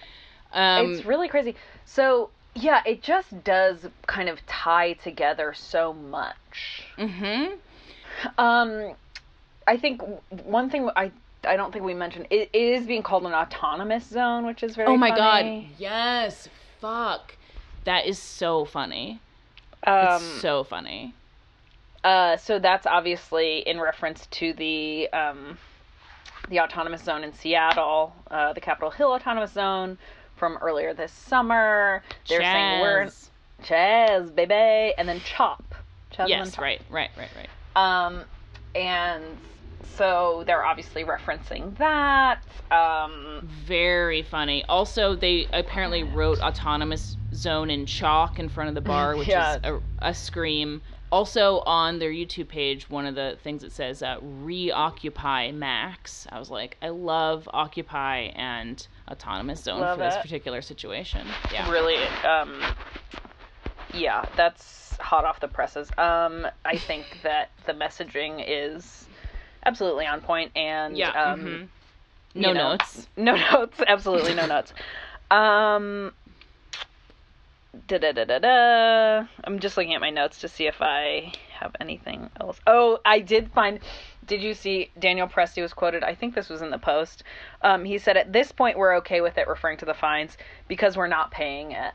Um, 0.52 0.91
it's 0.93 1.06
really 1.06 1.28
crazy. 1.28 1.56
So 1.86 2.32
yeah, 2.56 2.82
it 2.86 3.04
just 3.04 3.43
does 3.43 3.88
kind 4.08 4.30
of 4.30 4.45
tie 4.48 4.93
together 4.93 5.54
so 5.56 5.93
much. 5.93 6.88
hmm 6.98 7.45
Um, 8.38 8.93
I 9.67 9.78
think 9.78 10.02
one 10.43 10.69
thing 10.69 10.89
I 10.95 11.12
I 11.45 11.56
don't 11.56 11.72
think 11.72 11.86
we 11.86 11.93
mentioned 11.93 12.28
it, 12.32 12.50
it 12.52 12.58
is 12.60 12.88
being 12.88 13.04
called 13.04 13.26
an 13.26 13.34
autonomous 13.34 14.06
zone, 14.08 14.45
which 14.45 14.63
is 14.63 14.76
very. 14.76 14.89
Oh 14.89 14.98
my 14.98 15.10
funny. 15.10 15.70
god! 15.70 15.76
Yes, 15.78 16.49
fuck. 16.82 17.36
That 17.86 18.05
is 18.05 18.19
so 18.19 18.65
funny. 18.65 19.19
Um, 19.86 20.15
It's 20.15 20.41
so 20.41 20.63
funny. 20.63 21.13
uh, 22.03 22.38
so 22.38 22.59
that's 22.59 22.86
obviously 22.86 23.59
in 23.59 23.80
reference 23.80 24.27
to 24.27 24.53
the 24.53 25.09
um, 25.13 25.57
the 26.49 26.59
autonomous 26.59 27.03
zone 27.03 27.23
in 27.23 27.34
Seattle, 27.34 28.13
uh, 28.32 28.53
the 28.53 28.61
Capitol 28.61 28.89
Hill 28.89 29.11
Autonomous 29.11 29.51
Zone 29.51 29.97
from 30.36 30.57
earlier 30.61 30.93
this 30.93 31.11
summer. 31.11 32.01
They're 32.27 32.41
saying 32.41 32.82
we're 32.82 33.05
Chaz. 33.05 33.30
Chaz, 33.63 34.36
baby, 34.36 34.93
and 34.97 35.07
then 35.07 35.19
Chop. 35.21 35.63
Chaz 36.13 36.30
Yes, 36.30 36.57
right, 36.57 36.82
right, 36.89 37.09
right, 37.17 37.30
right. 37.36 37.49
Um, 37.75 38.23
and 38.75 39.23
so 39.84 40.43
they're 40.45 40.63
obviously 40.63 41.03
referencing 41.03 41.77
that. 41.77 42.41
Um, 42.71 43.41
Very 43.43 44.21
funny. 44.23 44.63
Also, 44.65 45.15
they 45.15 45.47
apparently 45.53 46.03
wrote 46.03 46.39
autonomous 46.39 47.17
zone 47.34 47.69
in 47.69 47.86
chalk 47.86 48.39
in 48.39 48.49
front 48.49 48.69
of 48.69 48.75
the 48.75 48.82
bar, 48.82 49.15
which 49.15 49.27
Yeah. 49.27 49.55
is 49.55 49.59
a, 49.63 49.80
a 49.99 50.13
scream. 50.13 50.82
Also, 51.11 51.59
on 51.61 51.97
their 51.99 52.11
YouTube 52.11 52.47
page, 52.49 52.88
one 52.89 53.05
of 53.07 53.15
the 53.15 53.38
things 53.43 53.63
it 53.63 53.71
says 53.71 54.03
uh, 54.03 54.17
"reoccupy 54.21 55.51
Mac's." 55.51 56.27
I 56.32 56.38
was 56.38 56.51
like, 56.51 56.77
I 56.84 56.89
love 56.89 57.49
Occupy 57.51 58.32
and 58.36 58.86
autonomous 59.09 59.63
zone 59.63 59.80
Love 59.82 59.97
for 59.97 60.03
this 60.03 60.17
particular 60.17 60.61
situation. 60.61 61.25
Yeah, 61.51 61.69
really, 61.71 61.97
um, 62.27 62.61
yeah, 63.91 64.23
that's 64.36 64.97
hot 64.99 65.25
off 65.25 65.39
the 65.39 65.47
presses. 65.47 65.89
Um, 65.97 66.45
I 66.63 66.77
think 66.77 67.05
that 67.23 67.49
the 67.65 67.73
messaging 67.73 68.43
is 68.47 69.07
absolutely 69.70 70.05
on 70.07 70.22
point, 70.22 70.51
and 70.55 70.97
Yeah. 70.97 71.09
um, 71.32 71.39
mhm. 71.45 71.67
No 72.36 72.53
know, 72.53 72.72
notes. 72.72 73.07
no 73.17 73.36
notes, 73.36 73.80
absolutely 73.88 74.34
no 74.34 74.45
notes. 74.47 74.74
Um, 75.32 76.11
da 77.88 77.97
da 77.99 78.11
da 78.11 78.26
da 78.26 78.39
da. 78.39 79.28
I'm 79.43 79.59
just 79.59 79.78
looking 79.78 79.93
at 79.93 80.01
my 80.01 80.09
notes 80.09 80.39
to 80.39 80.47
see 80.47 80.65
if 80.67 80.82
I 80.82 81.32
have 81.59 81.76
anything 81.80 82.30
else. 82.39 82.59
Oh, 82.65 82.99
I 83.05 83.20
did 83.20 83.51
find. 83.51 83.80
Did 84.26 84.41
you 84.41 84.53
see 84.53 84.89
Daniel 84.99 85.28
Presti 85.28 85.61
was 85.61 85.74
quoted? 85.74 86.03
I 86.03 86.15
think 86.15 86.34
this 86.36 86.49
was 86.49 86.61
in 86.61 86.70
the 86.72 86.78
post. 86.78 87.24
Um, 87.61 87.86
he 87.86 87.97
said, 87.99 88.17
"At 88.17 88.32
this 88.34 88.51
point, 88.51 88.78
we're 88.78 88.95
okay 88.97 89.22
with 89.22 89.38
it, 89.38 89.47
referring 89.47 89.78
to 89.80 89.86
the 89.86 89.93
fines 89.93 90.38
because 90.67 90.97
we're 90.97 91.07
not 91.07 91.32
paying 91.32 91.72
it." 91.72 91.93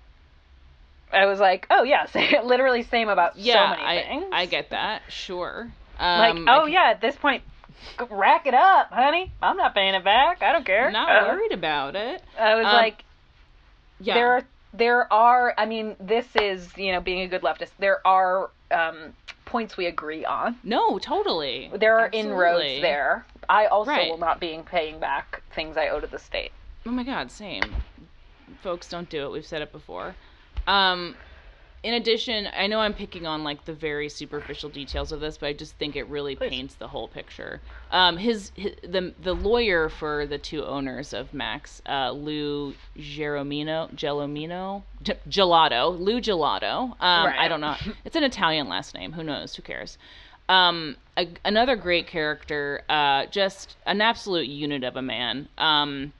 I 1.12 1.26
was 1.26 1.38
like, 1.40 1.66
"Oh 1.70 1.82
yeah, 1.84 2.06
literally 2.44 2.82
same 2.82 3.08
about 3.08 3.36
Yeah, 3.36 3.54
so 3.54 3.70
many 3.76 3.82
I 3.82 4.02
things." 4.02 4.24
I 4.32 4.46
get 4.46 4.70
that. 4.70 5.02
Sure. 5.08 5.70
like, 6.00 6.34
Um, 6.34 6.48
I 6.48 6.56
oh 6.58 6.64
can- 6.64 6.72
yeah, 6.72 6.86
at 6.90 7.00
this 7.00 7.14
point, 7.16 7.42
rack 8.10 8.46
it 8.46 8.54
up, 8.54 8.90
honey. 8.90 9.32
I'm 9.42 9.56
not 9.56 9.74
paying 9.74 9.94
it 9.94 10.04
back. 10.04 10.42
I 10.42 10.52
don't 10.52 10.64
care. 10.66 10.90
Not 10.90 11.08
Uh, 11.08 11.28
worried 11.28 11.52
about 11.52 11.96
it. 11.96 12.22
I 12.38 12.54
was 12.54 12.66
Um, 12.66 12.72
like, 12.72 13.04
Yeah. 14.00 14.14
there 14.14 14.32
are 14.36 14.42
there 14.76 15.12
are 15.12 15.54
i 15.56 15.64
mean 15.66 15.94
this 16.00 16.26
is 16.34 16.76
you 16.76 16.90
know 16.90 17.00
being 17.00 17.20
a 17.20 17.28
good 17.28 17.42
leftist 17.42 17.70
there 17.78 18.04
are 18.04 18.50
um 18.72 19.14
points 19.44 19.76
we 19.76 19.86
agree 19.86 20.24
on 20.24 20.56
no, 20.64 20.98
totally. 20.98 21.70
there 21.76 21.96
are 21.96 22.06
Absolutely. 22.06 22.30
inroads 22.32 22.82
there 22.82 23.24
i 23.48 23.66
also 23.66 23.92
Right. 23.92 24.10
will 24.10 24.18
not 24.18 24.40
be 24.40 24.60
paying 24.66 24.98
back 24.98 25.42
things 25.54 25.76
i 25.76 25.88
owe 25.90 26.00
to 26.00 26.08
the 26.08 26.18
state 26.18 26.50
Oh 26.86 26.90
my 26.90 27.04
god, 27.04 27.30
same. 27.30 27.62
Folks, 28.62 28.88
don't 28.88 29.08
do 29.08 29.24
it. 29.24 29.30
We've 29.30 29.46
said 29.46 29.62
it 29.62 29.72
before. 29.72 30.14
Um, 30.66 31.14
in 31.84 31.92
addition, 31.92 32.48
I 32.56 32.66
know 32.66 32.80
I'm 32.80 32.94
picking 32.94 33.26
on 33.26 33.44
like 33.44 33.66
the 33.66 33.74
very 33.74 34.08
superficial 34.08 34.70
details 34.70 35.12
of 35.12 35.20
this, 35.20 35.36
but 35.36 35.48
I 35.48 35.52
just 35.52 35.74
think 35.74 35.96
it 35.96 36.08
really 36.08 36.34
Please. 36.34 36.48
paints 36.48 36.74
the 36.76 36.88
whole 36.88 37.08
picture. 37.08 37.60
Um, 37.90 38.16
his, 38.16 38.52
hi 38.58 38.74
the 38.82 39.12
the 39.22 39.34
lawyer 39.34 39.90
for 39.90 40.26
the 40.26 40.38
two 40.38 40.64
owners 40.64 41.12
of 41.12 41.34
Mac's, 41.34 41.82
uh, 41.86 42.10
Lou 42.12 42.74
Geromino, 42.96 43.94
Gelomino, 43.94 44.82
G- 45.02 45.12
Gelato, 45.28 46.00
Lou 46.00 46.22
Gelato. 46.22 46.92
Um, 46.92 47.34
I 47.38 47.48
don't 47.48 47.60
know. 47.60 47.76
It's 48.06 48.16
an 48.16 48.24
Italian 48.24 48.68
last 48.68 48.94
name. 48.94 49.12
Who 49.12 49.22
knows? 49.22 49.54
Who 49.54 49.62
cares? 49.62 49.98
Um, 50.48 50.96
a, 51.18 51.28
another 51.44 51.76
great 51.76 52.06
character, 52.06 52.82
uh, 52.88 53.26
just 53.26 53.76
an 53.84 54.00
absolute 54.00 54.48
unit 54.48 54.84
of 54.84 54.96
a 54.96 55.02
man. 55.02 55.48
Um, 55.58 56.14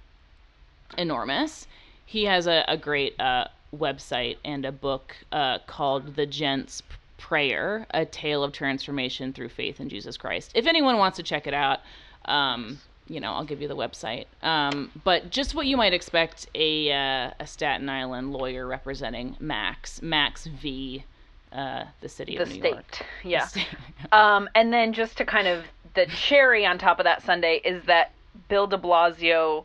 enormous. 0.98 1.66
He 2.04 2.24
has 2.26 2.46
a, 2.46 2.64
a 2.68 2.76
great 2.76 3.18
uh, 3.18 3.46
website 3.75 4.37
and 4.45 4.64
a 4.64 4.72
book 4.72 5.16
uh, 5.33 5.59
called 5.66 6.16
The 6.16 6.27
Gent's 6.27 6.83
Prayer 7.18 7.87
A 7.93 8.05
Tale 8.05 8.43
of 8.45 8.53
Transformation 8.53 9.33
Through 9.33 9.49
Faith 9.51 9.81
in 9.81 9.89
Jesus 9.89 10.16
Christ. 10.16 10.53
If 10.55 10.66
anyone 10.66 10.99
wants 10.99 11.16
to 11.16 11.22
check 11.22 11.47
it 11.47 11.55
out, 11.55 11.81
um, 12.27 12.79
you 13.09 13.20
know, 13.20 13.33
I'll 13.33 13.45
give 13.45 13.61
you 13.61 13.68
the 13.68 13.77
website. 13.77 14.27
Um, 14.43 14.91
but 15.05 15.31
just 15.31 15.55
what 15.55 15.66
you 15.66 15.77
might 15.77 15.93
expect 15.93 16.47
a, 16.55 16.91
uh, 16.93 17.31
a 17.41 17.47
Staten 17.47 17.89
Island 17.89 18.33
lawyer 18.33 18.66
representing 18.66 19.37
Mac's, 19.41 20.01
Mac's 20.03 20.47
V, 20.47 21.05
uh, 21.53 21.85
the 22.01 22.09
city 22.09 22.37
the 22.37 22.43
of 22.43 22.49
New 22.49 22.55
state 22.57 22.72
York. 22.72 23.07
yeah 23.22 23.41
The 23.45 23.49
state- 23.49 23.66
um 24.12 24.49
and 24.57 24.72
then 24.72 24.93
just 24.93 25.16
to 25.18 25.25
kind 25.25 25.47
of 25.47 25.64
the 25.95 26.07
cherry 26.07 26.66
on 26.66 26.79
top 26.79 26.99
of 26.99 27.05
that 27.05 27.22
sunday 27.22 27.61
is 27.64 27.85
that 27.85 28.11
bill 28.49 28.66
de 28.66 28.77
blasio 28.77 29.64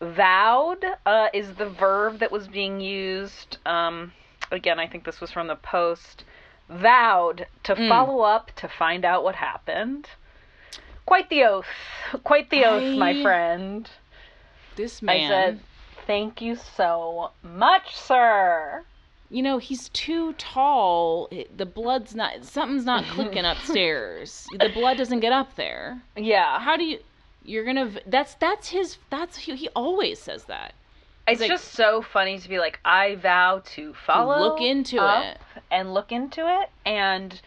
vowed 0.00 0.84
uh, 1.06 1.28
is 1.32 1.54
the 1.54 1.68
verb 1.68 2.18
that 2.18 2.30
was 2.30 2.48
being 2.48 2.80
used 2.80 3.56
um 3.66 4.12
again 4.52 4.78
i 4.78 4.86
think 4.86 5.04
this 5.04 5.20
was 5.20 5.30
from 5.30 5.46
the 5.46 5.56
post 5.56 6.24
vowed 6.68 7.46
to 7.62 7.74
Mm. 7.74 7.88
follow 7.88 8.20
up 8.22 8.50
to 8.56 8.68
find 8.68 9.04
out 9.04 9.22
what 9.22 9.36
happened. 9.36 10.08
Quite 11.06 11.30
the 11.30 11.44
oath 11.44 11.66
quite 12.24 12.50
the 12.50 12.64
oath 12.64 12.98
my 12.98 13.22
friend. 13.22 13.88
This 14.74 15.00
man. 15.00 15.24
i 15.24 15.28
said 15.28 15.60
thank 16.06 16.42
you 16.42 16.56
so 16.56 17.30
much 17.42 17.94
sir. 17.96 18.84
You 19.30 19.42
know 19.42 19.58
he's 19.58 19.88
too 19.90 20.32
tall. 20.34 21.30
The 21.56 21.66
blood's 21.66 22.14
not 22.14 22.44
something's 22.44 22.84
not 22.84 23.04
clicking 23.14 23.44
upstairs. 23.44 24.46
The 24.58 24.68
blood 24.70 24.96
doesn't 24.98 25.20
get 25.20 25.32
up 25.32 25.54
there. 25.56 26.02
Yeah. 26.16 26.58
How 26.58 26.76
do 26.76 26.84
you 26.84 26.98
you're 27.46 27.64
gonna 27.64 27.86
v- 27.86 28.00
that's 28.06 28.34
that's 28.34 28.68
his 28.68 28.98
that's 29.10 29.36
he, 29.38 29.54
he 29.56 29.68
always 29.76 30.18
says 30.18 30.44
that 30.44 30.74
It's 31.28 31.40
like- 31.40 31.50
just 31.50 31.68
so 31.72 32.02
funny 32.02 32.38
to 32.38 32.48
be 32.48 32.58
like, 32.58 32.78
I 32.84 33.14
vow 33.16 33.62
to 33.74 33.94
follow, 33.94 34.38
look 34.40 34.60
into 34.60 34.98
up 34.98 35.24
it. 35.24 35.38
and 35.70 35.94
look 35.94 36.12
into 36.12 36.42
it, 36.62 36.68
and 36.84 37.40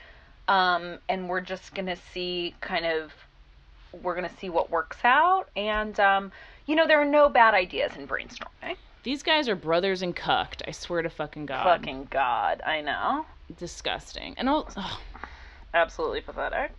um, 0.47 0.97
and 1.07 1.29
we're 1.29 1.41
just 1.41 1.75
gonna 1.75 1.95
see 1.95 2.55
kind 2.61 2.85
of, 2.85 3.11
we're 4.01 4.15
gonna 4.15 4.31
see 4.39 4.49
what 4.49 4.69
works 4.71 4.97
out, 5.03 5.47
and 5.55 5.99
um, 5.99 6.31
you 6.65 6.75
know, 6.75 6.87
there 6.87 6.99
are 7.01 7.05
no 7.05 7.29
bad 7.29 7.53
ideas 7.53 7.91
in 7.97 8.07
brainstorming. 8.07 8.75
these 9.03 9.21
guys 9.23 9.47
are 9.49 9.55
brothers 9.55 10.01
and 10.01 10.15
cucked 10.15 10.61
i 10.67 10.71
swear 10.71 11.01
to 11.01 11.09
fucking 11.09 11.45
god 11.45 11.63
Fucking 11.63 12.07
god, 12.11 12.61
I 12.65 12.81
know, 12.81 13.25
disgusting 13.57 14.33
and 14.37 14.47
all 14.49 14.69
ugh. 14.75 14.99
absolutely 15.73 16.21
pathetic. 16.21 16.77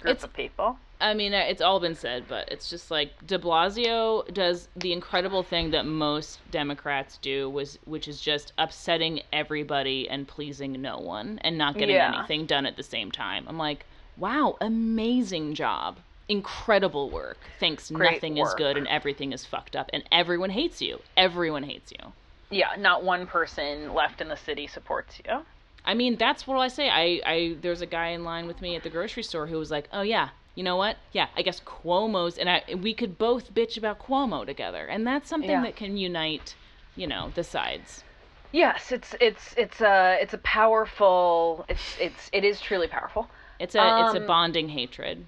Group 0.00 0.10
It's- 0.16 0.24
of 0.24 0.32
people. 0.32 0.78
I 1.02 1.14
mean, 1.14 1.32
it's 1.34 1.60
all 1.60 1.80
been 1.80 1.96
said, 1.96 2.24
but 2.28 2.48
it's 2.50 2.70
just 2.70 2.90
like 2.90 3.10
De 3.26 3.38
Blasio 3.38 4.32
does 4.32 4.68
the 4.76 4.92
incredible 4.92 5.42
thing 5.42 5.72
that 5.72 5.84
most 5.84 6.38
Democrats 6.50 7.18
do, 7.18 7.50
was 7.50 7.78
which 7.84 8.06
is 8.06 8.20
just 8.20 8.52
upsetting 8.56 9.20
everybody 9.32 10.08
and 10.08 10.28
pleasing 10.28 10.80
no 10.80 10.98
one 10.98 11.38
and 11.42 11.58
not 11.58 11.74
getting 11.76 11.96
Yeah. 11.96 12.16
anything 12.16 12.46
done 12.46 12.66
at 12.66 12.76
the 12.76 12.82
same 12.84 13.10
time. 13.10 13.46
I'm 13.48 13.58
like, 13.58 13.84
wow, 14.16 14.56
amazing 14.60 15.54
job, 15.54 15.98
incredible 16.28 17.10
work. 17.10 17.38
Thanks, 17.58 17.90
Great 17.90 18.14
nothing 18.14 18.38
is 18.38 18.54
good 18.54 18.76
and 18.76 18.86
everything 18.86 19.32
is 19.32 19.44
fucked 19.44 19.74
up, 19.74 19.90
and 19.92 20.04
everyone 20.12 20.50
hates 20.50 20.80
you. 20.80 21.00
Everyone 21.16 21.64
hates 21.64 21.90
you. 21.90 22.12
Yeah, 22.50 22.76
not 22.78 23.02
one 23.02 23.26
person 23.26 23.92
left 23.92 24.20
in 24.20 24.28
the 24.28 24.36
city 24.36 24.66
supports 24.68 25.20
you. 25.24 25.44
I 25.84 25.94
mean, 25.94 26.16
that's 26.16 26.46
what 26.46 26.58
I 26.58 26.68
say. 26.68 26.88
I, 26.88 27.20
I 27.26 27.56
there's 27.60 27.80
a 27.80 27.86
guy 27.86 28.08
in 28.08 28.22
line 28.22 28.46
with 28.46 28.62
me 28.62 28.76
at 28.76 28.84
the 28.84 28.90
grocery 28.90 29.24
store 29.24 29.48
who 29.48 29.58
was 29.58 29.70
like, 29.70 29.88
"Oh 29.92 30.02
yeah, 30.02 30.28
you 30.54 30.62
know 30.62 30.76
what? 30.76 30.98
Yeah, 31.12 31.28
I 31.36 31.42
guess 31.42 31.60
Cuomo's 31.60 32.38
and 32.38 32.48
I 32.50 32.62
we 32.76 32.94
could 32.94 33.18
both 33.18 33.54
bitch 33.54 33.76
about 33.76 33.98
Cuomo 34.00 34.44
together, 34.46 34.86
and 34.86 35.06
that's 35.06 35.28
something 35.28 35.48
Yeah. 35.48 35.62
that 35.62 35.76
can 35.76 35.96
unite, 35.96 36.56
you 36.94 37.06
know, 37.06 37.30
the 37.34 37.44
sides." 37.44 38.04
Yes, 38.52 38.92
it's 38.92 39.14
it's 39.20 39.54
it's 39.56 39.80
a 39.80 40.18
it's 40.20 40.34
a 40.34 40.38
powerful. 40.38 41.64
It's 41.68 41.96
it's 41.98 42.28
it 42.32 42.44
is 42.44 42.60
truly 42.60 42.86
powerful. 42.86 43.30
It's 43.58 43.74
a 43.74 43.98
it's 43.98 44.12
a 44.12 44.20
Um, 44.20 44.26
bonding 44.26 44.68
hatred. 44.68 45.26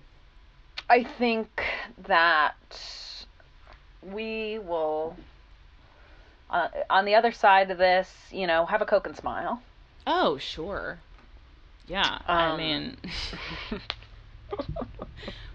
I 0.89 1.05
think 1.05 1.63
that 1.99 2.57
we 4.03 4.59
will, 4.59 5.19
uh, 6.51 6.69
on 6.91 7.05
the 7.05 7.15
other 7.15 7.33
side 7.33 7.71
of 7.71 7.79
this, 7.79 8.29
you 8.31 8.47
know, 8.47 8.67
have 8.67 8.83
a 8.83 8.87
Coke 8.87 9.07
and 9.07 9.17
smile. 9.17 9.63
Oh 10.07 10.39
sure, 10.39 11.03
yeah. 11.87 12.19
I 12.29 12.53
Um, 12.53 12.53
mean, 12.53 12.97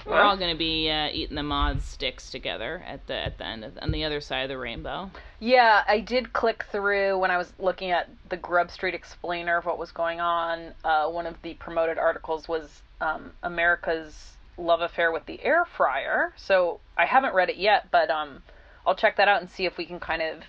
we're 0.06 0.22
all 0.22 0.38
gonna 0.38 0.56
be 0.56 0.90
uh, 0.90 1.10
eating 1.12 1.36
the 1.36 1.44
mod 1.44 1.82
sticks 1.82 2.30
together 2.30 2.84
at 2.88 3.06
the 3.08 3.14
at 3.14 3.38
the 3.38 3.46
end 3.46 3.64
of, 3.64 3.78
on 3.82 3.92
the 3.92 4.04
other 4.04 4.22
side 4.22 4.44
of 4.44 4.50
the 4.50 4.58
rainbow. 4.58 5.10
Yeah, 5.40 5.84
I 5.88 6.00
did 6.00 6.34
click 6.34 6.66
through 6.72 7.18
when 7.18 7.32
I 7.32 7.38
was 7.38 7.54
looking 7.60 7.92
at 7.92 8.10
the 8.30 8.38
Grub 8.38 8.72
Street 8.72 8.94
Explainer 8.94 9.58
of 9.58 9.66
what 9.66 9.78
was 9.78 9.92
going 9.92 10.20
on. 10.20 10.74
Uh, 10.84 11.08
one 11.10 11.26
of 11.26 11.42
the 11.42 11.54
promoted 11.56 11.98
articles 11.98 12.48
was 12.48 12.82
um, 13.02 13.32
America's 13.44 14.38
love 14.58 14.82
affair 14.82 15.12
with 15.12 15.26
the 15.26 15.44
air 15.44 15.66
fryer. 15.66 16.34
So 16.36 16.80
I 16.98 17.06
haven't 17.06 17.34
read 17.34 17.50
it 17.50 17.58
yet, 17.58 17.88
but 17.92 18.10
um, 18.10 18.44
I'll 18.86 18.96
check 18.96 19.18
that 19.18 19.28
out 19.28 19.42
and 19.42 19.50
see 19.50 19.66
if 19.66 19.78
we 19.78 19.86
can 19.86 20.00
kind 20.00 20.22
of 20.22 20.44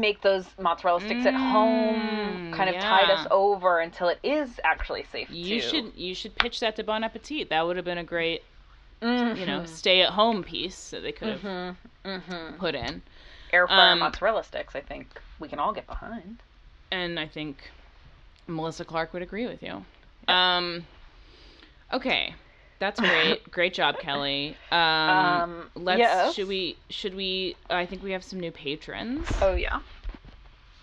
make 0.00 0.22
those 0.22 0.46
mozzarella 0.58 1.00
sticks 1.00 1.26
at 1.26 1.34
home, 1.34 2.40
Mm, 2.40 2.56
kind 2.56 2.70
of 2.70 2.80
tide 2.80 3.10
us 3.10 3.26
over 3.30 3.80
until 3.80 4.08
it 4.08 4.18
is 4.22 4.60
actually 4.64 5.04
safe 5.04 5.30
You 5.30 5.60
to. 5.60 5.68
should 5.68 5.92
you 5.96 6.14
should 6.14 6.34
pitch 6.36 6.60
that 6.60 6.76
to 6.76 6.84
Bon 6.84 7.02
Appetit. 7.04 7.50
That 7.50 7.66
would 7.66 7.76
have 7.76 7.84
been 7.84 7.98
a 7.98 8.04
great 8.04 8.42
Mhm. 9.02 9.38
you 9.38 9.46
know, 9.46 9.64
stay 9.66 10.00
at 10.02 10.10
home 10.10 10.42
piece 10.42 10.90
that 10.90 11.00
they 11.02 11.12
could 11.12 11.28
have 11.28 11.42
Mhm. 11.42 11.76
Mhm. 12.04 12.58
put 12.58 12.74
in. 12.74 13.02
Air 13.52 13.66
fryer 13.66 13.92
Um, 13.92 13.98
mozzarella 14.00 14.42
sticks. 14.42 14.74
I 14.74 14.80
think 14.80 15.20
we 15.38 15.48
can 15.48 15.58
all 15.58 15.72
get 15.72 15.86
behind. 15.86 16.42
And 16.90 17.18
I 17.20 17.26
think 17.26 17.70
Melissa 18.46 18.84
Clark 18.84 19.12
would 19.12 19.22
agree 19.22 19.46
with 19.46 19.62
you. 19.62 19.84
Um, 20.28 20.86
okay. 21.92 22.34
That's 22.78 23.00
great. 23.00 23.50
great 23.50 23.74
job, 23.74 23.98
Kelly. 23.98 24.56
Um, 24.70 24.80
Um, 24.80 25.70
let's 25.74 25.98
yes. 25.98 26.34
should 26.34 26.48
we 26.48 26.76
should 26.90 27.14
we 27.14 27.56
I 27.70 27.86
think 27.86 28.02
we 28.02 28.12
have 28.12 28.24
some 28.24 28.40
new 28.40 28.50
patrons, 28.50 29.26
Oh 29.40 29.54
yeah, 29.54 29.80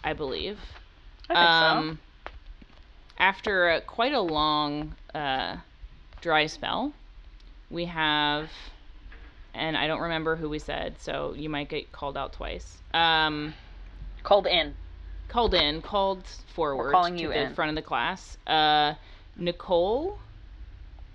I 0.03 0.13
believe. 0.13 0.57
I 1.29 1.33
think 1.33 1.37
um 1.37 1.99
after 3.17 3.69
a, 3.69 3.81
quite 3.81 4.13
a 4.13 4.21
long 4.21 4.95
uh, 5.13 5.57
dry 6.21 6.47
spell, 6.47 6.91
we 7.69 7.85
have 7.85 8.49
and 9.53 9.77
I 9.77 9.85
don't 9.87 10.01
remember 10.01 10.35
who 10.35 10.49
we 10.49 10.59
said, 10.59 10.95
so 10.99 11.33
you 11.37 11.49
might 11.49 11.69
get 11.69 11.91
called 11.91 12.17
out 12.17 12.33
twice. 12.33 12.77
Um. 12.93 13.53
Called 14.23 14.45
in. 14.47 14.75
called 15.29 15.53
in, 15.53 15.81
called 15.81 16.23
forward 16.53 16.91
calling 16.91 17.15
to 17.17 17.23
you 17.23 17.29
the 17.29 17.43
in. 17.43 17.53
front 17.55 17.69
of 17.69 17.75
the 17.75 17.81
class. 17.81 18.37
Uh, 18.47 18.93
Nicole, 19.35 20.19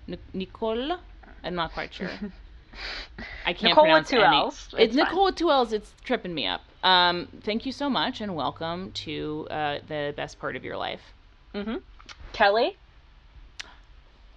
Nic- 0.07 0.21
Nicole. 0.35 0.99
I'm 1.43 1.55
not 1.55 1.73
quite 1.73 1.93
sure. 1.95 2.11
I 3.47 3.53
can't 3.53 3.71
Nicole 3.71 3.85
with 3.85 3.91
pronounce 4.09 4.11
two 4.11 4.21
any. 4.21 4.37
Ls. 4.37 4.69
It's, 4.73 4.75
It's. 4.79 4.95
Nicole 4.95 5.25
with 5.27 5.37
two 5.37 5.51
L's. 5.51 5.73
It's 5.73 5.93
tripping 6.05 6.35
me 6.35 6.47
up. 6.47 6.61
Um, 6.83 7.29
thank 7.43 7.65
you 7.67 7.73
so 7.73 7.89
much 7.89 8.21
and 8.21 8.35
welcome 8.37 8.93
to 8.93 9.47
uh, 9.51 9.79
the 9.89 10.13
best 10.17 10.39
part 10.39 10.57
of 10.57 10.65
your 10.65 10.77
life. 10.77 11.01
Mm-hmm. 11.55 11.77
Kelly. 12.33 12.77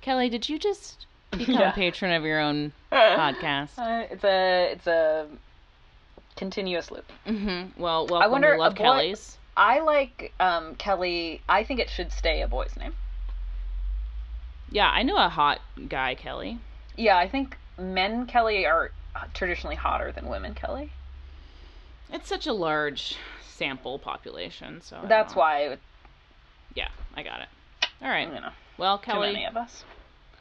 Kelly, 0.01 0.29
did 0.29 0.47
you 0.47 0.57
just 0.57 1.05
become 1.31 1.55
Yeah. 1.55 1.71
a 1.71 1.73
patron 1.73 2.13
of 2.13 2.23
your 2.23 2.39
own 2.39 2.71
podcast? 2.91 3.77
Uh, 3.77 4.07
it's 4.09 4.23
a 4.23 4.71
it's 4.71 4.87
a 4.87 5.27
continuous 6.37 6.89
loop. 6.91 7.11
Mm-hmm. 7.27 7.81
Well, 7.81 8.07
welcome. 8.07 8.23
I 8.23 8.27
wonder, 8.27 8.53
we 8.53 8.59
love 8.59 8.75
boy- 8.75 8.83
Kelly's. 8.83 9.37
I 9.57 9.81
like 9.81 10.31
um, 10.39 10.75
Kelly. 10.75 11.41
I 11.49 11.65
think 11.65 11.81
it 11.81 11.89
should 11.89 12.13
stay 12.13 12.41
a 12.41 12.47
boy's 12.47 12.75
name. 12.77 12.93
Yeah, 14.71 14.89
I 14.89 15.03
know 15.03 15.17
a 15.17 15.29
hot 15.29 15.59
guy, 15.87 16.15
Kelly. 16.15 16.59
Yeah, 16.95 17.17
I 17.17 17.27
think 17.29 17.57
men 17.77 18.27
Kelly 18.27 18.65
are 18.65 18.91
traditionally 19.33 19.75
hotter 19.75 20.11
than 20.11 20.27
women 20.27 20.53
Kelly. 20.53 20.91
It's 22.11 22.27
such 22.27 22.47
a 22.47 22.53
large 22.53 23.17
sample 23.47 23.99
population, 23.99 24.81
so 24.81 24.97
I 25.03 25.05
That's 25.07 25.35
why 25.35 25.59
it, 25.61 25.79
Yeah, 26.75 26.89
I 27.15 27.23
got 27.23 27.41
it. 27.41 27.47
All 28.01 28.09
right. 28.09 28.27
you 28.27 28.39
know 28.39 28.51
Well, 28.77 28.97
too 28.99 29.19
many 29.19 29.33
Kelly, 29.33 29.45
of 29.45 29.57
us. 29.57 29.83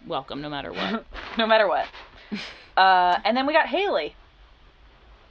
welcome 0.07 0.41
no 0.41 0.49
matter 0.49 0.73
what. 0.73 1.05
no 1.39 1.47
matter 1.47 1.67
what. 1.69 1.87
Uh, 2.77 3.19
and 3.25 3.37
then 3.37 3.45
we 3.45 3.53
got 3.53 3.67
Haley. 3.67 4.15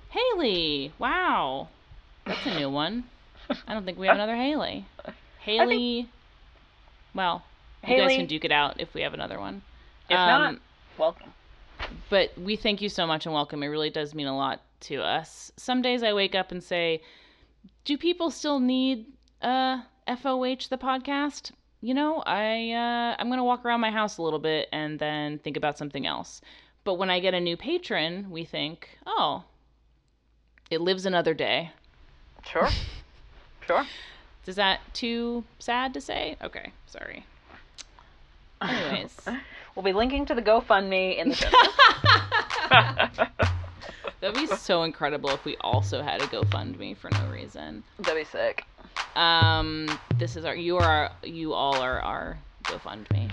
Haley, 0.10 0.92
wow, 1.00 1.70
that's 2.26 2.46
a 2.46 2.60
new 2.60 2.70
one. 2.70 3.06
I 3.66 3.74
don't 3.74 3.86
think 3.86 3.98
we 3.98 4.08
have 4.08 4.16
another 4.18 4.36
Haley. 4.36 4.86
Haley. 5.40 6.10
Well, 7.16 7.44
you 7.86 7.98
guys 7.98 8.16
can 8.16 8.26
duke 8.26 8.46
it 8.46 8.52
out 8.52 8.80
if 8.80 8.94
we 8.94 9.02
have 9.02 9.14
another 9.14 9.40
one. 9.40 9.62
If 10.10 10.18
Um, 10.18 10.28
not, 10.28 10.56
welcome. 10.98 11.34
but 12.10 12.38
we 12.38 12.56
thank 12.56 12.82
you 12.82 12.90
so 12.90 13.06
much 13.06 13.26
and 13.26 13.34
welcome. 13.34 13.64
It 13.64 13.68
really 13.68 13.90
does 13.90 14.14
mean 14.16 14.28
a 14.28 14.36
lot 14.36 14.62
to 14.82 15.02
us. 15.04 15.52
Some 15.58 15.82
days 15.82 16.04
I 16.04 16.14
wake 16.14 16.36
up 16.36 16.52
and 16.52 16.64
say, 16.64 17.02
"Do 17.86 17.98
people 17.98 18.30
still 18.32 18.60
need 18.60 19.06
uh 19.42 19.82
FOH 20.08 20.70
the 20.70 20.78
podcast?" 20.78 21.52
You 21.82 21.94
know, 21.94 22.24
I 22.26 22.72
uh, 22.72 23.16
I'm 23.20 23.30
gonna 23.30 23.44
walk 23.44 23.64
around 23.66 23.82
my 23.82 23.92
house 23.92 24.18
a 24.18 24.22
little 24.22 24.40
bit 24.40 24.68
and 24.72 24.98
then 25.00 25.40
think 25.40 25.58
about 25.58 25.78
something 25.78 26.06
else. 26.08 26.42
But 26.84 26.96
when 26.96 27.10
I 27.10 27.20
get 27.20 27.34
a 27.34 27.40
new 27.40 27.58
patron, 27.58 28.30
we 28.32 28.46
think, 28.46 28.98
"Oh, 29.06 29.44
it 30.72 30.82
lives 30.82 31.06
another 31.06 31.34
day." 31.34 31.72
Sure. 32.46 32.70
sure. 33.68 33.86
Is 34.46 34.56
that 34.56 34.80
too 34.94 35.44
sad 35.60 35.94
to 35.94 36.02
say? 36.02 36.38
Okay, 36.42 36.72
sorry. 36.86 37.26
Anyways, 38.62 39.16
We'll 39.76 39.84
be 39.84 39.94
linking 39.94 40.26
to 40.26 40.34
the 40.34 40.42
GoFundMe 40.42 41.18
in 41.20 41.30
the 41.30 41.36
show 41.36 41.50
notes. 41.52 43.20
that'd 44.20 44.36
be 44.36 44.48
so 44.48 44.82
incredible 44.84 45.30
if 45.30 45.46
we 45.46 45.56
also 45.62 46.02
had 46.02 46.20
a 46.22 46.26
GoFundMe 46.26 46.98
for 46.98 47.12
no 47.12 47.28
reason. 47.32 47.84
That'd 48.00 48.16
be 48.22 48.24
sick. 48.26 48.66
Um, 49.16 49.88
this 50.18 50.36
is 50.36 50.46
our 50.46 50.56
you 50.56 50.78
are 50.78 51.12
you 51.24 51.54
all 51.54 51.76
are 51.76 52.00
our 52.00 52.40
GoFundMe, 52.64 53.30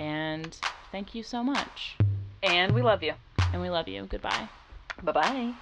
and 0.00 0.58
thank 0.90 1.14
you 1.14 1.22
so 1.22 1.44
much, 1.44 1.96
And 2.42 2.72
we 2.72 2.82
love 2.82 3.02
you. 3.04 3.14
and 3.52 3.62
we 3.62 3.70
love 3.70 3.86
you. 3.88 4.04
Goodbye. 4.10 4.48
Bye 5.04 5.12
bye. 5.12 5.54